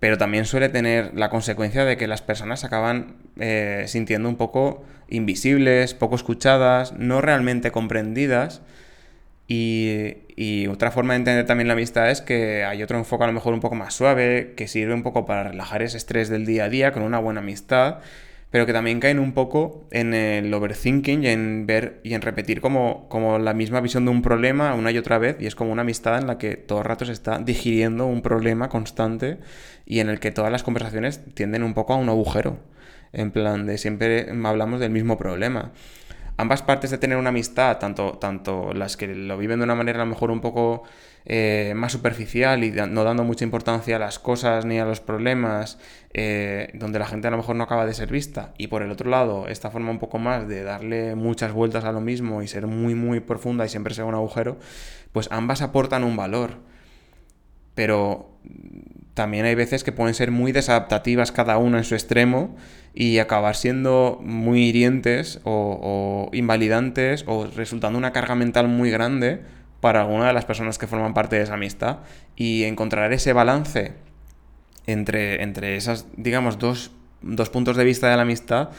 pero 0.00 0.18
también 0.18 0.44
suele 0.44 0.68
tener 0.68 1.12
la 1.14 1.30
consecuencia 1.30 1.84
de 1.84 1.96
que 1.96 2.08
las 2.08 2.20
personas 2.20 2.64
acaban 2.64 3.16
eh, 3.38 3.84
sintiendo 3.86 4.28
un 4.28 4.36
poco 4.36 4.84
invisibles, 5.08 5.94
poco 5.94 6.16
escuchadas, 6.16 6.94
no 6.94 7.20
realmente 7.20 7.70
comprendidas. 7.70 8.60
Y, 9.52 10.18
y, 10.36 10.68
otra 10.68 10.92
forma 10.92 11.14
de 11.14 11.18
entender 11.18 11.44
también 11.44 11.66
la 11.66 11.72
amistad 11.74 12.08
es 12.08 12.20
que 12.20 12.62
hay 12.62 12.84
otro 12.84 12.96
enfoque 12.98 13.24
a 13.24 13.26
lo 13.26 13.32
mejor 13.32 13.52
un 13.52 13.58
poco 13.58 13.74
más 13.74 13.94
suave, 13.94 14.54
que 14.56 14.68
sirve 14.68 14.94
un 14.94 15.02
poco 15.02 15.26
para 15.26 15.42
relajar 15.50 15.82
ese 15.82 15.96
estrés 15.96 16.28
del 16.28 16.46
día 16.46 16.66
a 16.66 16.68
día 16.68 16.92
con 16.92 17.02
una 17.02 17.18
buena 17.18 17.40
amistad 17.40 17.98
pero 18.50 18.66
que 18.66 18.72
también 18.72 19.00
caen 19.00 19.18
un 19.18 19.32
poco 19.32 19.86
en 19.90 20.12
el 20.12 20.52
overthinking 20.52 21.22
y 21.24 21.28
en 21.28 21.66
ver 21.66 22.00
y 22.02 22.14
en 22.14 22.22
repetir 22.22 22.60
como, 22.60 23.08
como 23.08 23.38
la 23.38 23.54
misma 23.54 23.80
visión 23.80 24.04
de 24.04 24.10
un 24.10 24.22
problema 24.22 24.74
una 24.74 24.90
y 24.90 24.98
otra 24.98 25.18
vez, 25.18 25.36
y 25.40 25.46
es 25.46 25.54
como 25.54 25.72
una 25.72 25.82
amistad 25.82 26.18
en 26.18 26.26
la 26.26 26.36
que 26.36 26.56
todo 26.56 26.80
el 26.80 26.84
rato 26.84 27.04
se 27.04 27.12
está 27.12 27.38
digiriendo 27.38 28.06
un 28.06 28.22
problema 28.22 28.68
constante 28.68 29.38
y 29.86 30.00
en 30.00 30.08
el 30.08 30.18
que 30.18 30.32
todas 30.32 30.50
las 30.50 30.62
conversaciones 30.64 31.24
tienden 31.34 31.62
un 31.62 31.74
poco 31.74 31.94
a 31.94 31.96
un 31.96 32.08
agujero, 32.08 32.58
en 33.12 33.30
plan 33.30 33.66
de 33.66 33.78
siempre 33.78 34.28
hablamos 34.44 34.80
del 34.80 34.90
mismo 34.90 35.16
problema 35.16 35.72
ambas 36.40 36.62
partes 36.62 36.90
de 36.90 36.98
tener 36.98 37.18
una 37.18 37.28
amistad, 37.28 37.78
tanto, 37.78 38.12
tanto 38.18 38.72
las 38.72 38.96
que 38.96 39.06
lo 39.06 39.36
viven 39.36 39.58
de 39.58 39.64
una 39.64 39.74
manera 39.74 40.00
a 40.00 40.04
lo 40.04 40.10
mejor 40.10 40.30
un 40.30 40.40
poco 40.40 40.84
eh, 41.26 41.74
más 41.76 41.92
superficial 41.92 42.64
y 42.64 42.70
no 42.70 43.04
dando 43.04 43.24
mucha 43.24 43.44
importancia 43.44 43.96
a 43.96 43.98
las 43.98 44.18
cosas 44.18 44.64
ni 44.64 44.78
a 44.78 44.86
los 44.86 45.00
problemas, 45.00 45.78
eh, 46.14 46.70
donde 46.74 46.98
la 46.98 47.06
gente 47.06 47.28
a 47.28 47.30
lo 47.30 47.36
mejor 47.36 47.56
no 47.56 47.64
acaba 47.64 47.84
de 47.84 47.92
ser 47.92 48.10
vista, 48.10 48.54
y 48.56 48.68
por 48.68 48.82
el 48.82 48.90
otro 48.90 49.10
lado, 49.10 49.48
esta 49.48 49.70
forma 49.70 49.90
un 49.90 49.98
poco 49.98 50.18
más 50.18 50.48
de 50.48 50.62
darle 50.62 51.14
muchas 51.14 51.52
vueltas 51.52 51.84
a 51.84 51.92
lo 51.92 52.00
mismo 52.00 52.42
y 52.42 52.48
ser 52.48 52.66
muy, 52.66 52.94
muy 52.94 53.20
profunda 53.20 53.66
y 53.66 53.68
siempre 53.68 53.92
ser 53.92 54.04
un 54.04 54.14
agujero, 54.14 54.58
pues 55.12 55.28
ambas 55.30 55.60
aportan 55.60 56.04
un 56.04 56.16
valor. 56.16 56.58
Pero 57.74 58.30
también 59.14 59.44
hay 59.44 59.54
veces 59.54 59.84
que 59.84 59.92
pueden 59.92 60.14
ser 60.14 60.30
muy 60.30 60.52
desadaptativas 60.52 61.32
cada 61.32 61.58
una 61.58 61.78
en 61.78 61.84
su 61.84 61.94
extremo 61.94 62.56
y 62.94 63.18
acabar 63.18 63.56
siendo 63.56 64.20
muy 64.22 64.64
hirientes 64.64 65.40
o, 65.44 66.28
invalidantes 66.32 67.24
o 67.26 67.46
resultando 67.46 67.98
una 67.98 68.12
carga 68.12 68.34
mental 68.34 68.68
muy 68.68 68.90
grande 68.90 69.40
para 69.80 70.02
alguna 70.02 70.26
de 70.26 70.32
las 70.32 70.44
personas 70.44 70.78
que 70.78 70.86
forman 70.86 71.14
parte 71.14 71.36
de 71.36 71.42
esa 71.42 71.54
amistad. 71.54 71.98
Y 72.36 72.64
encontrar 72.64 73.12
ese 73.12 73.32
balance 73.32 73.94
entre, 74.86 75.42
entre 75.42 75.76
esas, 75.76 76.06
digamos, 76.16 76.58
dos, 76.58 76.90
dos 77.22 77.50
puntos 77.50 77.76
de 77.76 77.84
vista 77.84 78.10
de 78.10 78.16
la 78.16 78.22
amistad 78.22 78.70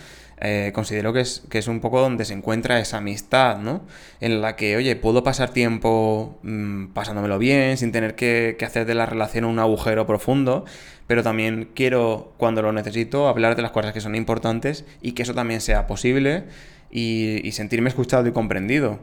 eh, 0.43 0.71
considero 0.73 1.13
que 1.13 1.19
es, 1.21 1.43
que 1.49 1.59
es 1.59 1.67
un 1.67 1.81
poco 1.81 2.01
donde 2.01 2.25
se 2.25 2.33
encuentra 2.33 2.79
esa 2.79 2.97
amistad, 2.97 3.59
¿no? 3.59 3.83
En 4.19 4.41
la 4.41 4.55
que, 4.55 4.75
oye, 4.75 4.95
puedo 4.95 5.23
pasar 5.23 5.51
tiempo 5.51 6.39
mm, 6.41 6.87
pasándomelo 6.87 7.37
bien, 7.37 7.77
sin 7.77 7.91
tener 7.91 8.15
que, 8.15 8.57
hacer 8.65 8.87
de 8.87 8.95
la 8.95 9.05
relación 9.05 9.45
un 9.45 9.59
agujero 9.59 10.07
profundo, 10.07 10.65
pero 11.05 11.21
también 11.21 11.69
quiero, 11.75 12.33
cuando 12.37 12.63
lo 12.63 12.71
necesito, 12.73 13.27
hablar 13.27 13.55
de 13.55 13.61
las 13.61 13.71
cosas 13.71 13.93
que 13.93 14.01
son 14.01 14.15
importantes 14.15 14.83
y 15.01 15.11
que 15.11 15.21
eso 15.21 15.35
también 15.35 15.61
sea 15.61 15.85
posible 15.85 16.45
y, 16.89 17.47
y 17.47 17.51
sentirme 17.51 17.89
escuchado 17.89 18.27
y 18.27 18.31
comprendido. 18.31 18.99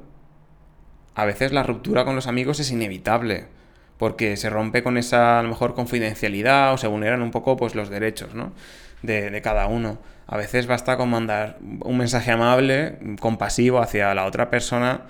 A 1.14 1.24
veces 1.24 1.52
la 1.52 1.62
ruptura 1.62 2.04
con 2.04 2.16
los 2.16 2.26
amigos 2.26 2.58
es 2.58 2.72
inevitable 2.72 3.46
porque 3.96 4.36
se 4.36 4.48
rompe 4.48 4.82
con 4.82 4.96
esa 4.96 5.40
a 5.40 5.42
lo 5.42 5.48
mejor 5.50 5.74
confidencialidad 5.74 6.72
o 6.72 6.78
se 6.78 6.86
vulneran 6.86 7.22
un 7.22 7.32
poco 7.32 7.56
pues 7.56 7.74
los 7.74 7.90
derechos 7.90 8.34
¿no? 8.34 8.52
De, 9.02 9.30
de 9.30 9.42
cada 9.42 9.66
uno. 9.66 9.98
A 10.26 10.36
veces 10.36 10.66
basta 10.66 10.96
con 10.96 11.08
mandar 11.08 11.58
un 11.60 11.96
mensaje 11.96 12.30
amable, 12.30 12.98
compasivo 13.18 13.80
hacia 13.80 14.14
la 14.14 14.26
otra 14.26 14.50
persona, 14.50 15.06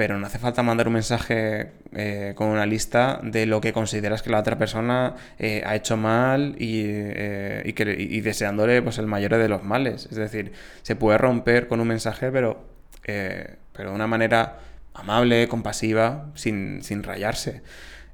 pero 0.00 0.18
no 0.18 0.26
hace 0.26 0.38
falta 0.38 0.62
mandar 0.62 0.86
un 0.86 0.94
mensaje 0.94 1.72
eh, 1.92 2.32
con 2.34 2.48
una 2.48 2.64
lista 2.64 3.20
de 3.22 3.44
lo 3.44 3.60
que 3.60 3.74
consideras 3.74 4.22
que 4.22 4.30
la 4.30 4.38
otra 4.38 4.56
persona 4.56 5.14
eh, 5.38 5.62
ha 5.66 5.76
hecho 5.76 5.98
mal 5.98 6.56
y, 6.58 6.84
eh, 6.86 7.62
y, 7.66 8.20
deseándole 8.22 8.80
pues, 8.80 8.96
el 8.96 9.06
mayor 9.06 9.36
de 9.36 9.46
los 9.46 9.62
males. 9.62 10.08
Es 10.10 10.16
decir, 10.16 10.52
se 10.80 10.96
puede 10.96 11.18
romper 11.18 11.68
con 11.68 11.80
un 11.80 11.88
mensaje, 11.88 12.32
pero, 12.32 12.64
pero 13.02 13.90
de 13.90 13.94
una 13.94 14.06
manera 14.06 14.60
amable, 14.94 15.48
compasiva, 15.48 16.30
sin, 16.34 16.82
sin 16.82 17.02
rayarse. 17.02 17.60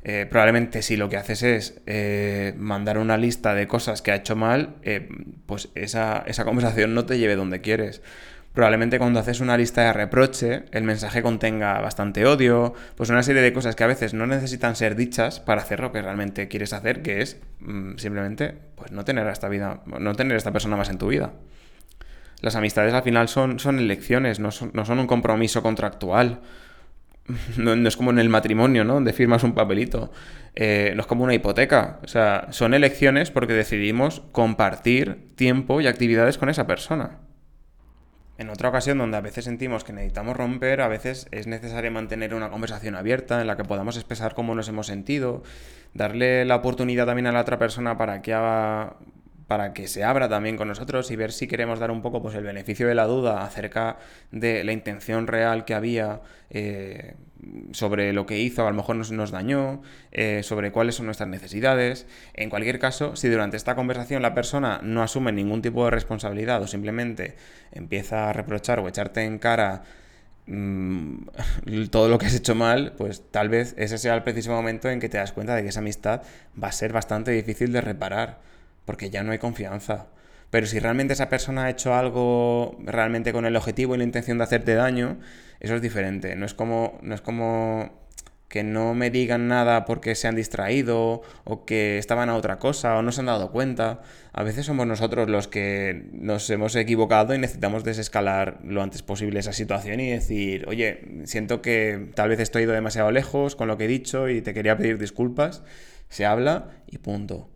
Eh, 0.09 0.25
probablemente 0.31 0.83
si 0.83 0.97
lo 0.97 1.09
que 1.09 1.17
haces 1.17 1.43
es 1.43 1.81
eh, 1.87 2.55
mandar 2.57 2.97
una 2.99 3.17
lista 3.17 3.57
de 3.57 3.67
cosas 3.67 4.03
que 4.03 4.13
ha 4.13 4.15
hecho 4.15 4.37
mal, 4.37 4.77
eh, 4.85 5.09
pues 5.47 5.71
esa, 5.75 6.25
conversación 6.45 6.95
no 6.95 7.07
te 7.07 7.19
lleve 7.19 7.35
donde 7.35 7.61
quieres. 7.61 8.03
Probablemente 8.53 9.01
cuando 9.01 9.19
haces 9.19 9.41
una 9.41 9.57
lista 9.57 9.83
de 9.83 9.93
reproche, 9.93 10.63
el 10.71 10.85
mensaje 10.85 11.23
contenga 11.23 11.81
bastante 11.81 12.25
odio, 12.25 12.73
pues 12.95 13.11
una 13.11 13.25
serie 13.25 13.43
de 13.43 13.53
cosas 13.53 13.75
que 13.75 13.83
a 13.83 13.89
veces 13.89 14.15
no 14.15 14.29
necesitan 14.29 14.77
ser 14.77 14.95
dichas 14.95 15.41
para 15.41 15.63
hacer 15.63 15.81
lo 15.81 15.91
que 15.91 16.01
realmente 16.01 16.47
quieres 16.47 16.73
hacer, 16.73 17.03
que 17.03 17.21
es 17.21 17.41
mm, 17.59 17.97
simplemente 17.97 18.55
pues 18.77 18.93
no 18.93 19.05
tener 19.05 19.27
a 19.27 19.33
esta 19.33 19.49
vida, 19.49 19.83
no 19.87 20.15
tener 20.15 20.35
a 20.35 20.39
esta 20.39 20.53
persona 20.53 20.77
más 20.77 20.89
en 20.89 20.99
tu 20.99 21.09
vida. 21.09 21.33
Las 22.43 22.55
amistades 22.55 22.95
al 22.95 23.03
final 23.03 23.27
son, 23.27 23.59
son 23.59 23.81
elecciones, 23.81 24.39
no 24.39 24.53
son, 24.53 24.71
no 24.73 24.85
son 24.85 25.01
un 25.01 25.09
compromiso 25.09 25.65
contractual. 25.65 26.43
No, 27.57 27.75
es 27.75 27.97
como 27.97 28.11
en 28.11 28.19
el 28.19 28.29
matrimonio, 28.29 28.85
¿no? 28.85 28.95
Donde 28.95 29.13
firmas 29.13 29.43
un 29.43 29.55
papelito. 29.55 30.13
Eh, 30.55 30.93
no 30.95 31.03
es 31.03 31.07
como 31.07 31.25
una 31.25 31.35
hipoteca. 31.35 32.01
O 32.03 32.09
sea, 32.09 32.49
son 32.51 32.75
elecciones 32.75 33.31
porque 33.31 33.53
decidimos 33.53 34.23
compartir 34.33 35.35
tiempo 35.37 35.81
y 35.81 35.87
actividades 35.87 36.39
con 36.39 36.49
esa 36.49 36.67
persona. 36.67 37.19
En 38.39 38.51
otra 38.51 38.69
ocasión 38.69 38.99
donde 38.99 39.17
a 39.17 39.23
veces 39.23 39.47
sentimos 39.47 39.83
que 39.83 39.95
necesitamos 39.95 40.37
romper, 40.37 40.83
a 40.83 40.89
veces 40.89 41.27
es 41.31 41.47
necesario 41.47 41.91
mantener 41.91 42.35
una 42.35 42.51
conversación 42.51 42.95
abierta 42.95 43.41
en 43.41 43.47
la 43.47 43.57
que 43.57 43.65
podamos 43.65 43.97
expresar 43.97 44.35
cómo 44.35 44.55
nos 44.55 44.69
hemos 44.69 44.87
sentido, 44.87 45.43
darle 45.95 46.45
la 46.45 46.57
oportunidad 46.57 47.07
también 47.07 47.29
a 47.29 47.33
la 47.33 47.41
otra 47.41 47.59
persona 47.59 47.97
para 47.97 48.21
que 48.21 48.35
haga 48.35 48.97
para 49.47 49.73
que 49.73 49.87
se 49.87 50.03
abra 50.03 50.29
también 50.29 50.57
con 50.57 50.69
nosotros 50.69 51.11
y 51.11 51.17
ver 51.17 51.33
si 51.33 51.47
queremos 51.47 51.79
dar 51.79 51.91
un 51.91 52.03
poco 52.03 52.21
pues, 52.21 52.35
el 52.35 52.45
beneficio 52.45 52.89
de 52.89 52.95
la 52.95 53.07
duda 53.07 53.45
acerca 53.45 53.99
de 54.33 54.65
la 54.65 54.73
intención 54.73 55.27
real 55.27 55.65
que 55.65 55.75
había 55.75 56.21
eh, 56.51 57.15
sobre 57.73 58.13
lo 58.13 58.27
que 58.27 58.41
hizo, 58.41 58.67
a 58.67 58.71
lo 58.71 58.77
mejor 58.77 58.97
nos, 58.97 59.31
dañó, 59.31 59.83
eh, 60.11 60.43
sobre 60.43 60.73
cuáles 60.73 60.97
son 60.97 61.07
nuestras 61.07 61.29
necesidades. 61.29 62.07
En 62.35 62.51
cualquier 62.51 62.79
caso, 62.79 63.15
si 63.15 63.29
durante 63.29 63.57
esta 63.57 63.77
conversación 63.77 64.23
la 64.23 64.35
persona 64.35 64.81
no 64.83 65.03
asume 65.03 65.33
ningún 65.33 65.63
tipo 65.63 65.85
de 65.85 65.91
responsabilidad 65.91 66.61
o 66.63 66.67
simplemente 66.67 67.37
empieza 67.73 68.31
a 68.31 68.33
reprochar 68.33 68.81
o 68.81 68.89
echarte 68.89 69.23
en 69.23 69.39
cara 69.39 69.85
mm, 70.47 71.19
todo 71.91 72.09
lo 72.09 72.19
que 72.19 72.27
has 72.27 72.35
hecho 72.35 72.57
mal, 72.57 72.95
pues 72.97 73.23
tal 73.31 73.49
vez 73.49 73.75
ese 73.79 73.99
sea 73.99 74.15
el 74.15 74.25
preciso 74.25 74.51
momento 74.51 74.91
en 74.91 74.99
que 74.99 75.09
te 75.09 75.19
das 75.19 75.33
cuenta 75.33 75.55
de 75.55 75.63
que 75.63 75.69
esa 75.69 75.81
amistad 75.81 76.23
va 76.61 76.69
a 76.69 76.73
ser 76.73 76.93
bastante 76.93 77.31
difícil 77.31 77.73
de 77.73 77.81
reparar 77.81 78.41
porque 78.87 79.11
ya 79.11 79.23
no 79.23 79.33
hay 79.33 79.39
confianza. 79.39 80.07
Pero 80.51 80.67
si 80.67 80.79
realmente 80.79 81.13
esa 81.13 81.29
persona 81.29 81.65
ha 81.65 81.71
hecho 81.71 81.95
algo 81.95 82.79
realmente 82.81 83.33
con 83.33 83.45
el 83.45 83.57
objetivo 83.57 83.95
y 83.95 83.99
la 83.99 84.05
intención 84.05 84.39
de 84.39 84.45
hacerte 84.45 84.75
daño, 84.75 85.19
eso 85.61 85.75
es 85.75 85.83
diferente. 85.83 86.35
No 86.37 86.47
es 86.47 86.55
como, 86.55 86.99
no 87.03 87.15
es 87.15 87.21
como 87.21 88.07
que 88.49 88.63
no 88.63 88.95
me 88.95 89.11
digan 89.11 89.49
nada 89.49 89.85
porque 89.85 90.15
se 90.15 90.29
han 90.29 90.37
distraído 90.37 91.23
o 91.45 91.65
que 91.65 91.99
estaban 91.99 92.29
a 92.31 92.37
otra 92.37 92.59
cosa 92.59 92.97
o 92.97 93.03
no 93.03 93.11
se 93.13 93.21
han 93.21 93.27
dado 93.27 93.51
cuenta. 93.51 94.03
A 94.33 94.45
veces 94.45 94.67
somos 94.67 94.87
nosotros 94.87 95.29
los 95.29 95.49
que 95.49 96.09
nos 96.13 96.49
hemos 96.51 96.77
equivocado 96.77 97.35
y 97.35 97.39
necesitamos 97.39 97.83
desescalar 97.83 98.61
lo 98.65 98.83
antes 98.83 99.03
posible 99.03 99.41
esa 99.41 99.53
situación 99.53 100.01
y 100.01 100.11
decir, 100.11 100.65
oye, 100.69 101.25
siento 101.25 101.61
que 101.61 102.11
tal 102.15 102.29
vez 102.29 102.41
estoy 102.41 102.63
ido 102.63 102.73
demasiado 102.73 103.11
lejos 103.11 103.57
con 103.57 103.69
lo 103.69 103.77
que 103.77 103.87
he 103.87 103.89
dicho 103.89 104.29
y 104.29 104.43
te 104.43 104.55
quería 104.55 104.77
pedir 104.77 104.99
disculpas. 104.99 105.65
Se 106.09 106.25
habla 106.25 106.71
y 106.87 106.99
punto. 106.99 107.51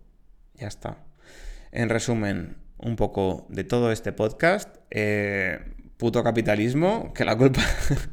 Ya 0.55 0.67
está. 0.67 1.10
En 1.73 1.89
resumen, 1.89 2.57
un 2.79 2.97
poco 2.97 3.47
de 3.49 3.65
todo 3.65 3.93
este 3.93 4.13
podcast. 4.13 4.69
Eh, 4.91 5.59
puto 5.97 6.25
capitalismo, 6.25 7.13
que 7.15 7.25
la 7.25 7.37
culpa... 7.37 7.61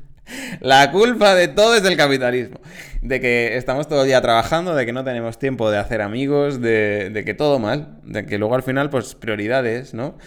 la 0.60 0.92
culpa 0.92 1.34
de 1.34 1.48
todo 1.48 1.76
es 1.76 1.84
del 1.84 1.98
capitalismo. 1.98 2.60
De 3.02 3.20
que 3.20 3.58
estamos 3.58 3.88
todo 3.88 4.02
el 4.02 4.08
día 4.08 4.22
trabajando, 4.22 4.76
de 4.76 4.86
que 4.86 4.94
no 4.94 5.04
tenemos 5.04 5.40
tiempo 5.40 5.72
de 5.72 5.78
hacer 5.78 6.02
amigos, 6.02 6.62
de, 6.62 7.24
que 7.26 7.34
todo 7.34 7.60
mal, 7.60 8.00
de 8.04 8.26
que 8.26 8.38
luego 8.38 8.56
al 8.56 8.64
final, 8.64 8.90
pues 8.90 9.16
prioridades, 9.16 9.94
¿no? 9.94 10.18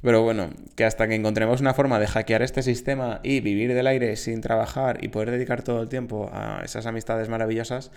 Pero 0.00 0.22
bueno, 0.22 0.50
que 0.76 0.84
hasta 0.84 1.08
que 1.08 1.16
encontremos 1.16 1.60
una 1.60 1.74
forma 1.74 1.98
de 1.98 2.06
hackear 2.06 2.42
este 2.42 2.62
sistema 2.62 3.18
y 3.24 3.40
vivir 3.40 3.74
del 3.74 3.88
aire 3.88 4.14
sin 4.14 4.40
trabajar 4.40 5.04
y 5.04 5.08
poder 5.08 5.32
dedicar 5.32 5.62
todo 5.62 5.82
el 5.82 5.88
tiempo 5.88 6.30
a 6.32 6.62
esas 6.64 6.86
amistades 6.86 7.28
maravillosas, 7.28 7.90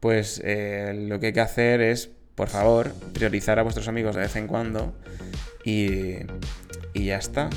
pues 0.00 0.40
eh, 0.44 0.94
lo 1.08 1.20
que 1.20 1.26
hay 1.26 1.32
que 1.34 1.40
hacer 1.40 1.82
es 1.82 2.10
por 2.36 2.48
favor, 2.48 2.92
priorizar 3.12 3.58
a 3.58 3.62
vuestros 3.62 3.88
amigos 3.88 4.14
de 4.14 4.22
vez 4.22 4.36
en 4.36 4.46
cuando 4.46 4.94
y, 5.64 6.18
y 6.94 7.06
ya 7.06 7.16
está. 7.16 7.50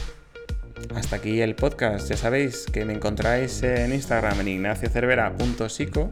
Hasta 0.95 1.17
aquí 1.17 1.41
el 1.41 1.55
podcast. 1.55 2.09
Ya 2.09 2.17
sabéis 2.17 2.65
que 2.71 2.85
me 2.85 2.93
encontráis 2.93 3.61
en 3.63 3.93
Instagram 3.93 4.39
en 4.39 4.47
ignaciocervera.sico 4.47 6.11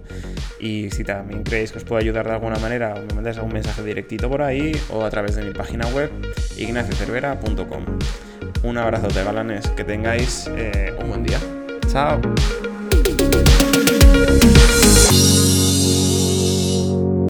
y 0.60 0.90
si 0.92 1.04
también 1.04 1.44
creéis 1.44 1.72
que 1.72 1.80
os 1.80 1.84
puedo 1.84 2.00
ayudar 2.00 2.28
de 2.28 2.34
alguna 2.34 2.60
manera 2.60 2.94
me 2.94 3.16
mandáis 3.16 3.38
algún 3.38 3.54
mensaje 3.54 3.82
directito 3.84 4.30
por 4.30 4.42
ahí 4.42 4.74
o 4.92 5.04
a 5.04 5.10
través 5.10 5.36
de 5.36 5.44
mi 5.44 5.54
página 5.54 5.88
web 5.88 6.12
ignaciocervera.com. 6.58 7.86
Un 8.64 8.78
abrazo 8.78 9.08
de 9.08 9.24
galanes, 9.24 9.68
que 9.70 9.84
tengáis 9.84 10.50
eh, 10.56 10.94
un 11.00 11.10
buen 11.10 11.24
día. 11.24 11.40
Chao. 11.88 12.20